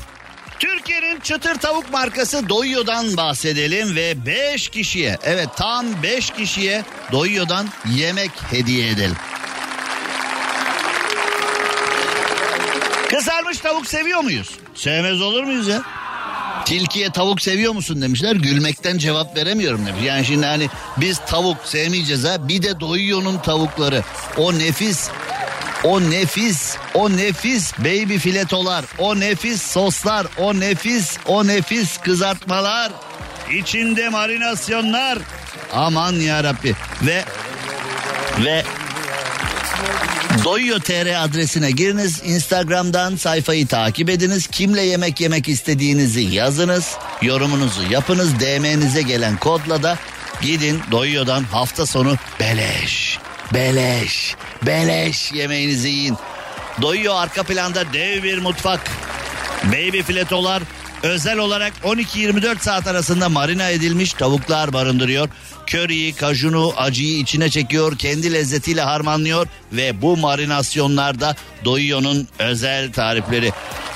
Türkiye'nin 0.60 1.20
çıtır 1.20 1.56
tavuk 1.56 1.90
markası 1.92 2.50
Doyuyor'dan 2.50 3.18
bahsedelim 3.18 3.96
ve 3.96 4.26
5 4.26 4.70
kişiye 4.70 5.18
evet 5.24 5.50
tam 5.56 6.04
5 6.04 6.30
kişiye 6.30 6.84
Doyuyor'dan 7.12 7.70
yemek 7.96 8.32
hediye 8.52 8.90
edelim. 8.90 9.16
Kızarmış 13.10 13.58
tavuk 13.58 13.88
seviyor 13.88 14.20
muyuz? 14.20 14.50
Sevmez 14.76 15.22
olur 15.22 15.44
muyuz 15.44 15.68
ya? 15.68 15.82
Tilkiye 16.66 17.10
tavuk 17.10 17.42
seviyor 17.42 17.74
musun 17.74 18.02
demişler. 18.02 18.36
Gülmekten 18.36 18.98
cevap 18.98 19.38
veremiyorum 19.38 19.86
demiş. 19.86 20.02
Yani 20.06 20.26
şimdi 20.26 20.46
hani 20.46 20.70
biz 20.98 21.20
tavuk 21.28 21.58
sevmeyeceğiz 21.66 22.24
ha. 22.24 22.48
Bir 22.48 22.64
de 22.64 22.80
Doyuyor'un 22.80 23.38
tavukları. 23.38 24.04
O 24.38 24.54
nefis 24.54 25.10
o 25.84 26.02
nefis, 26.02 26.76
o 26.94 27.10
nefis 27.10 27.74
baby 27.78 28.18
filetolar, 28.18 28.86
o 28.98 29.20
nefis 29.20 29.62
soslar, 29.62 30.28
o 30.38 30.54
nefis, 30.54 31.18
o 31.26 31.48
nefis 31.48 31.98
kızartmalar, 31.98 32.92
içinde 33.60 34.10
marinasyonlar. 34.10 35.18
Aman 35.74 36.14
ya 36.14 36.44
Rabbi. 36.44 36.76
Ve 37.02 37.26
ve 38.46 38.64
Doyuyor 40.44 40.80
TR 40.80 41.24
adresine 41.24 41.72
giriniz. 41.72 42.22
Instagram'dan 42.24 43.16
sayfayı 43.16 43.68
takip 43.68 44.10
ediniz. 44.10 44.48
Kimle 44.48 44.82
yemek 44.82 45.22
yemek 45.22 45.50
istediğinizi 45.50 46.22
yazınız. 46.22 46.96
Yorumunuzu 47.22 47.84
yapınız. 47.92 48.40
DM'nize 48.40 49.02
gelen 49.02 49.38
kodla 49.38 49.84
da 49.84 49.98
gidin 50.42 50.82
Doyuyor'dan 50.92 51.44
hafta 51.44 51.86
sonu 51.86 52.16
beleş. 52.40 53.20
Beleş. 53.54 54.36
Beleş 54.66 55.32
yemeğinizi 55.32 55.90
yiyin. 55.90 56.18
Doyuyor 56.82 57.16
arka 57.16 57.44
planda 57.44 57.94
dev 57.94 58.24
bir 58.24 58.38
mutfak. 58.38 58.92
Baby 59.64 60.02
filetolar 60.02 60.64
özel 61.04 61.38
olarak 61.38 61.74
12-24 61.84 62.60
saat 62.60 62.88
arasında 62.88 63.30
marina 63.30 63.70
edilmiş 63.70 64.14
tavuklar 64.14 64.74
barındırıyor. 64.74 65.30
Köriyi, 65.68 66.14
kajunu, 66.14 66.74
acıyı 66.78 67.18
içine 67.18 67.50
çekiyor, 67.50 67.98
kendi 67.98 68.34
lezzetiyle 68.34 68.82
harmanlıyor 68.82 69.48
ve 69.72 70.02
bu 70.02 70.18
marinasyonlarda 70.18 71.36
Doyuyor'un 71.66 72.28
özel 72.40 72.94
tarifleri. 72.94 73.52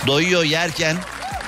Doyuyor 0.07 0.43
yerken 0.43 0.97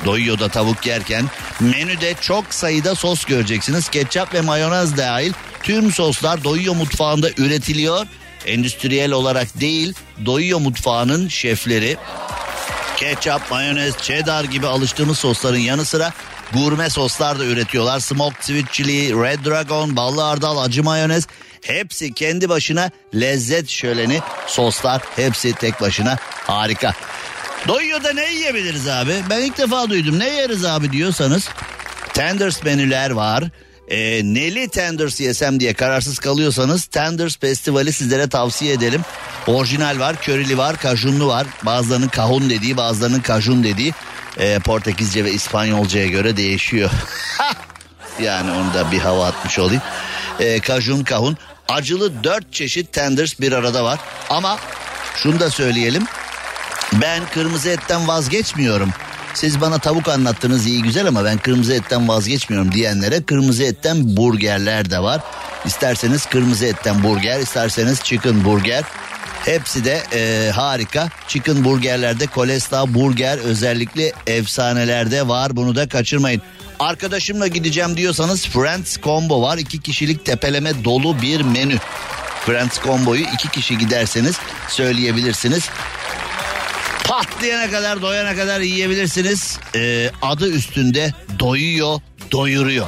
Doyuyor'da 0.05 0.49
tavuk 0.49 0.85
yerken 0.85 1.25
menüde 1.59 2.13
çok 2.21 2.53
sayıda 2.53 2.95
sos 2.95 3.25
göreceksiniz. 3.25 3.89
Ketçap 3.89 4.33
ve 4.33 4.41
mayonez 4.41 4.97
dahil 4.97 5.33
tüm 5.67 5.91
soslar 5.91 6.43
Doyuyor 6.43 6.75
mutfağında 6.75 7.29
üretiliyor. 7.37 8.07
Endüstriyel 8.45 9.11
olarak 9.11 9.59
değil 9.59 9.93
Doyuyor 10.25 10.59
mutfağının 10.59 11.27
şefleri 11.27 11.97
ketçap, 12.97 13.51
mayonez, 13.51 13.97
cheddar 13.97 14.43
gibi 14.43 14.67
alıştığımız 14.67 15.19
sosların 15.19 15.57
yanı 15.57 15.85
sıra 15.85 16.13
gurme 16.53 16.89
soslar 16.89 17.39
da 17.39 17.45
üretiyorlar. 17.45 17.99
Smoked 17.99 18.41
sweet 18.41 18.71
chili, 18.71 19.23
red 19.23 19.45
dragon, 19.45 19.95
ballı 19.95 20.21
hardal, 20.21 20.57
acı 20.57 20.83
mayonez 20.83 21.27
hepsi 21.61 22.13
kendi 22.13 22.49
başına 22.49 22.91
lezzet 23.15 23.69
şöleni 23.69 24.19
soslar 24.47 25.01
hepsi 25.15 25.53
tek 25.53 25.81
başına 25.81 26.17
harika. 26.47 26.93
Doyuyor'da 27.67 28.13
ne 28.13 28.33
yiyebiliriz 28.33 28.87
abi? 28.87 29.13
Ben 29.29 29.41
ilk 29.41 29.57
defa 29.57 29.89
duydum. 29.89 30.19
Ne 30.19 30.29
yeriz 30.29 30.65
abi 30.65 30.91
diyorsanız 30.91 31.49
tenders 32.13 32.63
menüler 32.63 33.09
var. 33.09 33.43
E, 33.87 34.21
neli 34.23 34.67
tenders 34.67 35.19
yesem 35.19 35.59
diye 35.59 35.73
kararsız 35.73 36.19
kalıyorsanız 36.19 36.85
tenders 36.85 37.37
festivali 37.37 37.93
sizlere 37.93 38.29
tavsiye 38.29 38.73
edelim. 38.73 39.01
Orijinal 39.47 39.99
var, 39.99 40.15
körili 40.21 40.57
var, 40.57 40.77
kajunlu 40.77 41.27
var. 41.27 41.47
Bazılarının 41.63 42.07
kahun 42.07 42.49
dediği, 42.49 42.77
bazılarının 42.77 43.19
kajun 43.19 43.63
dediği. 43.63 43.93
E, 44.37 44.59
Portekizce 44.59 45.25
ve 45.25 45.31
İspanyolcaya 45.31 46.07
göre 46.07 46.37
değişiyor. 46.37 46.91
yani 48.21 48.51
onu 48.51 48.73
da 48.73 48.91
bir 48.91 48.99
hava 48.99 49.25
atmış 49.27 49.59
olayım. 49.59 49.81
E, 50.39 50.59
kajun, 50.59 51.03
kahun. 51.03 51.37
Acılı 51.69 52.23
dört 52.23 52.53
çeşit 52.53 52.93
tenders 52.93 53.39
bir 53.39 53.51
arada 53.51 53.83
var. 53.83 53.99
Ama 54.29 54.57
şunu 55.15 55.39
da 55.39 55.49
söyleyelim. 55.49 56.05
Ben 56.93 57.21
kırmızı 57.33 57.69
etten 57.69 58.07
vazgeçmiyorum. 58.07 58.89
Siz 59.37 59.61
bana 59.61 59.79
tavuk 59.79 60.09
anlattınız 60.09 60.65
iyi 60.65 60.81
güzel 60.81 61.07
ama 61.07 61.25
ben 61.25 61.37
kırmızı 61.37 61.73
etten 61.73 62.07
vazgeçmiyorum 62.07 62.71
diyenlere 62.71 63.23
kırmızı 63.23 63.63
etten 63.63 64.17
burgerler 64.17 64.89
de 64.89 64.99
var. 64.99 65.21
İsterseniz 65.65 66.25
kırmızı 66.25 66.65
etten 66.65 67.03
burger, 67.03 67.39
isterseniz 67.39 67.99
chicken 68.03 68.45
burger. 68.45 68.83
Hepsi 69.45 69.85
de 69.85 70.03
e, 70.13 70.51
harika. 70.51 71.09
Chicken 71.27 71.63
burgerlerde 71.63 72.27
kolesta 72.27 72.93
burger 72.93 73.37
özellikle 73.37 74.13
efsanelerde 74.27 75.27
var. 75.27 75.55
Bunu 75.55 75.75
da 75.75 75.89
kaçırmayın. 75.89 76.41
Arkadaşımla 76.79 77.47
gideceğim 77.47 77.97
diyorsanız 77.97 78.45
Friends 78.47 78.97
Combo 78.97 79.41
var. 79.41 79.57
iki 79.57 79.79
kişilik 79.81 80.25
tepeleme 80.25 80.83
dolu 80.83 81.21
bir 81.21 81.41
menü. 81.41 81.77
Friends 82.45 82.81
Combo'yu 82.81 83.25
iki 83.33 83.47
kişi 83.47 83.77
giderseniz 83.77 84.35
söyleyebilirsiniz. 84.69 85.69
Patleyana 87.07 87.71
kadar 87.71 88.01
doyana 88.01 88.35
kadar 88.35 88.59
yiyebilirsiniz. 88.59 89.59
Ee, 89.75 90.11
adı 90.21 90.49
üstünde 90.51 91.13
doyuyor 91.39 92.01
doyuruyor. 92.31 92.87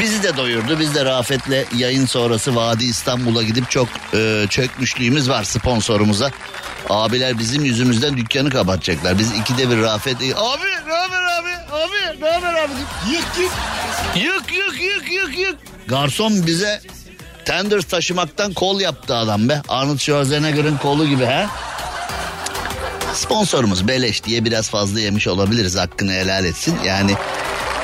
Bizi 0.00 0.22
de 0.22 0.36
doyurdu. 0.36 0.78
Biz 0.80 0.94
de 0.94 1.04
Rafet'le 1.04 1.66
yayın 1.76 2.06
sonrası 2.06 2.56
Vadi 2.56 2.84
İstanbul'a 2.84 3.42
gidip 3.42 3.70
çok 3.70 3.88
e, 4.14 4.46
çökmüşlüğümüz 4.50 5.28
var 5.30 5.44
sponsorumuza. 5.44 6.30
Abiler 6.90 7.38
bizim 7.38 7.64
yüzümüzden 7.64 8.16
dükkanı 8.16 8.50
kapatacaklar. 8.50 9.18
Biz 9.18 9.32
ikide 9.32 9.70
bir 9.70 9.82
Rafet... 9.82 10.16
Abi 10.16 10.66
ne 10.88 10.92
haber 10.92 11.22
abi? 11.22 11.50
Abi 11.72 12.20
ne 12.22 12.30
haber 12.30 12.54
abi? 12.54 12.72
Yık 13.12 13.26
yık. 13.40 13.52
Yık 14.16 14.52
yık 14.56 14.82
yık 14.82 15.12
yık 15.12 15.38
yık. 15.38 15.56
Garson 15.88 16.46
bize 16.46 16.80
tender 17.44 17.80
taşımaktan 17.80 18.52
kol 18.52 18.80
yaptı 18.80 19.16
adam 19.16 19.48
be. 19.48 19.62
Arnold 19.68 19.98
Schwarzenegger'ın 19.98 20.76
kolu 20.76 21.06
gibi 21.06 21.24
ha. 21.24 21.46
Sponsorumuz 23.18 23.88
Beleş 23.88 24.24
diye 24.24 24.44
biraz 24.44 24.70
fazla 24.70 25.00
yemiş 25.00 25.26
olabiliriz 25.28 25.76
hakkını 25.76 26.12
helal 26.12 26.44
etsin. 26.44 26.74
Yani 26.86 27.12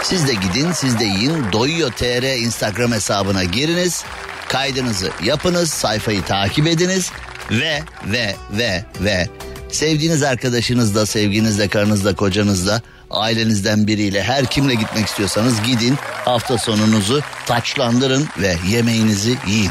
siz 0.03 0.29
de 0.29 0.35
gidin 0.35 0.73
siz 0.73 0.99
de 0.99 1.05
yiyin. 1.05 1.53
Doyuyor 1.53 1.93
TR 1.93 2.39
Instagram 2.39 2.93
hesabına 2.93 3.45
giriniz. 3.45 4.05
Kaydınızı 4.49 5.11
yapınız 5.25 5.71
sayfayı 5.71 6.23
takip 6.23 6.67
ediniz. 6.67 7.11
Ve 7.51 7.83
ve 8.07 8.37
ve 8.53 8.85
ve 9.01 9.29
sevdiğiniz 9.71 10.23
arkadaşınızla 10.23 11.07
sevginizle 11.07 11.69
karınızla 11.69 12.15
kocanızla 12.15 12.83
ailenizden 13.11 13.87
biriyle 13.87 14.23
her 14.23 14.47
kimle 14.47 14.75
gitmek 14.75 15.07
istiyorsanız 15.07 15.63
gidin 15.63 15.97
hafta 16.25 16.59
sonunuzu 16.59 17.21
taçlandırın 17.47 18.29
ve 18.39 18.57
yemeğinizi 18.69 19.37
yiyin. 19.47 19.71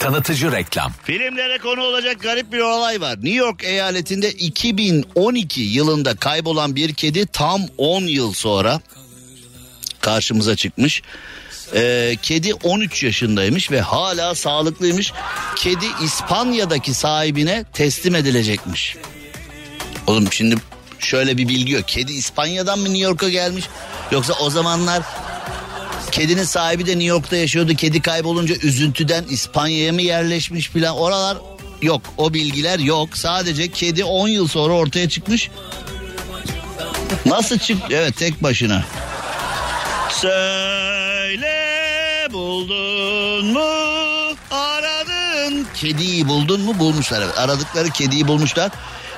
Tanıtıcı 0.00 0.52
reklam. 0.52 0.92
Filmlere 1.04 1.58
konu 1.58 1.82
olacak 1.82 2.20
garip 2.20 2.52
bir 2.52 2.58
olay 2.58 3.00
var. 3.00 3.16
New 3.16 3.30
York 3.34 3.64
eyaletinde 3.64 4.32
2012 4.32 5.60
yılında 5.60 6.14
kaybolan 6.14 6.76
bir 6.76 6.94
kedi 6.94 7.26
tam 7.26 7.62
10 7.78 8.02
yıl 8.02 8.32
sonra 8.32 8.80
karşımıza 10.00 10.56
çıkmış. 10.56 11.02
Ee, 11.74 12.16
kedi 12.22 12.54
13 12.54 13.02
yaşındaymış 13.02 13.70
ve 13.70 13.80
hala 13.80 14.34
sağlıklıymış. 14.34 15.12
Kedi 15.56 15.86
İspanya'daki 16.04 16.94
sahibine 16.94 17.64
teslim 17.72 18.14
edilecekmiş. 18.14 18.96
Oğlum 20.06 20.32
şimdi 20.32 20.56
şöyle 20.98 21.36
bir 21.36 21.48
bilgi 21.48 21.72
yok. 21.72 21.88
Kedi 21.88 22.12
İspanya'dan 22.12 22.78
mı 22.78 22.84
New 22.84 22.98
York'a 22.98 23.28
gelmiş? 23.28 23.64
Yoksa 24.10 24.32
o 24.40 24.50
zamanlar 24.50 25.02
kedinin 26.10 26.44
sahibi 26.44 26.86
de 26.86 26.90
New 26.90 27.04
York'ta 27.04 27.36
yaşıyordu. 27.36 27.74
Kedi 27.74 28.02
kaybolunca 28.02 28.54
üzüntüden 28.54 29.24
İspanya'ya 29.30 29.92
mı 29.92 30.02
yerleşmiş 30.02 30.68
filan 30.68 30.96
oralar 30.96 31.38
yok. 31.82 32.02
O 32.16 32.34
bilgiler 32.34 32.78
yok. 32.78 33.16
Sadece 33.16 33.68
kedi 33.68 34.04
10 34.04 34.28
yıl 34.28 34.48
sonra 34.48 34.72
ortaya 34.74 35.08
çıkmış. 35.08 35.50
Nasıl 37.26 37.58
çık? 37.58 37.76
Evet 37.90 38.16
tek 38.16 38.42
başına. 38.42 38.84
Söyle 40.10 41.56
buldun 42.32 43.46
mu 43.46 43.68
aradın 44.50 45.66
kediyi 45.74 46.28
buldun 46.28 46.60
mu 46.60 46.78
bulmuşlar 46.78 47.22
evet 47.22 47.38
aradıkları 47.38 47.90
kediyi 47.90 48.28
bulmuşlar 48.28 48.70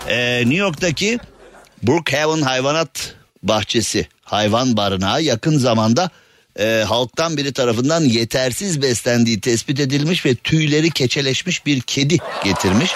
Ee, 0.08 0.40
New 0.40 0.56
York'taki 0.56 1.18
Brookhaven 1.82 2.42
Hayvanat 2.42 3.14
Bahçesi 3.42 4.08
hayvan 4.24 4.76
barınağı 4.76 5.22
yakın 5.22 5.58
zamanda 5.58 6.10
e, 6.58 6.84
halktan 6.88 7.36
biri 7.36 7.52
tarafından 7.52 8.00
yetersiz 8.00 8.82
beslendiği 8.82 9.40
tespit 9.40 9.80
edilmiş 9.80 10.26
ve 10.26 10.34
tüyleri 10.34 10.90
keçeleşmiş 10.90 11.66
bir 11.66 11.80
kedi 11.80 12.18
getirmiş. 12.44 12.90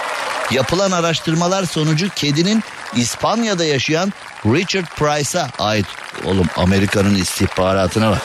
Yapılan 0.51 0.91
araştırmalar 0.91 1.65
sonucu 1.65 2.09
kedinin 2.17 2.63
İspanya'da 2.97 3.65
yaşayan 3.65 4.13
Richard 4.47 4.87
Price'a 4.87 5.51
ait 5.59 5.87
oğlum 6.25 6.47
Amerika'nın 6.57 7.15
istihbaratına 7.15 8.11
bak. 8.11 8.23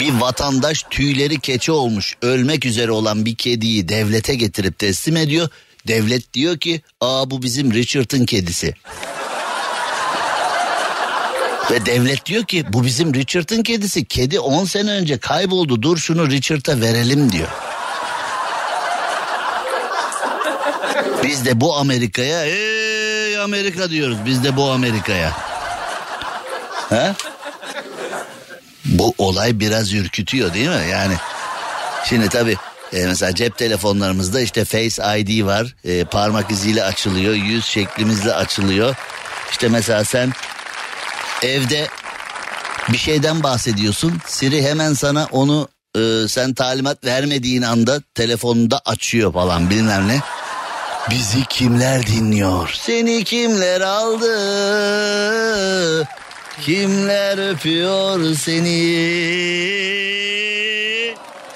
Bir 0.00 0.20
vatandaş 0.20 0.82
tüyleri 0.90 1.40
keçe 1.40 1.72
olmuş 1.72 2.16
ölmek 2.22 2.66
üzere 2.66 2.90
olan 2.90 3.24
bir 3.24 3.34
kediyi 3.34 3.88
devlete 3.88 4.34
getirip 4.34 4.78
teslim 4.78 5.16
ediyor. 5.16 5.48
Devlet 5.86 6.34
diyor 6.34 6.58
ki 6.58 6.82
aa 7.00 7.30
bu 7.30 7.42
bizim 7.42 7.74
Richard'ın 7.74 8.26
kedisi. 8.26 8.74
Ve 11.70 11.86
devlet 11.86 12.26
diyor 12.26 12.44
ki 12.44 12.64
bu 12.72 12.84
bizim 12.84 13.14
Richard'ın 13.14 13.62
kedisi. 13.62 14.04
Kedi 14.04 14.40
10 14.40 14.64
sene 14.64 14.90
önce 14.90 15.18
kayboldu 15.18 15.82
dur 15.82 15.98
şunu 15.98 16.30
Richard'a 16.30 16.80
verelim 16.80 17.32
diyor. 17.32 17.48
Biz 21.22 21.44
de 21.46 21.60
bu 21.60 21.76
Amerika'ya 21.76 22.44
ey 22.44 23.38
Amerika 23.38 23.90
diyoruz. 23.90 24.16
Biz 24.26 24.44
de 24.44 24.56
bu 24.56 24.70
Amerika'ya. 24.70 25.32
Ha? 26.90 27.14
Bu 28.84 29.14
olay 29.18 29.60
biraz 29.60 29.92
ürkütüyor 29.92 30.54
değil 30.54 30.68
mi? 30.68 30.86
Yani 30.90 31.14
şimdi 32.04 32.28
tabii 32.28 32.56
e, 32.92 33.06
mesela 33.06 33.34
cep 33.34 33.58
telefonlarımızda 33.58 34.40
işte 34.40 34.64
Face 34.64 35.18
ID 35.18 35.44
var. 35.44 35.74
E, 35.84 36.04
parmak 36.04 36.50
iziyle 36.50 36.84
açılıyor. 36.84 37.34
Yüz 37.34 37.64
şeklimizle 37.64 38.34
açılıyor. 38.34 38.94
İşte 39.50 39.68
mesela 39.68 40.04
sen 40.04 40.32
evde 41.42 41.88
bir 42.88 42.98
şeyden 42.98 43.42
bahsediyorsun. 43.42 44.20
Siri 44.26 44.62
hemen 44.62 44.94
sana 44.94 45.28
onu 45.32 45.68
e, 45.96 46.28
sen 46.28 46.54
talimat 46.54 47.04
vermediğin 47.04 47.62
anda 47.62 48.00
telefonunda 48.14 48.80
açıyor 48.84 49.32
falan 49.32 49.70
bilmem 49.70 50.08
ne. 50.08 50.20
Bizi 51.10 51.44
kimler 51.44 52.06
dinliyor? 52.06 52.70
Seni 52.74 53.24
kimler 53.24 53.80
aldı? 53.80 54.28
Kimler 56.60 57.50
öpüyor 57.50 58.34
seni? 58.34 59.02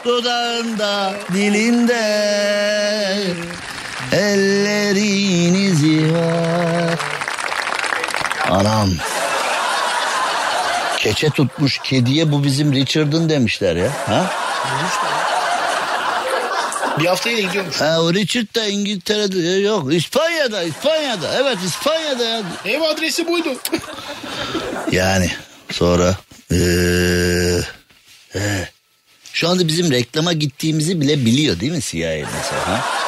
Dudağında, 0.05 1.15
dilinde 1.35 1.95
ellerin 4.13 5.55
izi 5.55 6.15
var. 6.15 6.99
Anam. 8.51 8.91
Keçe 11.07 11.31
tutmuş 11.31 11.79
kediye 11.79 12.33
bu 12.33 12.45
bizim 12.45 12.73
Richard'ın 12.73 13.29
demişler 13.29 13.77
ya. 13.77 13.93
Ha? 14.07 14.31
Bir 16.99 17.07
haftayla 17.07 17.41
gidiyormuş. 17.41 17.81
Ha 17.81 18.01
o 18.01 18.15
Richard 18.15 18.55
da 18.55 18.67
İngiltere'de 18.67 19.39
yok 19.61 19.95
İspanya'da 19.95 20.63
İspanya'da 20.63 21.35
evet 21.35 21.59
İspanya'da 21.67 22.25
ya. 22.25 22.43
Ev 22.65 22.81
adresi 22.81 23.27
buydu. 23.27 23.49
Yani 24.93 25.31
sonra 25.73 26.17
ee, 26.53 26.57
ee, 28.35 28.69
şu 29.33 29.49
anda 29.49 29.69
bizim 29.69 29.91
reklama 29.91 30.33
gittiğimizi 30.33 31.01
bile 31.01 31.27
biliyor 31.27 31.61
değil 31.61 31.73
mi 31.73 31.81
CIA 31.81 32.27
mesela 32.35 32.69
ha? 32.69 33.06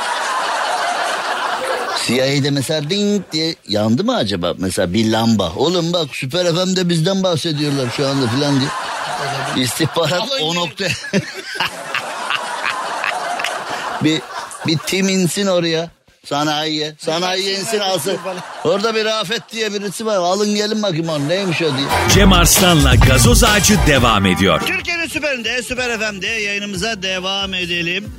CIA'de 2.08 2.50
mesela 2.50 2.90
ding 2.90 3.22
diye 3.32 3.54
yandı 3.68 4.04
mı 4.04 4.16
acaba 4.16 4.54
mesela 4.58 4.92
bir 4.92 5.12
lamba? 5.12 5.52
Oğlum 5.56 5.92
bak 5.92 6.08
Süper 6.12 6.46
FM'de 6.46 6.88
bizden 6.88 7.22
bahsediyorlar 7.22 7.86
şu 7.96 8.08
anda 8.08 8.26
filan 8.26 8.60
diye. 8.60 8.70
İstihbarat 9.64 10.22
o 10.28 10.38
değil. 10.38 10.54
nokta. 10.54 10.84
bir 14.04 14.20
bir 14.66 14.78
tim 14.78 15.08
insin 15.08 15.46
oraya. 15.46 15.90
Sanayiye. 16.26 16.94
Sanayiye 16.98 17.58
insin 17.58 17.78
alsın. 17.78 18.18
Orada 18.64 18.94
bir 18.94 19.04
Rafet 19.04 19.52
diye 19.52 19.74
birisi 19.74 20.06
var. 20.06 20.16
Alın 20.16 20.54
gelin 20.54 20.82
bakayım 20.82 21.08
onu 21.08 21.28
neymiş 21.28 21.62
o 21.62 21.76
diye. 21.76 21.86
Cem 22.14 22.32
Arslan'la 22.32 22.94
gazoz 22.94 23.44
ağacı 23.44 23.78
devam 23.86 24.26
ediyor. 24.26 24.60
Türkiye'nin 24.66 25.06
süperinde, 25.06 25.62
Süper 25.62 25.98
FM'de 25.98 26.26
yayınımıza 26.26 27.02
devam 27.02 27.54
edelim. 27.54 28.12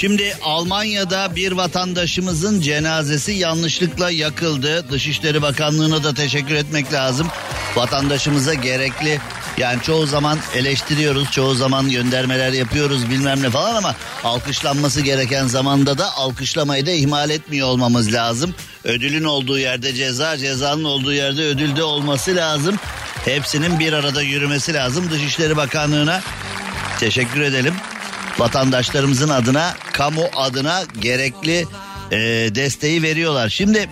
Şimdi 0.00 0.36
Almanya'da 0.42 1.36
bir 1.36 1.52
vatandaşımızın 1.52 2.60
cenazesi 2.60 3.32
yanlışlıkla 3.32 4.10
yakıldı. 4.10 4.90
Dışişleri 4.90 5.42
Bakanlığı'na 5.42 6.04
da 6.04 6.14
teşekkür 6.14 6.54
etmek 6.54 6.92
lazım. 6.92 7.28
Vatandaşımıza 7.76 8.54
gerekli 8.54 9.20
yani 9.56 9.82
çoğu 9.82 10.06
zaman 10.06 10.38
eleştiriyoruz, 10.54 11.30
çoğu 11.30 11.54
zaman 11.54 11.90
göndermeler 11.90 12.52
yapıyoruz 12.52 13.10
bilmem 13.10 13.42
ne 13.42 13.50
falan 13.50 13.74
ama 13.74 13.94
alkışlanması 14.24 15.00
gereken 15.00 15.46
zamanda 15.46 15.98
da 15.98 16.16
alkışlamayı 16.16 16.86
da 16.86 16.90
ihmal 16.90 17.30
etmiyor 17.30 17.68
olmamız 17.68 18.12
lazım. 18.12 18.54
Ödülün 18.84 19.24
olduğu 19.24 19.58
yerde 19.58 19.94
ceza, 19.94 20.38
cezanın 20.38 20.84
olduğu 20.84 21.12
yerde 21.12 21.42
ödülde 21.42 21.82
olması 21.82 22.36
lazım. 22.36 22.76
Hepsinin 23.24 23.78
bir 23.78 23.92
arada 23.92 24.22
yürümesi 24.22 24.74
lazım. 24.74 25.10
Dışişleri 25.10 25.56
Bakanlığı'na 25.56 26.20
teşekkür 27.00 27.40
edelim. 27.40 27.74
Vatandaşlarımızın 28.38 29.28
adına, 29.28 29.74
kamu 29.92 30.24
adına 30.36 30.82
gerekli 31.00 31.66
e, 32.10 32.18
desteği 32.54 33.02
veriyorlar. 33.02 33.48
Şimdi 33.48 33.90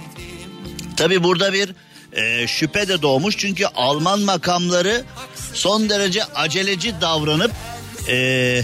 tabii 0.96 1.24
burada 1.24 1.52
bir 1.52 1.74
e, 2.12 2.46
şüphe 2.46 2.88
de 2.88 3.02
doğmuş. 3.02 3.38
Çünkü 3.38 3.66
Alman 3.66 4.20
makamları 4.20 5.04
son 5.54 5.88
derece 5.88 6.24
aceleci 6.24 7.00
davranıp 7.00 7.52
e, 8.08 8.62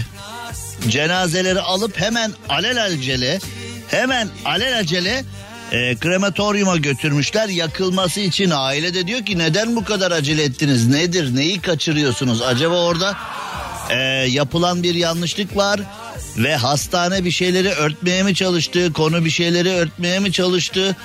cenazeleri 0.87 1.59
alıp 1.59 1.99
hemen 1.99 2.31
alelacele 2.49 3.39
hemen 3.87 4.29
alelacele 4.45 5.23
e, 5.71 5.95
krematoryuma 5.95 6.77
götürmüşler 6.77 7.49
yakılması 7.49 8.19
için 8.19 8.51
aile 8.55 8.93
de 8.93 9.07
diyor 9.07 9.25
ki 9.25 9.37
neden 9.37 9.75
bu 9.75 9.83
kadar 9.83 10.11
acele 10.11 10.43
ettiniz 10.43 10.87
nedir 10.87 11.35
neyi 11.35 11.61
kaçırıyorsunuz 11.61 12.41
acaba 12.41 12.75
orada 12.75 13.17
e, 13.89 13.95
yapılan 14.29 14.83
bir 14.83 14.95
yanlışlık 14.95 15.57
var 15.57 15.79
ve 16.37 16.55
hastane 16.55 17.25
bir 17.25 17.31
şeyleri 17.31 17.69
örtmeye 17.69 18.23
mi 18.23 18.35
çalıştı 18.35 18.93
konu 18.93 19.25
bir 19.25 19.29
şeyleri 19.29 19.69
örtmeye 19.69 20.19
mi 20.19 20.31
çalıştı? 20.31 20.95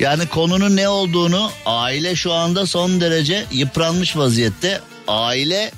Yani 0.00 0.26
konunun 0.26 0.76
ne 0.76 0.88
olduğunu 0.88 1.50
aile 1.66 2.16
şu 2.16 2.32
anda 2.32 2.66
son 2.66 3.00
derece 3.00 3.44
yıpranmış 3.52 4.16
vaziyette. 4.16 4.80
Aile 5.08 5.70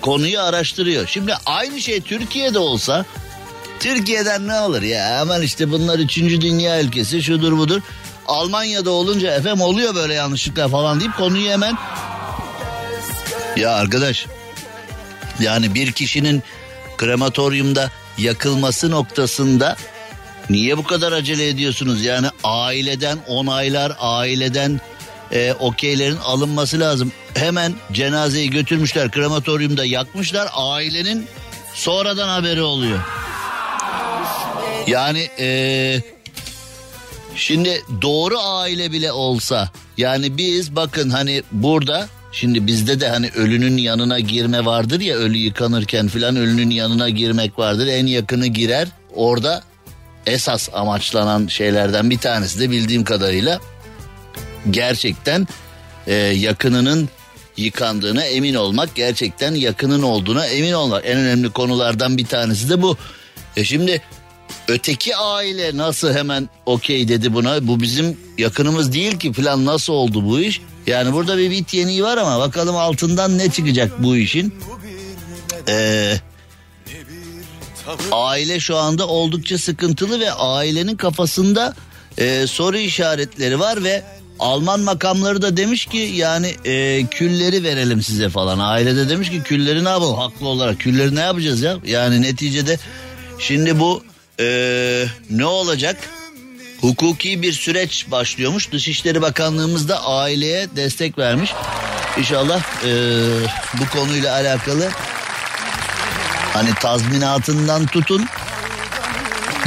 konuyu 0.00 0.40
araştırıyor. 0.40 1.06
Şimdi 1.06 1.34
aynı 1.46 1.80
şey 1.80 2.00
Türkiye'de 2.00 2.58
olsa 2.58 3.04
Türkiye'den 3.80 4.48
ne 4.48 4.60
olur 4.60 4.82
ya? 4.82 5.18
Hemen 5.20 5.42
işte 5.42 5.70
bunlar 5.70 5.98
üçüncü 5.98 6.40
dünya 6.40 6.80
ülkesi 6.80 7.22
şudur 7.22 7.58
budur. 7.58 7.80
Almanya'da 8.26 8.90
olunca 8.90 9.34
efem 9.34 9.60
oluyor 9.60 9.94
böyle 9.94 10.14
yanlışlıklar 10.14 10.68
falan 10.68 11.00
deyip 11.00 11.16
konuyu 11.16 11.50
hemen... 11.50 11.78
Ya 13.56 13.74
arkadaş 13.74 14.26
yani 15.40 15.74
bir 15.74 15.92
kişinin 15.92 16.42
krematoryumda 16.96 17.90
yakılması 18.18 18.90
noktasında 18.90 19.76
niye 20.50 20.78
bu 20.78 20.84
kadar 20.84 21.12
acele 21.12 21.48
ediyorsunuz? 21.48 22.04
Yani 22.04 22.26
aileden 22.44 23.18
onaylar, 23.28 23.92
aileden 24.00 24.80
e, 25.32 25.52
okeylerin 25.52 26.16
alınması 26.16 26.80
lazım. 26.80 27.12
Hemen 27.34 27.74
cenazeyi 27.92 28.50
götürmüşler 28.50 29.10
krematoryumda 29.10 29.84
yakmışlar 29.84 30.48
ailenin 30.52 31.26
sonradan 31.74 32.28
haberi 32.28 32.62
oluyor. 32.62 32.98
Yani 34.86 35.28
ee, 35.38 36.00
şimdi 37.36 37.82
doğru 38.02 38.38
aile 38.38 38.92
bile 38.92 39.12
olsa 39.12 39.70
yani 39.96 40.36
biz 40.36 40.76
bakın 40.76 41.10
hani 41.10 41.42
burada 41.52 42.08
şimdi 42.34 42.66
bizde 42.66 43.00
de 43.00 43.08
hani 43.08 43.30
ölünün 43.36 43.76
yanına 43.76 44.20
girme 44.20 44.64
vardır 44.64 45.00
ya 45.00 45.16
ölü 45.16 45.36
yıkanırken 45.36 46.08
filan 46.08 46.36
ölünün 46.36 46.70
yanına 46.70 47.08
girmek 47.08 47.58
vardır 47.58 47.86
en 47.86 48.06
yakını 48.06 48.46
girer 48.46 48.88
orada 49.14 49.62
esas 50.26 50.68
amaçlanan 50.72 51.46
şeylerden 51.46 52.10
bir 52.10 52.18
tanesi 52.18 52.60
de 52.60 52.70
bildiğim 52.70 53.04
kadarıyla 53.04 53.60
gerçekten 54.70 55.48
e, 56.06 56.14
yakınının 56.14 57.08
yıkandığına 57.56 58.24
emin 58.24 58.54
olmak 58.54 58.94
gerçekten 58.94 59.54
yakının 59.54 60.02
olduğuna 60.02 60.46
emin 60.46 60.72
olmak 60.72 61.06
en 61.06 61.18
önemli 61.18 61.50
konulardan 61.50 62.16
bir 62.16 62.26
tanesi 62.26 62.70
de 62.70 62.82
bu. 62.82 62.96
E 63.56 63.64
şimdi 63.64 64.02
Öteki 64.68 65.16
aile 65.16 65.76
nasıl 65.76 66.14
hemen 66.14 66.48
okey 66.66 67.08
dedi 67.08 67.34
buna? 67.34 67.66
Bu 67.66 67.80
bizim 67.80 68.18
yakınımız 68.38 68.92
değil 68.92 69.18
ki 69.18 69.32
falan 69.32 69.64
nasıl 69.64 69.92
oldu 69.92 70.24
bu 70.24 70.40
iş? 70.40 70.60
Yani 70.86 71.12
burada 71.12 71.38
bir 71.38 71.50
bit 71.50 71.74
yeniği 71.74 72.02
var 72.02 72.16
ama 72.16 72.38
bakalım 72.38 72.76
altından 72.76 73.38
ne 73.38 73.50
çıkacak 73.50 74.02
bu 74.02 74.16
işin? 74.16 74.54
Ee, 75.68 76.14
aile 78.12 78.60
şu 78.60 78.76
anda 78.76 79.06
oldukça 79.06 79.58
sıkıntılı 79.58 80.20
ve 80.20 80.32
ailenin 80.32 80.96
kafasında 80.96 81.74
e, 82.18 82.46
soru 82.46 82.76
işaretleri 82.76 83.60
var 83.60 83.84
ve 83.84 84.02
Alman 84.38 84.80
makamları 84.80 85.42
da 85.42 85.56
demiş 85.56 85.86
ki 85.86 85.96
yani 85.96 86.54
e, 86.64 87.06
külleri 87.10 87.64
verelim 87.64 88.02
size 88.02 88.28
falan. 88.28 88.58
Ailede 88.58 89.08
demiş 89.08 89.30
ki 89.30 89.42
külleri 89.42 89.84
ne 89.84 89.88
yapalım 89.88 90.18
haklı 90.18 90.48
olarak 90.48 90.80
külleri 90.80 91.14
ne 91.14 91.20
yapacağız 91.20 91.62
ya? 91.62 91.76
Yani 91.86 92.22
neticede 92.22 92.78
şimdi 93.38 93.80
bu 93.80 94.02
ee, 94.40 95.06
ne 95.30 95.46
olacak? 95.46 95.96
Hukuki 96.84 97.42
bir 97.42 97.52
süreç 97.52 98.06
başlıyormuş. 98.10 98.72
Dışişleri 98.72 99.22
Bakanlığımız 99.22 99.88
da 99.88 100.04
aileye 100.04 100.68
destek 100.76 101.18
vermiş. 101.18 101.52
İnşallah 102.18 102.62
e, 102.84 102.90
bu 103.74 103.98
konuyla 103.98 104.32
alakalı 104.32 104.88
hani 106.52 106.74
tazminatından 106.74 107.86
tutun 107.86 108.26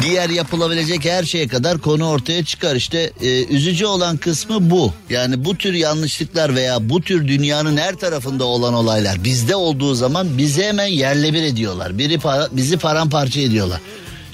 diğer 0.01 0.29
yapılabilecek 0.29 1.05
her 1.05 1.23
şeye 1.23 1.47
kadar 1.47 1.77
konu 1.77 2.09
ortaya 2.09 2.45
çıkar. 2.45 2.75
İşte 2.75 3.11
e, 3.21 3.45
üzücü 3.45 3.85
olan 3.85 4.17
kısmı 4.17 4.69
bu. 4.69 4.93
Yani 5.09 5.45
bu 5.45 5.57
tür 5.57 5.73
yanlışlıklar 5.73 6.55
veya 6.55 6.89
bu 6.89 7.01
tür 7.01 7.27
dünyanın 7.27 7.77
her 7.77 7.95
tarafında 7.95 8.43
olan 8.43 8.73
olaylar 8.73 9.23
bizde 9.23 9.55
olduğu 9.55 9.95
zaman 9.95 10.37
bizi 10.37 10.63
hemen 10.63 10.87
yerle 10.87 11.33
bir 11.33 11.43
ediyorlar. 11.43 11.97
Biri 11.97 12.19
para, 12.19 12.47
bizi 12.51 12.77
paramparça 12.77 13.41
ediyorlar. 13.41 13.79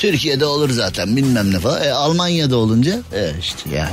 Türkiye'de 0.03 0.45
olur 0.45 0.69
zaten 0.69 1.15
bilmem 1.17 1.53
ne 1.53 1.59
falan. 1.59 1.83
E, 1.83 1.91
Almanya'da 1.91 2.57
olunca 2.57 2.91
e, 2.91 3.31
işte 3.39 3.69
yani. 3.75 3.91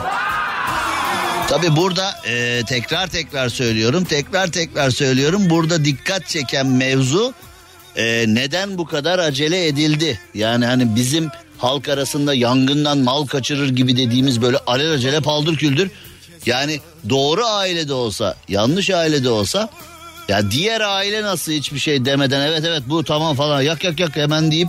Tabi 1.48 1.76
burada 1.76 2.14
e, 2.26 2.62
tekrar 2.66 3.06
tekrar 3.06 3.48
söylüyorum 3.48 4.04
tekrar 4.04 4.46
tekrar 4.46 4.90
söylüyorum 4.90 5.50
burada 5.50 5.84
dikkat 5.84 6.26
çeken 6.26 6.66
mevzu 6.66 7.34
e, 7.96 8.24
neden 8.28 8.78
bu 8.78 8.86
kadar 8.86 9.18
acele 9.18 9.66
edildi? 9.66 10.20
Yani 10.34 10.66
hani 10.66 10.96
bizim 10.96 11.28
halk 11.58 11.88
arasında 11.88 12.34
yangından 12.34 12.98
mal 12.98 13.26
kaçırır 13.26 13.68
gibi 13.68 13.96
dediğimiz 13.96 14.42
böyle 14.42 14.58
alelacele 14.58 15.20
paldır 15.20 15.56
küldür. 15.56 15.90
Yani 16.46 16.80
doğru 17.08 17.44
ailede 17.44 17.92
olsa 17.94 18.34
yanlış 18.48 18.90
ailede 18.90 19.30
olsa 19.30 19.68
ya 20.28 20.50
diğer 20.50 20.80
aile 20.80 21.22
nasıl 21.22 21.52
hiçbir 21.52 21.78
şey 21.78 22.04
demeden 22.04 22.40
evet 22.40 22.64
evet 22.66 22.82
bu 22.86 23.04
tamam 23.04 23.36
falan 23.36 23.62
yak 23.62 23.84
yak 23.84 24.00
yak 24.00 24.16
hemen 24.16 24.52
deyip 24.52 24.68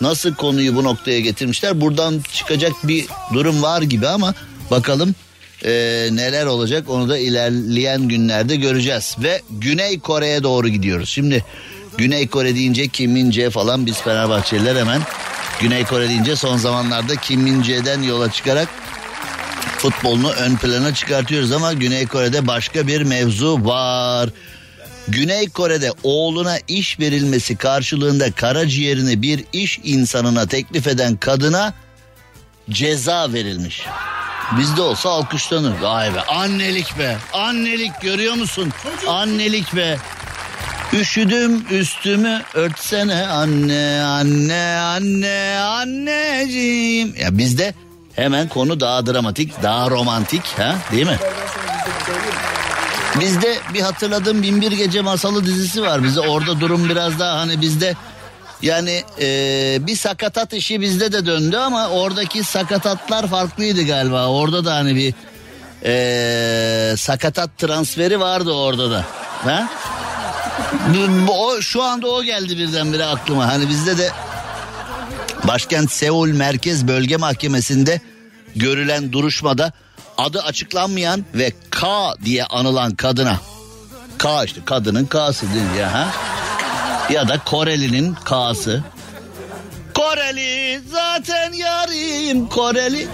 nasıl 0.00 0.34
konuyu 0.34 0.76
bu 0.76 0.84
noktaya 0.84 1.20
getirmişler. 1.20 1.80
Buradan 1.80 2.22
çıkacak 2.32 2.72
bir 2.84 3.06
durum 3.34 3.62
var 3.62 3.82
gibi 3.82 4.08
ama 4.08 4.34
bakalım 4.70 5.14
e, 5.64 5.70
neler 6.12 6.46
olacak 6.46 6.90
onu 6.90 7.08
da 7.08 7.18
ilerleyen 7.18 8.08
günlerde 8.08 8.56
göreceğiz. 8.56 9.16
Ve 9.18 9.42
Güney 9.50 10.00
Kore'ye 10.00 10.42
doğru 10.42 10.68
gidiyoruz. 10.68 11.08
Şimdi 11.08 11.44
Güney 11.98 12.28
Kore 12.28 12.54
deyince 12.54 12.88
Kim 12.88 13.12
Min 13.12 13.30
Jae 13.30 13.50
falan 13.50 13.86
biz 13.86 13.96
Fenerbahçeliler 14.00 14.76
hemen 14.76 15.02
Güney 15.60 15.84
Kore 15.84 16.08
deyince 16.08 16.36
son 16.36 16.56
zamanlarda 16.56 17.16
Kim 17.16 17.40
Min 17.40 17.62
Jae'den 17.62 18.02
yola 18.02 18.32
çıkarak 18.32 18.68
futbolunu 19.78 20.30
ön 20.30 20.56
plana 20.56 20.94
çıkartıyoruz 20.94 21.52
ama 21.52 21.72
Güney 21.72 22.06
Kore'de 22.06 22.46
başka 22.46 22.86
bir 22.86 23.02
mevzu 23.02 23.64
var. 23.64 24.30
Güney 25.08 25.48
Kore'de 25.48 25.92
oğluna 26.02 26.58
iş 26.68 27.00
verilmesi 27.00 27.56
karşılığında 27.56 28.32
karaciğerini 28.32 29.22
bir 29.22 29.44
iş 29.52 29.80
insanına 29.84 30.46
teklif 30.46 30.86
eden 30.86 31.16
kadına 31.16 31.74
ceza 32.70 33.32
verilmiş. 33.32 33.86
Bizde 34.58 34.82
olsa 34.82 35.10
alkışlanır. 35.10 35.80
Vay 35.80 36.14
be 36.14 36.20
annelik 36.22 36.98
be 36.98 37.16
annelik 37.32 38.00
görüyor 38.00 38.34
musun? 38.34 38.72
Annelik 39.08 39.76
be. 39.76 39.98
Üşüdüm 40.92 41.66
üstümü 41.70 42.42
örtsene 42.54 43.26
anne 43.26 44.02
anne 44.02 44.78
anne 44.78 45.58
anneciğim. 45.60 47.14
Ya 47.20 47.38
bizde 47.38 47.74
hemen 48.16 48.48
konu 48.48 48.80
daha 48.80 49.06
dramatik 49.06 49.62
daha 49.62 49.90
romantik 49.90 50.58
ha 50.58 50.76
değil 50.92 51.06
mi? 51.06 51.18
Bizde 53.20 53.58
bir 53.74 53.80
hatırladığım 53.80 54.42
Binbir 54.42 54.72
Gece 54.72 55.00
Masalı 55.00 55.46
dizisi 55.46 55.82
var. 55.82 56.04
Bize 56.04 56.20
orada 56.20 56.60
durum 56.60 56.88
biraz 56.88 57.18
daha 57.18 57.38
hani 57.40 57.60
bizde 57.60 57.94
yani 58.62 59.02
e, 59.20 59.78
bir 59.80 59.96
sakatat 59.96 60.52
işi 60.52 60.80
bizde 60.80 61.12
de 61.12 61.26
döndü 61.26 61.56
ama 61.56 61.88
oradaki 61.88 62.44
sakatatlar 62.44 63.26
farklıydı 63.26 63.82
galiba. 63.82 64.26
Orada 64.26 64.64
da 64.64 64.74
hani 64.74 64.96
bir 64.96 65.14
e, 65.84 66.96
sakatat 66.96 67.58
transferi 67.58 68.20
vardı 68.20 68.52
orada 68.52 68.90
da. 68.90 69.04
Ha? 69.44 69.68
O, 71.28 71.60
şu 71.60 71.82
anda 71.82 72.08
o 72.08 72.22
geldi 72.22 72.58
birdenbire 72.58 73.04
aklıma. 73.04 73.46
Hani 73.46 73.68
bizde 73.68 73.98
de 73.98 74.10
başkent 75.44 75.92
Seul 75.92 76.28
Merkez 76.28 76.88
Bölge 76.88 77.16
Mahkemesi'nde 77.16 78.00
görülen 78.56 79.12
duruşmada 79.12 79.72
adı 80.18 80.42
açıklanmayan 80.42 81.24
ve 81.34 81.52
K 81.80 82.14
diye 82.24 82.44
anılan 82.44 82.94
kadına 82.94 83.40
K 84.18 84.44
işte 84.44 84.60
kadının 84.64 85.06
K'sı 85.06 85.46
değil 85.54 85.80
ya 85.80 85.94
ha? 85.94 86.08
Ya 87.10 87.28
da 87.28 87.38
Koreli'nin 87.44 88.14
K'sı. 88.14 88.84
Koreli 89.94 90.80
zaten 90.92 91.52
yarim 91.52 92.46
Koreli. 92.46 93.08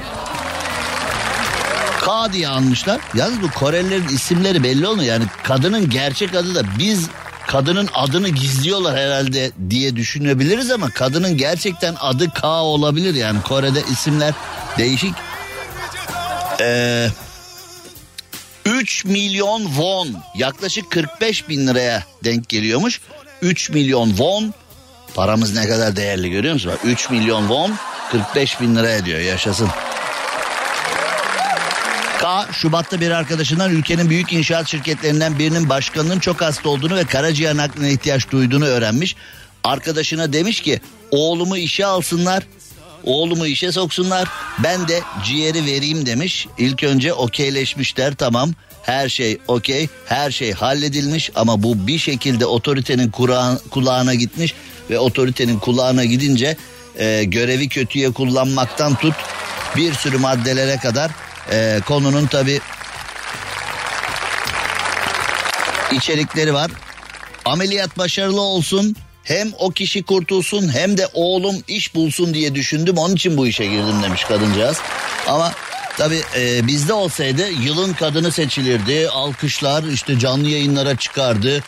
K 2.01 2.33
diye 2.33 2.49
anmışlar. 2.49 3.01
Yalnız 3.15 3.43
bu 3.43 3.51
Korelilerin 3.51 4.09
isimleri 4.09 4.63
belli 4.63 4.87
olmuyor. 4.87 5.09
Yani 5.09 5.25
kadının 5.43 5.91
gerçek 5.91 6.35
adı 6.35 6.55
da 6.55 6.63
biz 6.79 7.09
kadının 7.47 7.89
adını 7.95 8.29
gizliyorlar 8.29 8.97
herhalde 8.97 9.51
diye 9.71 9.97
düşünebiliriz 9.97 10.71
ama 10.71 10.91
kadının 10.91 11.37
gerçekten 11.37 11.95
adı 12.01 12.31
K 12.31 12.49
olabilir 12.49 13.15
yani 13.15 13.43
Kore'de 13.43 13.83
isimler 13.93 14.35
değişik. 14.79 15.15
Ee, 16.61 17.09
3 18.65 19.05
milyon 19.05 19.67
won 19.67 20.09
yaklaşık 20.35 20.91
45 20.91 21.49
bin 21.49 21.67
liraya 21.67 22.05
denk 22.25 22.49
geliyormuş. 22.49 23.01
3 23.43 23.71
milyon 23.71 24.09
won 24.09 24.55
paramız 25.15 25.55
ne 25.55 25.69
kadar 25.69 25.97
değerli 25.97 26.31
görüyor 26.31 26.55
musun? 26.55 26.73
Bak, 26.75 26.81
3 26.85 27.11
milyon 27.11 27.41
won 27.41 27.75
45 28.11 28.61
bin 28.61 28.77
lira 28.77 28.91
ediyor 28.91 29.21
yaşasın. 29.21 29.69
K. 32.21 32.47
Şubat'ta 32.53 33.01
bir 33.01 33.11
arkadaşından 33.11 33.71
ülkenin 33.71 34.11
büyük 34.11 34.33
inşaat 34.33 34.69
şirketlerinden 34.69 35.39
birinin 35.39 35.69
başkanının 35.69 36.19
çok 36.19 36.41
hasta 36.41 36.69
olduğunu 36.69 36.97
ve 36.97 37.05
karaciğer 37.05 37.57
nakline 37.57 37.93
ihtiyaç 37.93 38.31
duyduğunu 38.31 38.65
öğrenmiş. 38.65 39.17
Arkadaşına 39.65 40.33
demiş 40.33 40.61
ki 40.61 40.81
oğlumu 41.11 41.57
işe 41.57 41.87
alsınlar 41.87 42.43
oğlumu 43.05 43.47
işe 43.47 43.73
soksunlar. 43.73 44.29
Ben 44.63 44.89
de 44.89 45.01
ciğeri 45.25 45.67
vereyim 45.67 46.07
demiş. 46.07 46.47
İlk 46.59 46.83
önce 46.83 47.13
okeyleşmişler 47.13 48.15
tamam. 48.15 48.51
Her 48.83 49.09
şey 49.09 49.39
okey 49.49 49.89
her 50.07 50.31
şey 50.31 50.53
halledilmiş. 50.53 51.31
Ama 51.35 51.63
bu 51.63 51.87
bir 51.87 51.99
şekilde 51.99 52.47
otoritenin 52.47 53.11
kulağına 53.71 54.15
gitmiş. 54.15 54.55
Ve 54.91 54.99
otoritenin 54.99 55.59
kulağına 55.59 56.05
gidince 56.05 56.57
e, 56.99 57.25
görevi 57.25 57.69
kötüye 57.69 58.11
kullanmaktan 58.11 58.95
tut 58.95 59.15
bir 59.77 59.95
sürü 59.95 60.19
maddelere 60.19 60.77
kadar 60.77 61.11
e, 61.53 61.81
konunun 61.87 62.27
tabi 62.27 62.61
içerikleri 65.93 66.55
var. 66.55 66.71
Ameliyat 67.45 67.99
başarılı 67.99 68.41
olsun 68.41 68.97
hem 69.25 69.53
o 69.59 69.71
kişi 69.71 70.03
kurtulsun 70.03 70.75
hem 70.75 70.99
de 70.99 71.09
oğlum 71.15 71.57
iş 71.69 71.95
bulsun 71.95 72.35
diye 72.35 72.55
düşündüm. 72.55 72.99
Onun 72.99 73.15
için 73.15 73.37
bu 73.37 73.47
işe 73.47 73.67
girdim 73.67 74.03
demiş 74.03 74.25
kadıncağız. 74.25 74.77
Ama 75.27 75.53
tabi 75.97 76.21
e, 76.37 76.67
bizde 76.67 76.93
olsaydı 76.93 77.51
yılın 77.51 77.93
kadını 77.93 78.33
seçilirdi. 78.33 79.09
Alkışlar 79.09 79.85
işte 79.85 80.19
canlı 80.19 80.49
yayınlara 80.49 80.97
çıkardı. 80.97 81.63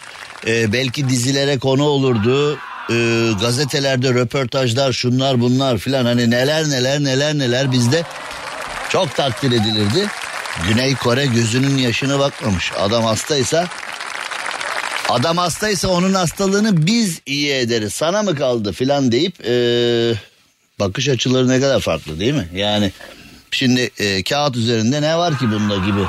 E, 0.47 0.73
belki 0.73 1.09
dizilere 1.09 1.59
konu 1.59 1.83
olurdu. 1.83 2.59
E, 2.91 3.31
gazetelerde 3.41 4.15
röportajlar 4.15 4.93
şunlar 4.93 5.41
bunlar 5.41 5.79
filan. 5.79 6.05
Hani 6.05 6.31
neler 6.31 6.65
neler 6.65 7.01
neler 7.01 7.39
neler 7.39 7.73
bizde 7.73 8.03
çok 8.89 9.17
takdir 9.17 9.53
edilirdi. 9.53 10.07
Güney 10.69 10.95
Kore 10.95 11.27
gözünün 11.27 11.79
yaşına 11.79 12.19
bakmamış. 12.19 12.73
Adam 12.79 13.05
hastaysa 13.05 13.67
Adam 15.09 15.37
hastaysa 15.37 15.89
onun 15.89 16.15
hastalığını 16.15 16.87
biz 16.87 17.21
iyi 17.27 17.53
ederiz. 17.53 17.95
Sana 17.95 18.23
mı 18.23 18.35
kaldı 18.35 18.73
filan 18.73 19.13
deyip 19.13 19.47
ee, 19.47 20.15
bakış 20.81 21.09
açıları 21.09 21.49
ne 21.49 21.61
kadar 21.61 21.81
farklı 21.81 22.21
değil 22.21 22.35
mi? 22.35 22.49
Yani 22.55 22.93
şimdi 23.51 23.91
e, 23.99 24.23
kağıt 24.23 24.57
üzerinde 24.57 25.03
ne 25.03 25.17
var 25.17 25.39
ki 25.39 25.51
bunda 25.51 25.77
gibi 25.77 26.07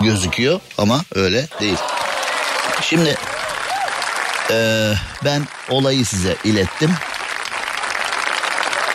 gözüküyor 0.00 0.60
ama 0.78 1.00
öyle 1.14 1.46
değil. 1.60 1.78
Şimdi 2.82 3.16
e, 4.50 4.92
ben 5.24 5.42
olayı 5.68 6.06
size 6.06 6.36
ilettim. 6.44 6.90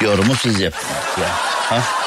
Yorumu 0.01 0.35
siz 0.35 0.59
yapın. 0.59 0.87
Ya, 1.21 1.29
ha? 1.69 2.04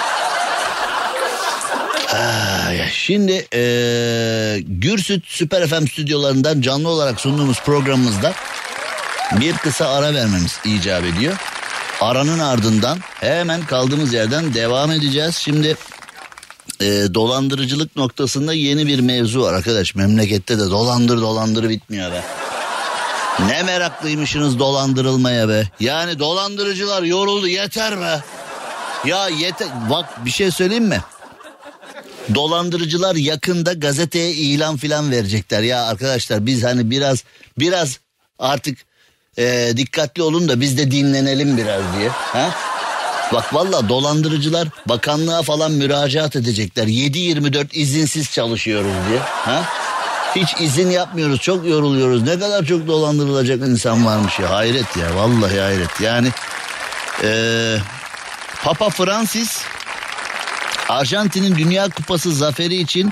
Şimdi 2.93 3.47
e, 3.55 4.61
Gürsüt 4.67 5.25
Süper 5.27 5.67
FM 5.67 5.87
stüdyolarından 5.87 6.61
canlı 6.61 6.89
olarak 6.89 7.21
sunduğumuz 7.21 7.61
programımızda 7.61 8.33
bir 9.41 9.57
kısa 9.57 9.89
ara 9.89 10.15
vermemiz 10.15 10.59
icap 10.65 11.05
ediyor. 11.05 11.35
Aranın 12.01 12.39
ardından 12.39 12.99
hemen 13.21 13.67
kaldığımız 13.67 14.15
yerden 14.15 14.55
devam 14.55 14.91
edeceğiz. 14.91 15.37
Şimdi 15.37 15.77
e, 16.81 16.85
dolandırıcılık 17.15 17.97
noktasında 17.97 18.53
yeni 18.53 18.87
bir 18.87 19.01
mevzu 19.01 19.43
var 19.43 19.55
arkadaş. 19.55 19.95
Memlekette 19.95 20.59
de 20.59 20.71
dolandır 20.71 21.21
dolandır 21.21 21.69
bitmiyor 21.69 22.13
be. 22.13 22.23
Ne 23.47 23.63
meraklıymışsınız 23.63 24.59
dolandırılmaya 24.59 25.49
be. 25.49 25.69
Yani 25.81 26.19
dolandırıcılar 26.19 27.03
yoruldu 27.03 27.49
yeter 27.49 28.01
be. 28.01 28.21
Ya 29.05 29.29
yeter 29.29 29.69
bak 29.91 30.25
bir 30.25 30.31
şey 30.31 30.51
söyleyeyim 30.51 30.85
mi? 30.85 31.01
Dolandırıcılar 32.35 33.17
yakında 33.17 33.73
gazeteye 33.73 34.33
ilan 34.33 34.77
filan 34.77 35.11
verecekler. 35.11 35.63
Ya 35.63 35.83
arkadaşlar 35.87 36.47
biz 36.47 36.65
hani 36.65 36.91
biraz 36.91 37.25
biraz 37.59 37.99
artık 38.39 38.79
e, 39.39 39.73
dikkatli 39.77 40.23
olun 40.23 40.49
da 40.49 40.61
biz 40.61 40.79
de 40.79 40.91
dinlenelim 40.91 41.57
biraz 41.57 41.83
diye. 41.99 42.09
Ha? 42.09 42.51
Bak 43.33 43.55
valla 43.55 43.89
dolandırıcılar 43.89 44.69
bakanlığa 44.87 45.43
falan 45.43 45.73
müracaat 45.73 46.37
edecekler. 46.37 46.87
7-24 46.87 47.67
izinsiz 47.73 48.31
çalışıyoruz 48.31 48.93
diye. 49.09 49.19
Ha? 49.19 49.65
Hiç 50.37 50.61
izin 50.61 50.91
yapmıyoruz 50.91 51.41
çok 51.41 51.67
yoruluyoruz. 51.67 52.23
Ne 52.23 52.39
kadar 52.39 52.65
çok 52.65 52.87
dolandırılacak 52.87 53.61
insan 53.61 54.07
varmış 54.07 54.39
ya. 54.39 54.51
Hayret 54.51 54.97
ya 54.97 55.17
vallahi 55.17 55.61
hayret. 55.61 56.01
Yani 56.01 56.29
e, 57.23 57.31
Papa 58.65 58.91
Francis 58.91 59.63
Arjantin'in 60.89 61.57
Dünya 61.59 61.89
Kupası 61.89 62.35
zaferi 62.35 62.77
için 62.77 63.11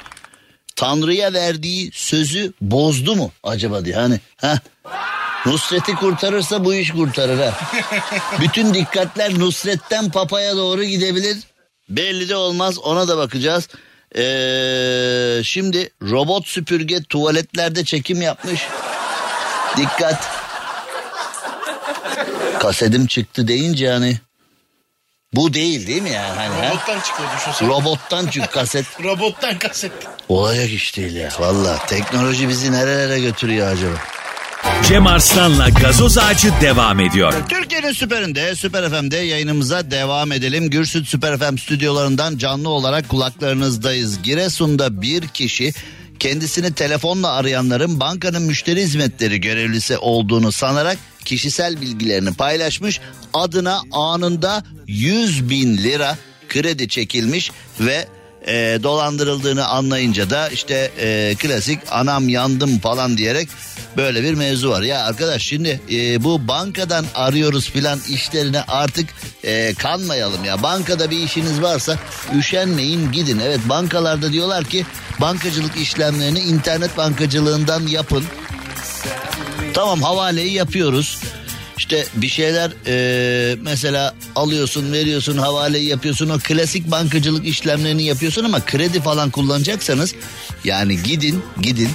Tanrı'ya 0.77 1.33
verdiği 1.33 1.91
sözü 1.95 2.53
bozdu 2.61 3.17
mu 3.17 3.33
acaba 3.43 3.85
diye. 3.85 3.97
Hani 3.97 4.21
ha 4.37 4.59
Nusret'i 5.47 5.95
kurtarırsa 5.95 6.65
bu 6.65 6.75
iş 6.75 6.91
kurtarır 6.91 7.39
ha. 7.39 7.55
Bütün 8.41 8.75
dikkatler 8.75 9.39
Nusret'ten 9.39 10.11
Papa'ya 10.11 10.57
doğru 10.57 10.85
gidebilir. 10.85 11.39
Belli 11.89 12.29
de 12.29 12.37
olmaz 12.37 12.79
ona 12.79 13.09
da 13.09 13.17
bakacağız. 13.17 13.69
Ee, 14.17 15.41
şimdi 15.45 15.91
robot 16.03 16.47
süpürge 16.47 17.03
tuvaletlerde 17.03 17.85
çekim 17.85 18.23
yapmış. 18.23 18.67
Dikkat. 19.77 20.29
Kasedim 22.59 23.07
çıktı 23.07 23.49
deyince 23.49 23.91
hani 23.91 24.19
bu 25.37 25.55
değil 25.55 25.87
değil 25.87 26.03
mi 26.03 26.11
yani? 26.11 26.37
Hani, 26.37 26.55
ha? 26.55 26.71
Robottan 26.71 27.01
çıkıyor 27.01 27.29
düşünsene. 27.37 27.69
Robottan 27.69 28.27
çık 28.27 28.53
kaset. 28.53 28.87
Robottan 29.05 29.59
kaset. 29.59 29.93
Olacak 30.29 30.71
iş 30.71 30.97
değil 30.97 31.17
ya. 31.17 31.29
Valla 31.39 31.79
teknoloji 31.87 32.49
bizi 32.49 32.73
nerelere 32.73 33.21
götürüyor 33.21 33.73
acaba? 33.73 33.97
Cem 34.89 35.07
Arslan'la 35.07 35.69
gazoz 35.69 36.19
ağacı 36.19 36.53
devam 36.61 37.01
ediyor. 37.01 37.35
Türkiye'nin 37.49 37.93
süperinde, 37.93 38.55
Süper 38.55 38.91
FM'de 38.91 39.17
yayınımıza 39.17 39.91
devam 39.91 40.33
edelim. 40.33 40.71
Gürsüt 40.71 41.09
Süper 41.09 41.39
FM 41.39 41.59
stüdyolarından 41.59 42.39
canlı 42.39 42.69
olarak 42.69 43.09
kulaklarınızdayız. 43.09 44.23
Giresun'da 44.23 45.03
bir 45.03 45.29
kişi 45.29 45.73
kendisini 46.19 46.73
telefonla 46.73 47.33
arayanların 47.33 48.01
bankanın 48.01 48.43
müşteri 48.43 48.83
hizmetleri 48.83 49.41
görevlisi 49.41 49.99
olduğunu 49.99 50.53
sanarak 50.53 50.99
kişisel 51.25 51.81
bilgilerini 51.81 52.35
paylaşmış. 52.35 53.01
Adına 53.35 53.81
anında 53.93 54.65
100 54.87 55.51
bin 55.51 55.77
lira 55.77 56.19
kredi 56.49 56.89
çekilmiş 56.89 57.51
ve 57.81 58.09
e, 58.47 58.79
dolandırıldığını 58.83 59.67
anlayınca 59.67 60.31
da 60.31 60.49
işte 60.49 60.91
e, 60.99 61.35
klasik 61.39 61.79
anam 61.91 62.29
yandım 62.29 62.79
falan 62.79 63.17
diyerek 63.17 63.49
böyle 63.97 64.23
bir 64.23 64.35
mevzu 64.35 64.71
var. 64.71 64.83
Ya 64.83 65.05
arkadaş 65.05 65.43
şimdi 65.43 65.81
e, 65.91 66.25
bu 66.25 66.49
bankadan 66.49 67.05
arıyoruz 67.15 67.71
filan 67.71 68.01
işlerine 68.09 68.63
artık 68.63 69.09
e, 69.45 69.75
kanmayalım 69.75 70.45
ya. 70.45 70.63
Bankada 70.63 71.11
bir 71.11 71.19
işiniz 71.19 71.63
varsa 71.63 71.99
üşenmeyin 72.39 73.13
gidin. 73.13 73.41
Evet 73.45 73.61
bankalarda 73.65 74.33
diyorlar 74.33 74.65
ki 74.65 74.87
bankacılık 75.21 75.77
işlemlerini 75.77 76.41
internet 76.41 76.97
bankacılığından 76.97 77.87
yapın. 77.87 78.25
Tamam 79.75 80.03
havaleyi 80.03 80.53
yapıyoruz. 80.53 81.19
İşte 81.79 82.07
bir 82.15 82.29
şeyler 82.29 82.73
e, 82.87 83.57
mesela 83.63 84.15
alıyorsun 84.37 84.93
veriyorsun 84.93 85.39
havaleyi 85.39 85.89
yapıyorsun 85.89 86.29
o 86.29 86.39
klasik 86.39 86.91
bankacılık 86.91 87.47
işlemlerini 87.47 88.05
yapıyorsun 88.05 88.45
ama 88.45 88.61
kredi 88.61 89.01
falan 89.01 89.31
kullanacaksanız 89.31 90.15
yani 90.65 91.03
gidin 91.03 91.43
gidin 91.63 91.91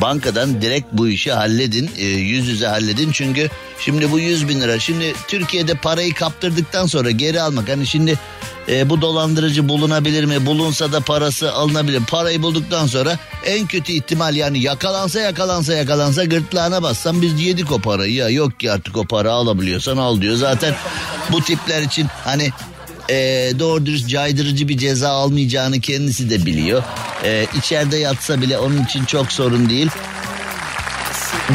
bankadan 0.00 0.62
direkt 0.62 0.86
bu 0.92 1.08
işi 1.08 1.32
halledin 1.32 1.90
e, 1.98 2.04
yüz 2.04 2.48
yüze 2.48 2.66
halledin. 2.66 3.12
Çünkü 3.12 3.48
şimdi 3.80 4.12
bu 4.12 4.18
100 4.18 4.48
bin 4.48 4.60
lira 4.60 4.78
şimdi 4.78 5.14
Türkiye'de 5.28 5.74
parayı 5.74 6.14
kaptırdıktan 6.14 6.86
sonra 6.86 7.10
geri 7.10 7.40
almak 7.40 7.68
hani 7.68 7.86
şimdi 7.86 8.18
e, 8.68 8.90
bu 8.90 9.00
dolandırıcı 9.00 9.68
bulunabilir 9.68 10.24
mi? 10.24 10.46
Bulunsa 10.46 10.92
da 10.92 11.00
parası 11.00 11.52
alınabilir. 11.52 12.02
Parayı 12.04 12.42
bulduktan 12.42 12.86
sonra 12.86 13.18
en 13.46 13.66
kötü 13.66 13.92
ihtimal 13.92 14.36
yani 14.36 14.60
yakalansa 14.60 15.20
yakalansa 15.20 15.74
yakalansa 15.74 16.24
gırtlağına 16.24 16.82
bassan 16.82 17.22
biz 17.22 17.40
yedik 17.40 17.72
o 17.72 17.78
parayı. 17.78 18.14
Ya 18.14 18.28
yok 18.28 18.60
ki 18.60 18.72
artık 18.72 18.96
o 18.96 19.04
para 19.04 19.32
alabiliyorsan 19.32 19.96
al 19.96 20.20
diyor. 20.20 20.36
Zaten 20.36 20.74
bu 21.32 21.42
tipler 21.42 21.82
için 21.82 22.06
hani 22.24 22.50
e, 23.12 23.52
doğru 23.58 23.86
dürüst 23.86 24.08
caydırıcı 24.08 24.68
bir 24.68 24.78
ceza 24.78 25.10
almayacağını 25.10 25.80
kendisi 25.80 26.30
de 26.30 26.46
biliyor. 26.46 26.82
E, 27.24 27.46
içeride 27.58 27.96
yatsa 27.96 28.40
bile 28.40 28.58
onun 28.58 28.84
için 28.84 29.04
çok 29.04 29.32
sorun 29.32 29.68
değil. 29.68 29.90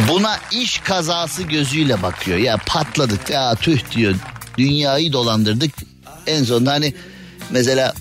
Buna 0.09 0.39
iş 0.51 0.79
kazası 0.79 1.43
gözüyle 1.43 2.01
bakıyor. 2.01 2.37
Ya 2.37 2.57
patladık 2.65 3.29
ya 3.29 3.55
tüh 3.55 3.91
diyor. 3.95 4.15
Dünyayı 4.57 5.13
dolandırdık. 5.13 5.71
En 6.27 6.43
sonunda 6.43 6.71
hani 6.71 6.93
mesela 7.49 7.93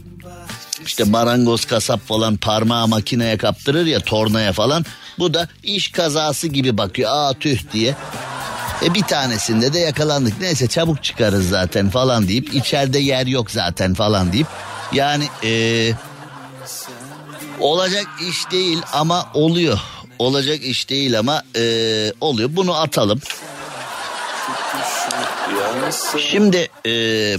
işte 0.87 1.05
marangoz 1.05 1.65
kasap 1.65 2.09
falan 2.09 2.37
parmağı 2.37 2.89
makineye 2.89 3.37
kaptırır 3.37 3.87
ya 3.87 4.01
tornaya 4.01 4.53
falan. 4.53 4.85
Bu 5.19 5.35
da 5.35 5.49
iş 5.63 5.93
kazası 5.93 6.49
gibi 6.49 6.79
bakıyor. 6.79 7.11
Aa 7.13 7.33
tüh 7.41 7.59
diye. 7.73 7.95
E 8.83 8.95
bir 8.95 9.03
tanesinde 9.03 9.73
de 9.73 9.79
yakalandık. 9.79 10.41
Neyse 10.41 10.67
çabuk 10.67 11.05
çıkarız 11.05 11.49
zaten 11.49 11.91
falan 11.91 12.29
deyip 12.29 12.55
içeride 12.55 12.99
yer 12.99 13.27
yok 13.27 13.51
zaten 13.51 13.95
falan 13.95 14.33
deyip 14.33 14.47
yani 14.93 15.29
e, 15.45 15.93
Olacak 17.61 18.07
iş 18.29 18.51
değil 18.51 18.79
ama 18.93 19.31
oluyor. 19.35 19.79
Olacak 20.19 20.63
iş 20.63 20.89
değil 20.91 21.19
ama 21.19 21.43
e, 21.57 21.63
oluyor. 22.21 22.51
Bunu 22.53 22.75
atalım. 22.75 23.21
Şimdi 26.19 26.69
e, 26.87 26.91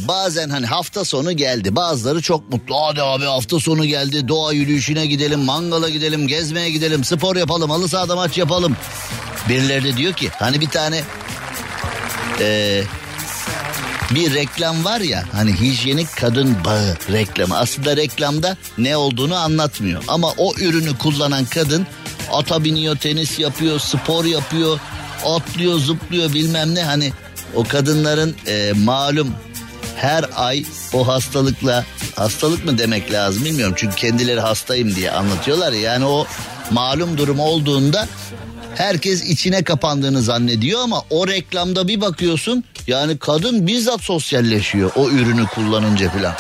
bazen 0.07 0.49
hani 0.49 0.65
hafta 0.65 1.05
sonu 1.05 1.31
geldi 1.31 1.75
bazıları 1.75 2.21
çok 2.21 2.49
mutlu. 2.49 2.75
Hadi 2.85 3.01
abi 3.01 3.25
hafta 3.25 3.59
sonu 3.59 3.85
geldi 3.85 4.27
doğa 4.27 4.53
yürüyüşüne 4.53 5.05
gidelim 5.05 5.39
mangala 5.39 5.89
gidelim 5.89 6.27
gezmeye 6.27 6.69
gidelim 6.69 7.03
spor 7.03 7.35
yapalım 7.35 7.69
halı 7.69 7.89
sahada 7.89 8.15
maç 8.15 8.37
yapalım. 8.37 8.77
Birileri 9.49 9.83
de 9.83 9.97
diyor 9.97 10.13
ki 10.13 10.29
hani 10.39 10.61
bir 10.61 10.69
tane 10.69 11.03
e, 12.39 12.83
bir 14.11 14.33
reklam 14.33 14.85
var 14.85 14.99
ya 14.99 15.23
hani 15.31 15.59
hijyenik 15.59 16.15
kadın 16.15 16.55
bağı 16.65 16.97
reklamı. 17.11 17.57
Aslında 17.57 17.97
reklamda 17.97 18.57
ne 18.77 18.97
olduğunu 18.97 19.35
anlatmıyor. 19.35 20.03
Ama 20.07 20.33
o 20.37 20.53
ürünü 20.55 20.97
kullanan 20.97 21.45
kadın 21.45 21.87
ata 22.31 22.63
biniyor, 22.63 22.97
tenis 22.97 23.39
yapıyor, 23.39 23.79
spor 23.79 24.25
yapıyor, 24.25 24.79
atlıyor, 25.25 25.79
zıplıyor 25.79 26.33
bilmem 26.33 26.75
ne. 26.75 26.83
Hani 26.83 27.11
o 27.55 27.63
kadınların 27.63 28.35
e, 28.47 28.73
malum 28.75 29.33
her 29.95 30.25
ay 30.35 30.65
o 30.93 31.07
hastalıkla 31.07 31.85
hastalık 32.15 32.65
mı 32.65 32.77
demek 32.77 33.11
lazım 33.11 33.45
bilmiyorum. 33.45 33.75
Çünkü 33.77 33.95
kendileri 33.95 34.39
hastayım 34.39 34.95
diye 34.95 35.11
anlatıyorlar 35.11 35.71
ya. 35.71 35.79
Yani 35.81 36.05
o 36.05 36.27
malum 36.71 37.17
durum 37.17 37.39
olduğunda 37.39 38.07
herkes 38.77 39.23
içine 39.23 39.63
kapandığını 39.63 40.21
zannediyor 40.21 40.79
ama 40.81 41.03
o 41.09 41.27
reklamda 41.27 41.87
bir 41.87 42.01
bakıyorsun 42.01 42.63
yani 42.87 43.17
kadın 43.17 43.67
bizzat 43.67 44.01
sosyalleşiyor 44.01 44.91
o 44.95 45.09
ürünü 45.09 45.45
kullanınca 45.45 46.11
filan. 46.11 46.33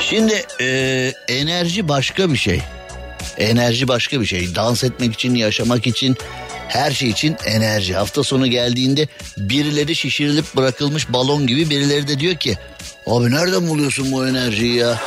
Şimdi 0.00 0.42
e, 0.60 1.12
enerji 1.28 1.88
başka 1.88 2.32
bir 2.32 2.36
şey. 2.36 2.60
Enerji 3.38 3.88
başka 3.88 4.20
bir 4.20 4.26
şey. 4.26 4.54
Dans 4.54 4.84
etmek 4.84 5.14
için, 5.14 5.34
yaşamak 5.34 5.86
için, 5.86 6.16
her 6.68 6.90
şey 6.90 7.08
için 7.08 7.36
enerji. 7.44 7.94
Hafta 7.94 8.22
sonu 8.22 8.46
geldiğinde 8.46 9.08
birileri 9.38 9.96
şişirilip 9.96 10.56
bırakılmış 10.56 11.12
balon 11.12 11.46
gibi 11.46 11.70
birileri 11.70 12.08
de 12.08 12.20
diyor 12.20 12.34
ki 12.34 12.58
abi 13.06 13.30
nereden 13.30 13.68
buluyorsun 13.68 14.12
bu 14.12 14.28
enerjiyi 14.28 14.74
ya? 14.74 14.98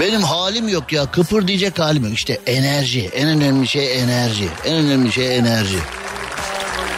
Benim 0.00 0.22
halim 0.22 0.68
yok 0.68 0.92
ya 0.92 1.10
kıpır 1.10 1.48
diyecek 1.48 1.78
halim 1.78 2.04
yok. 2.04 2.14
İşte 2.14 2.40
enerji 2.46 3.10
en 3.14 3.28
önemli 3.28 3.68
şey 3.68 4.02
enerji. 4.02 4.48
En 4.64 4.74
önemli 4.74 5.12
şey 5.12 5.36
enerji. 5.36 5.78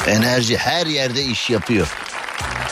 Enerji 0.07 0.57
her 0.57 0.87
yerde 0.87 1.25
iş 1.25 1.51
yapıyor. 1.51 1.89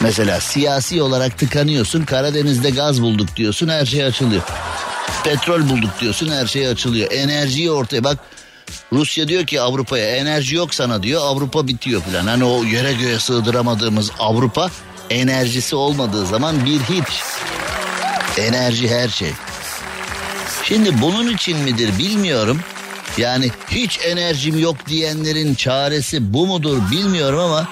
Mesela 0.00 0.40
siyasi 0.40 1.02
olarak 1.02 1.38
tıkanıyorsun 1.38 2.04
Karadeniz'de 2.04 2.70
gaz 2.70 3.02
bulduk 3.02 3.36
diyorsun 3.36 3.68
her 3.68 3.86
şey 3.86 4.04
açılıyor. 4.04 4.42
Petrol 5.24 5.68
bulduk 5.68 5.90
diyorsun 6.00 6.28
her 6.32 6.46
şey 6.46 6.68
açılıyor. 6.68 7.12
Enerjiyi 7.12 7.70
ortaya 7.70 8.04
bak 8.04 8.18
Rusya 8.92 9.28
diyor 9.28 9.46
ki 9.46 9.60
Avrupa'ya 9.60 10.16
enerji 10.16 10.56
yok 10.56 10.74
sana 10.74 11.02
diyor 11.02 11.22
Avrupa 11.24 11.66
bitiyor 11.66 12.02
falan. 12.02 12.26
Hani 12.26 12.44
o 12.44 12.64
yere 12.64 12.92
göğe 12.92 13.18
sığdıramadığımız 13.18 14.10
Avrupa 14.18 14.70
enerjisi 15.10 15.76
olmadığı 15.76 16.26
zaman 16.26 16.66
bir 16.66 16.80
hiç. 16.80 17.22
Enerji 18.38 18.90
her 18.90 19.08
şey. 19.08 19.30
Şimdi 20.68 21.00
bunun 21.02 21.34
için 21.34 21.58
midir 21.58 21.98
bilmiyorum. 21.98 22.60
Yani 23.18 23.50
hiç 23.70 24.00
enerjim 24.04 24.58
yok 24.58 24.76
diyenlerin 24.86 25.54
çaresi 25.54 26.32
bu 26.32 26.46
mudur 26.46 26.90
bilmiyorum 26.90 27.38
ama 27.38 27.68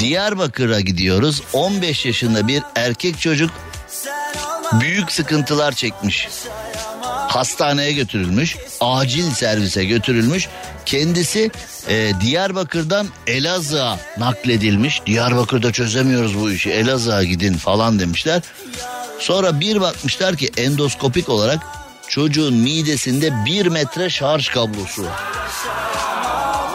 Diyarbakır'a 0.00 0.80
gidiyoruz. 0.80 1.42
15 1.52 2.06
yaşında 2.06 2.48
bir 2.48 2.62
erkek 2.76 3.20
çocuk 3.20 3.50
büyük 4.80 5.12
sıkıntılar 5.12 5.72
çekmiş. 5.72 6.28
Hastaneye 7.28 7.92
götürülmüş, 7.92 8.56
acil 8.80 9.30
servise 9.30 9.84
götürülmüş. 9.84 10.48
Kendisi 10.86 11.50
e, 11.88 12.12
Diyarbakır'dan 12.20 13.06
Elazığ'a 13.26 13.98
nakledilmiş. 14.18 15.02
Diyarbakır'da 15.06 15.72
çözemiyoruz 15.72 16.40
bu 16.40 16.50
işi. 16.50 16.70
Elazığ'a 16.70 17.24
gidin 17.24 17.54
falan 17.54 17.98
demişler. 17.98 18.42
Sonra 19.18 19.60
bir 19.60 19.80
bakmışlar 19.80 20.36
ki 20.36 20.50
endoskopik 20.56 21.28
olarak 21.28 21.81
çocuğun 22.12 22.54
midesinde 22.54 23.44
bir 23.44 23.66
metre 23.66 24.10
şarj 24.10 24.48
kablosu. 24.48 25.06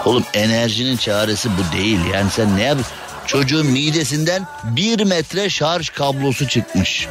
Oğlum 0.06 0.24
enerjinin 0.34 0.98
çaresi 0.98 1.50
bu 1.50 1.78
değil. 1.78 2.00
Yani 2.14 2.32
sen 2.32 2.58
ne 2.58 2.64
yap? 2.64 2.78
Çocuğun 3.28 3.66
midesinden 3.66 4.48
bir 4.64 5.04
metre 5.04 5.50
şarj 5.50 5.90
kablosu 5.90 6.48
çıkmış. 6.48 7.08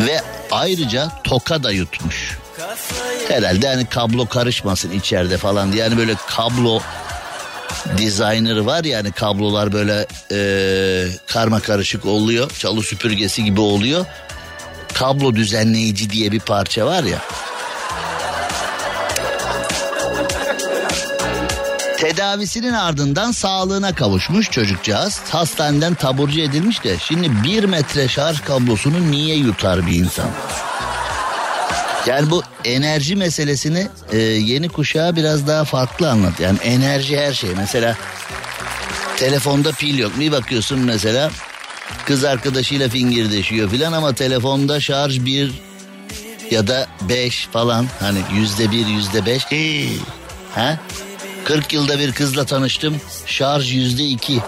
Ve 0.00 0.20
ayrıca 0.50 1.12
toka 1.24 1.62
da 1.62 1.70
yutmuş. 1.70 2.38
Herhalde 3.28 3.68
hani 3.68 3.86
kablo 3.86 4.26
karışmasın 4.26 4.90
içeride 4.90 5.36
falan 5.36 5.72
diye. 5.72 5.84
Yani 5.84 5.96
böyle 5.96 6.14
kablo 6.26 6.80
designer 7.98 8.56
var 8.56 8.84
ya 8.84 8.98
hani 8.98 9.12
kablolar 9.12 9.72
böyle 9.72 10.06
e, 10.32 10.38
karma 11.26 11.60
karışık 11.60 12.06
oluyor. 12.06 12.50
Çalı 12.58 12.82
süpürgesi 12.82 13.44
gibi 13.44 13.60
oluyor. 13.60 14.06
Kablo 14.98 15.34
düzenleyici 15.34 16.10
diye 16.10 16.32
bir 16.32 16.40
parça 16.40 16.86
var 16.86 17.04
ya. 17.04 17.18
Tedavisinin 21.96 22.72
ardından 22.72 23.32
sağlığına 23.32 23.94
kavuşmuş 23.94 24.50
çocukcağız. 24.50 25.20
Hastaneden 25.30 25.94
taburcu 25.94 26.40
edilmiş 26.40 26.84
de 26.84 26.96
şimdi 26.98 27.30
bir 27.44 27.64
metre 27.64 28.08
şarj 28.08 28.40
kablosunu 28.40 29.10
niye 29.10 29.36
yutar 29.36 29.86
bir 29.86 29.92
insan? 29.92 30.30
Yani 32.06 32.30
bu 32.30 32.42
enerji 32.64 33.16
meselesini 33.16 33.88
e, 34.12 34.18
yeni 34.18 34.68
kuşağa 34.68 35.16
biraz 35.16 35.46
daha 35.46 35.64
farklı 35.64 36.10
anlat. 36.10 36.40
Yani 36.40 36.58
enerji 36.62 37.18
her 37.18 37.32
şey. 37.32 37.50
Mesela 37.56 37.96
telefonda 39.16 39.72
pil 39.72 39.98
yok. 39.98 40.12
Bir 40.18 40.32
bakıyorsun 40.32 40.78
mesela 40.78 41.30
kız 42.06 42.24
arkadaşıyla 42.24 42.88
fingirdeşiyor 42.88 43.70
filan 43.70 43.92
ama 43.92 44.12
telefonda 44.12 44.80
şarj 44.80 45.24
bir 45.24 45.52
ya 46.50 46.66
da 46.66 46.86
beş 47.08 47.48
falan 47.52 47.86
hani 48.00 48.18
yüzde 48.34 48.70
bir 48.70 48.86
yüzde 48.86 49.26
beş. 49.26 49.44
Ha? 50.54 50.78
40 51.44 51.72
yılda 51.72 51.98
bir 51.98 52.12
kızla 52.12 52.44
tanıştım. 52.44 53.00
Şarj 53.26 53.72
yüzde 53.72 54.04
iki. 54.04 54.40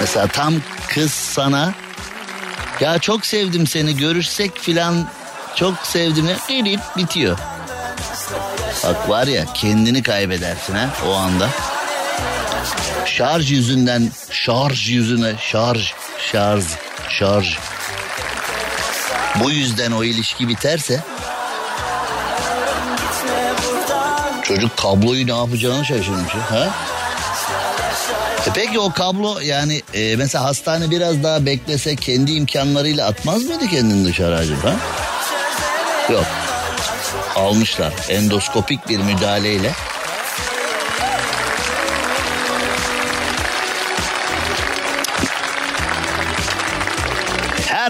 Mesela 0.00 0.26
tam 0.26 0.54
kız 0.88 1.12
sana 1.12 1.74
ya 2.80 2.98
çok 2.98 3.26
sevdim 3.26 3.66
seni 3.66 3.96
görüşsek 3.96 4.58
filan 4.58 5.08
çok 5.54 5.74
sevdim 5.82 6.28
deyip 6.48 6.80
bitiyor. 6.96 7.38
Bak 8.84 9.08
var 9.08 9.26
ya 9.26 9.44
kendini 9.54 10.02
kaybedersin 10.02 10.74
ha 10.74 10.90
o 11.08 11.14
anda. 11.14 11.48
Şarj 13.04 13.50
yüzünden 13.50 14.10
şarj 14.30 14.88
yüzüne 14.88 15.32
şarj 15.40 15.92
şarj 16.32 16.64
şarj. 17.08 17.58
Bu 19.40 19.50
yüzden 19.50 19.92
o 19.92 20.04
ilişki 20.04 20.48
biterse 20.48 21.04
çocuk 24.42 24.76
kabloyu 24.76 25.26
ne 25.26 25.36
yapacağını 25.36 25.84
şaşırmış. 25.84 26.32
Ha? 26.50 26.68
E 28.46 28.50
peki 28.54 28.78
o 28.78 28.92
kablo 28.92 29.38
yani 29.40 29.82
e, 29.94 30.16
mesela 30.16 30.44
hastane 30.44 30.90
biraz 30.90 31.22
daha 31.22 31.46
beklese 31.46 31.96
kendi 31.96 32.32
imkanlarıyla 32.32 33.06
atmaz 33.06 33.44
mıydı 33.44 33.68
kendini 33.68 34.04
dışarı 34.04 34.36
acaba? 34.36 34.76
Yok. 36.10 36.24
Almışlar 37.36 37.92
endoskopik 38.08 38.88
bir 38.88 38.98
müdahaleyle. 38.98 39.72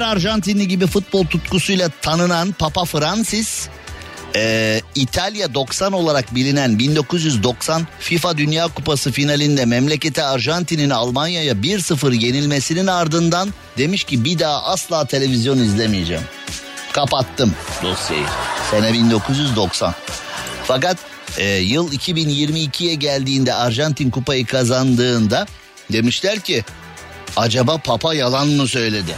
Arjantinli 0.07 0.68
gibi 0.68 0.86
futbol 0.86 1.26
tutkusuyla 1.26 1.88
tanınan 2.02 2.52
Papa 2.52 2.84
Francis 2.84 3.68
ee, 4.36 4.80
İtalya 4.94 5.54
90 5.54 5.92
olarak 5.92 6.34
bilinen 6.34 6.78
1990 6.78 7.86
FIFA 7.98 8.38
Dünya 8.38 8.68
Kupası 8.68 9.12
finalinde 9.12 9.64
memleketi 9.64 10.22
Arjantin'in 10.22 10.90
Almanya'ya 10.90 11.52
1-0 11.52 12.14
yenilmesinin 12.14 12.86
ardından 12.86 13.54
demiş 13.78 14.04
ki 14.04 14.24
bir 14.24 14.38
daha 14.38 14.62
asla 14.62 15.04
televizyon 15.04 15.59
izlemeyeceğim. 15.59 16.22
Kapattım 16.92 17.54
dosyayı. 17.82 18.26
Sene 18.70 18.92
1990. 18.92 19.94
Fakat 20.64 20.98
e, 21.38 21.44
yıl 21.44 21.92
2022'ye 21.92 22.94
geldiğinde 22.94 23.54
Arjantin 23.54 24.11
kupayı 24.11 24.46
kazandığında 24.46 25.46
demişler 25.92 26.40
ki 26.40 26.64
acaba 27.36 27.78
Papa 27.78 28.14
yalan 28.14 28.48
mı 28.48 28.68
söyledi? 28.68 29.14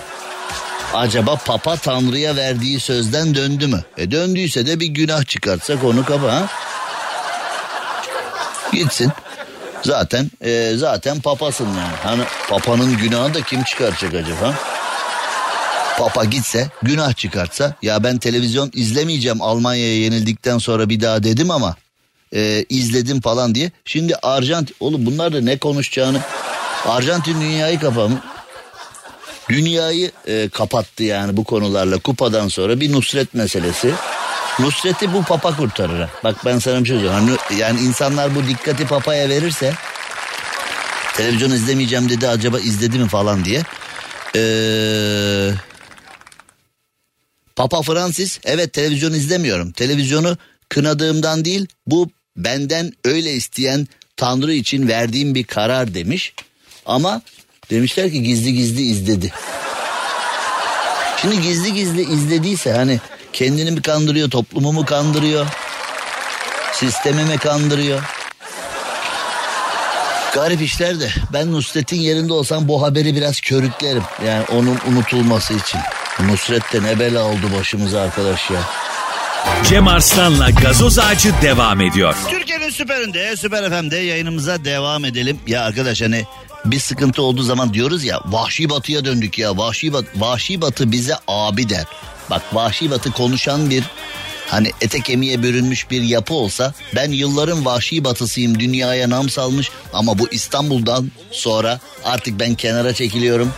Acaba 0.94 1.36
Papa 1.36 1.76
Tanrı'ya 1.76 2.36
verdiği 2.36 2.80
sözden 2.80 3.34
döndü 3.34 3.66
mü? 3.66 3.84
E 3.96 4.10
döndüyse 4.10 4.66
de 4.66 4.80
bir 4.80 4.86
günah 4.86 5.24
çıkartsak 5.24 5.84
onu 5.84 6.04
kapa 6.04 6.32
ha? 6.32 6.48
Gitsin. 8.72 9.12
Zaten 9.84 10.30
e, 10.44 10.72
zaten 10.76 11.20
papasın 11.20 11.66
yani. 11.66 11.96
Hani 12.02 12.22
papanın 12.48 12.96
günahı 12.96 13.34
da 13.34 13.42
kim 13.42 13.62
çıkaracak 13.62 14.14
acaba? 14.14 14.54
Papa 15.98 16.24
gitse 16.24 16.68
günah 16.82 17.16
çıkartsa 17.16 17.74
ya 17.82 18.04
ben 18.04 18.18
televizyon 18.18 18.70
izlemeyeceğim 18.74 19.42
Almanya'ya 19.42 19.98
yenildikten 19.98 20.58
sonra 20.58 20.88
bir 20.88 21.00
daha 21.00 21.22
dedim 21.22 21.50
ama 21.50 21.76
e, 22.34 22.64
izledim 22.68 23.20
falan 23.20 23.54
diye. 23.54 23.70
Şimdi 23.84 24.16
Arjantin 24.16 24.76
oğlum 24.80 25.06
bunlar 25.06 25.32
da 25.32 25.40
ne 25.40 25.58
konuşacağını 25.58 26.20
Arjantin 26.86 27.40
dünyayı 27.40 27.80
kapamı 27.80 28.20
dünyayı 29.48 30.10
e, 30.26 30.48
kapattı 30.48 31.02
yani 31.02 31.36
bu 31.36 31.44
konularla 31.44 31.98
kupadan 31.98 32.48
sonra 32.48 32.80
bir 32.80 32.92
Nusret 32.92 33.34
meselesi. 33.34 33.92
Nusret'i 34.58 35.12
bu 35.12 35.22
papa 35.22 35.56
kurtarır. 35.56 36.08
Bak 36.24 36.36
ben 36.44 36.58
sana 36.58 36.80
bir 36.80 36.88
şey 36.88 36.96
söyleyeyim. 36.96 37.38
Hani, 37.48 37.60
yani 37.60 37.80
insanlar 37.80 38.34
bu 38.34 38.46
dikkati 38.46 38.86
papaya 38.86 39.28
verirse 39.28 39.74
televizyon 41.16 41.50
izlemeyeceğim 41.50 42.08
dedi 42.08 42.28
acaba 42.28 42.60
izledi 42.60 42.98
mi 42.98 43.08
falan 43.08 43.44
diye. 43.44 43.62
Ee, 44.36 45.50
Papa 47.56 47.82
Francis 47.82 48.40
evet 48.44 48.72
televizyon 48.72 49.12
izlemiyorum. 49.12 49.72
Televizyonu 49.72 50.36
kınadığımdan 50.68 51.44
değil 51.44 51.66
bu 51.86 52.10
benden 52.36 52.92
öyle 53.04 53.32
isteyen 53.32 53.88
Tanrı 54.16 54.52
için 54.52 54.88
verdiğim 54.88 55.34
bir 55.34 55.44
karar 55.44 55.94
demiş. 55.94 56.34
Ama 56.86 57.22
demişler 57.70 58.10
ki 58.10 58.22
gizli 58.22 58.54
gizli 58.54 58.82
izledi. 58.82 59.32
Şimdi 61.20 61.40
gizli 61.42 61.74
gizli 61.74 62.02
izlediyse 62.12 62.72
hani 62.72 63.00
kendini 63.32 63.70
mi 63.70 63.82
kandırıyor, 63.82 64.30
toplumu 64.30 64.72
mu 64.72 64.84
kandırıyor, 64.84 65.46
sistemi 66.72 67.24
mi 67.24 67.38
kandırıyor? 67.38 68.02
Garip 70.34 70.62
işler 70.62 71.00
de 71.00 71.10
ben 71.32 71.52
Nusret'in 71.52 72.00
yerinde 72.00 72.32
olsam 72.32 72.68
bu 72.68 72.82
haberi 72.82 73.14
biraz 73.16 73.40
körüklerim. 73.40 74.02
Yani 74.26 74.44
onun 74.52 74.78
unutulması 74.88 75.54
için. 75.54 75.80
Nusret 76.20 76.72
de 76.72 76.82
ne 76.82 76.98
bela 76.98 77.22
oldu 77.22 77.50
başımıza 77.58 78.00
arkadaş 78.00 78.50
ya. 78.50 78.60
Cem 79.68 79.88
Arslan'la 79.88 80.50
gazoz 80.50 80.98
ağacı 80.98 81.32
devam 81.42 81.80
ediyor. 81.80 82.14
Türkiye'nin 82.30 82.70
süperinde, 82.70 83.36
süper 83.36 83.70
FM'de 83.70 83.96
yayınımıza 83.96 84.64
devam 84.64 85.04
edelim. 85.04 85.38
Ya 85.46 85.62
arkadaş 85.62 86.02
hani 86.02 86.24
bir 86.64 86.78
sıkıntı 86.80 87.22
olduğu 87.22 87.42
zaman 87.42 87.74
diyoruz 87.74 88.04
ya 88.04 88.20
vahşi 88.24 88.70
batıya 88.70 89.04
döndük 89.04 89.38
ya. 89.38 89.56
Vahşi, 89.56 89.92
bat, 89.92 90.04
vahşi 90.16 90.60
batı 90.60 90.92
bize 90.92 91.14
abi 91.28 91.68
der. 91.68 91.84
Bak 92.30 92.42
vahşi 92.52 92.90
batı 92.90 93.12
konuşan 93.12 93.70
bir 93.70 93.84
hani 94.46 94.70
ete 94.80 95.00
kemiğe 95.00 95.42
bürünmüş 95.42 95.90
bir 95.90 96.02
yapı 96.02 96.34
olsa 96.34 96.74
ben 96.94 97.10
yılların 97.10 97.64
vahşi 97.64 98.04
batısıyım 98.04 98.60
dünyaya 98.60 99.10
nam 99.10 99.28
salmış 99.28 99.70
ama 99.92 100.18
bu 100.18 100.28
İstanbul'dan 100.30 101.10
sonra 101.30 101.80
artık 102.04 102.40
ben 102.40 102.54
kenara 102.54 102.94
çekiliyorum. 102.94 103.52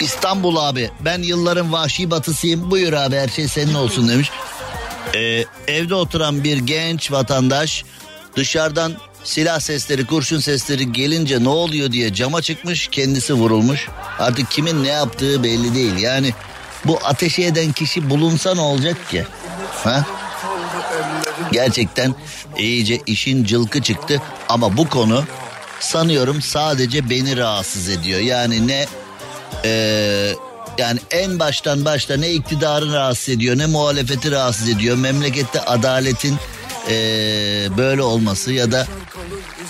İstanbul 0.00 0.56
abi 0.56 0.90
ben 1.00 1.22
yılların 1.22 1.72
vahşi 1.72 2.10
batısıyım 2.10 2.70
buyur 2.70 2.92
abi 2.92 3.16
her 3.16 3.28
şey 3.28 3.48
senin 3.48 3.74
olsun 3.74 4.08
demiş. 4.08 4.30
Ee, 5.14 5.44
evde 5.68 5.94
oturan 5.94 6.44
bir 6.44 6.56
genç 6.56 7.12
vatandaş 7.12 7.84
dışarıdan 8.36 8.92
silah 9.26 9.60
sesleri 9.60 10.06
kurşun 10.06 10.40
sesleri 10.40 10.92
gelince 10.92 11.44
ne 11.44 11.48
oluyor 11.48 11.92
diye 11.92 12.14
cama 12.14 12.42
çıkmış 12.42 12.88
kendisi 12.88 13.34
vurulmuş. 13.34 13.88
Artık 14.18 14.50
kimin 14.50 14.84
ne 14.84 14.88
yaptığı 14.88 15.42
belli 15.42 15.74
değil 15.74 15.96
yani 15.96 16.34
bu 16.84 16.98
ateşi 17.04 17.44
eden 17.44 17.72
kişi 17.72 18.10
bulunsa 18.10 18.54
ne 18.54 18.60
olacak 18.60 19.10
ki? 19.10 19.24
Ha? 19.84 20.06
Gerçekten 21.52 22.14
iyice 22.58 23.00
işin 23.06 23.44
cılkı 23.44 23.82
çıktı 23.82 24.22
ama 24.48 24.76
bu 24.76 24.88
konu 24.88 25.24
sanıyorum 25.80 26.42
sadece 26.42 27.10
beni 27.10 27.36
rahatsız 27.36 27.88
ediyor. 27.88 28.20
Yani 28.20 28.68
ne 28.68 28.86
ee, 29.64 30.34
yani 30.78 31.00
en 31.10 31.38
baştan 31.38 31.84
başta 31.84 32.16
ne 32.16 32.30
iktidarın 32.30 32.92
rahatsız 32.92 33.28
ediyor 33.28 33.58
ne 33.58 33.66
muhalefeti 33.66 34.30
rahatsız 34.30 34.68
ediyor. 34.68 34.96
Memlekette 34.96 35.60
adaletin 35.60 36.36
ee, 36.90 37.68
böyle 37.76 38.02
olması 38.02 38.52
ya 38.52 38.72
da 38.72 38.86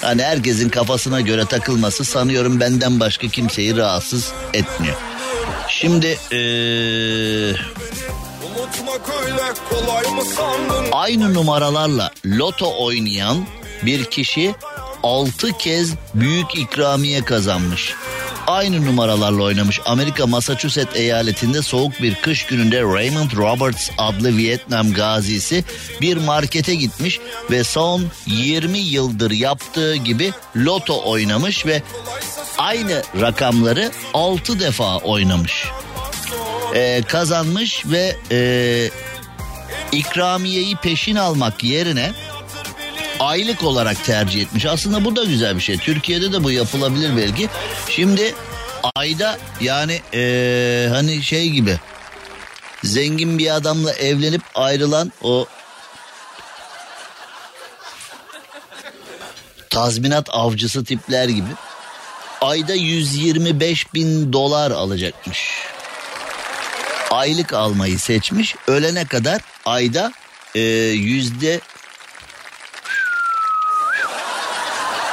hani 0.00 0.22
herkesin 0.22 0.68
kafasına 0.68 1.20
göre 1.20 1.44
takılması 1.44 2.04
sanıyorum 2.04 2.60
benden 2.60 3.00
başka 3.00 3.28
kimseyi 3.28 3.76
rahatsız 3.76 4.32
etmiyor. 4.54 4.96
Şimdi 5.68 6.18
sandın? 10.24 10.86
aynı 10.92 11.34
numaralarla 11.34 12.10
loto 12.26 12.84
oynayan 12.84 13.46
bir 13.82 14.04
kişi 14.04 14.54
6 15.02 15.52
kez 15.58 15.94
büyük 16.14 16.58
ikramiye 16.58 17.24
kazanmış. 17.24 17.94
Aynı 18.46 18.86
numaralarla 18.86 19.42
oynamış 19.42 19.80
Amerika 19.86 20.26
Massachusetts 20.26 20.96
eyaletinde 20.96 21.62
soğuk 21.62 22.02
bir 22.02 22.14
kış 22.14 22.46
gününde 22.46 22.82
Raymond 22.82 23.30
Roberts 23.36 23.90
adlı 23.98 24.36
Vietnam 24.36 24.92
gazisi 24.92 25.64
bir 26.00 26.16
markete 26.16 26.74
gitmiş 26.74 27.20
ve 27.50 27.64
son 27.64 28.04
20 28.26 28.78
yıldır 28.78 29.30
yaptığı 29.30 29.96
gibi 29.96 30.32
loto 30.56 31.10
oynamış 31.10 31.66
ve 31.66 31.82
aynı 32.58 33.02
rakamları 33.20 33.90
6 34.14 34.60
defa 34.60 34.96
oynamış. 34.96 35.64
Ee, 36.74 37.02
kazanmış 37.08 37.86
ve 37.86 38.16
ee, 38.30 38.90
ikramiyeyi 39.92 40.76
peşin 40.76 41.16
almak 41.16 41.64
yerine 41.64 42.12
aylık 43.20 43.62
olarak 43.64 44.04
tercih 44.04 44.42
etmiş. 44.42 44.66
Aslında 44.66 45.04
bu 45.04 45.16
da 45.16 45.24
güzel 45.24 45.56
bir 45.56 45.60
şey. 45.60 45.78
Türkiye'de 45.78 46.32
de 46.32 46.44
bu 46.44 46.50
yapılabilir 46.50 47.16
belki. 47.16 47.48
Şimdi 47.90 48.34
ayda 48.94 49.38
yani 49.60 50.00
eee, 50.12 50.88
hani 50.92 51.22
şey 51.22 51.50
gibi 51.50 51.76
zengin 52.84 53.38
bir 53.38 53.54
adamla 53.56 53.92
evlenip 53.92 54.42
ayrılan 54.54 55.12
o 55.22 55.46
tazminat 59.70 60.28
avcısı 60.30 60.84
tipler 60.84 61.28
gibi 61.28 61.48
ayda 62.40 62.74
125 62.74 63.94
bin 63.94 64.32
dolar 64.32 64.70
alacakmış. 64.70 65.50
Aylık 67.10 67.52
almayı 67.52 67.98
seçmiş. 67.98 68.54
Ölene 68.66 69.04
kadar 69.04 69.40
ayda 69.66 70.12
eee, 70.54 70.62
yüzde 70.90 71.60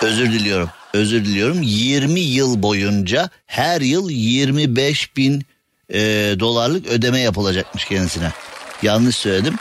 özür 0.03 0.31
diliyorum. 0.31 0.69
Özür 0.93 1.25
diliyorum. 1.25 1.61
20 1.61 2.19
yıl 2.19 2.61
boyunca 2.61 3.29
her 3.45 3.81
yıl 3.81 4.09
25 4.09 5.17
bin 5.17 5.45
e, 5.93 5.99
dolarlık 6.39 6.87
ödeme 6.87 7.19
yapılacakmış 7.19 7.85
kendisine. 7.85 8.31
Yanlış 8.81 9.15
söyledim. 9.15 9.55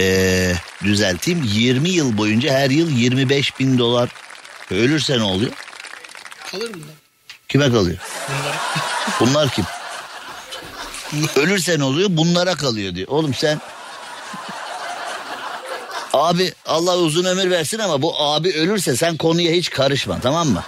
E, 0.00 0.52
düzelteyim. 0.84 1.42
20 1.42 1.88
yıl 1.88 2.18
boyunca 2.18 2.52
her 2.52 2.70
yıl 2.70 2.90
25 2.90 3.60
bin 3.60 3.78
dolar. 3.78 4.10
Ölürse 4.70 5.18
ne 5.18 5.22
oluyor? 5.22 5.52
Kalır 6.50 6.70
bunlar. 6.74 6.94
Kime 7.48 7.70
kalıyor? 7.70 7.98
Bunlar. 8.28 8.56
Bunlar 9.20 9.50
kim? 9.50 9.64
Ölürse 11.42 11.78
ne 11.78 11.84
oluyor? 11.84 12.08
Bunlara 12.12 12.54
kalıyor 12.54 12.94
diyor. 12.94 13.08
Oğlum 13.08 13.34
sen 13.34 13.60
Abi 16.12 16.52
Allah 16.66 16.96
uzun 16.96 17.24
ömür 17.24 17.50
versin 17.50 17.78
ama 17.78 18.02
bu 18.02 18.20
abi 18.20 18.52
ölürse 18.52 18.96
sen 18.96 19.16
konuya 19.16 19.52
hiç 19.52 19.70
karışma 19.70 20.20
tamam 20.20 20.48
mı? 20.48 20.62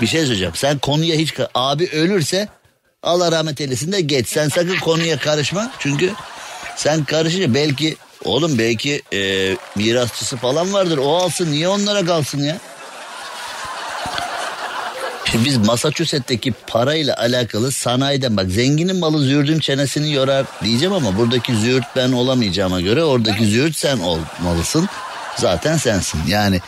Bir 0.00 0.06
şey 0.06 0.20
söyleyeceğim. 0.20 0.54
Sen 0.56 0.78
konuya 0.78 1.16
hiç 1.16 1.34
abi 1.54 1.88
ölürse 1.90 2.48
Allah 3.02 3.32
rahmet 3.32 3.60
eylesin 3.60 3.92
de 3.92 4.00
geç. 4.00 4.28
Sen 4.28 4.48
sakın 4.48 4.76
konuya 4.76 5.18
karışma. 5.18 5.72
Çünkü 5.78 6.12
sen 6.76 7.04
karışınca 7.04 7.54
belki 7.54 7.96
oğlum 8.24 8.58
belki 8.58 9.02
e, 9.12 9.56
mirasçısı 9.76 10.36
falan 10.36 10.72
vardır. 10.72 10.98
O 10.98 11.16
alsın 11.16 11.52
niye 11.52 11.68
onlara 11.68 12.04
kalsın 12.06 12.42
ya? 12.42 12.58
Biz 15.44 15.56
Massachusetts'teki 15.56 16.52
parayla 16.66 17.16
alakalı 17.18 17.72
sanayiden 17.72 18.36
bak 18.36 18.50
zenginin 18.50 18.96
malı 18.96 19.24
züğürdün 19.24 19.58
çenesini 19.58 20.12
yorar 20.12 20.46
diyeceğim 20.64 20.94
ama 20.94 21.18
buradaki 21.18 21.56
züğürt 21.56 21.84
ben 21.96 22.12
olamayacağıma 22.12 22.80
göre 22.80 23.04
oradaki 23.04 23.46
züğürt 23.46 23.76
sen 23.76 23.98
olmalısın. 23.98 24.88
Zaten 25.36 25.76
sensin 25.76 26.20
yani 26.28 26.60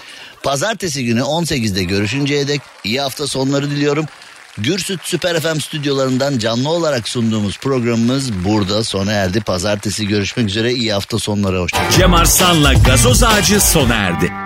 pazartesi 0.43 1.05
günü 1.05 1.21
18'de 1.21 1.85
görüşünceye 1.85 2.49
dek 2.49 2.61
iyi 2.85 3.01
hafta 3.01 3.27
sonları 3.27 3.71
diliyorum. 3.71 4.07
Gürsüt 4.59 5.01
Süper 5.05 5.41
FM 5.41 5.61
stüdyolarından 5.61 6.39
canlı 6.39 6.69
olarak 6.69 7.09
sunduğumuz 7.09 7.59
programımız 7.59 8.33
burada 8.45 8.85
sona 8.85 9.13
erdi. 9.13 9.41
Pazartesi 9.41 10.07
görüşmek 10.07 10.49
üzere 10.49 10.73
iyi 10.73 10.93
hafta 10.93 11.19
sonları 11.19 11.61
hoşçakalın. 11.61 11.91
Cem 11.91 12.15
Arslan'la 12.15 12.73
gazoz 12.73 13.23
ağacı 13.23 13.61
sona 13.61 13.95
erdi. 13.95 14.46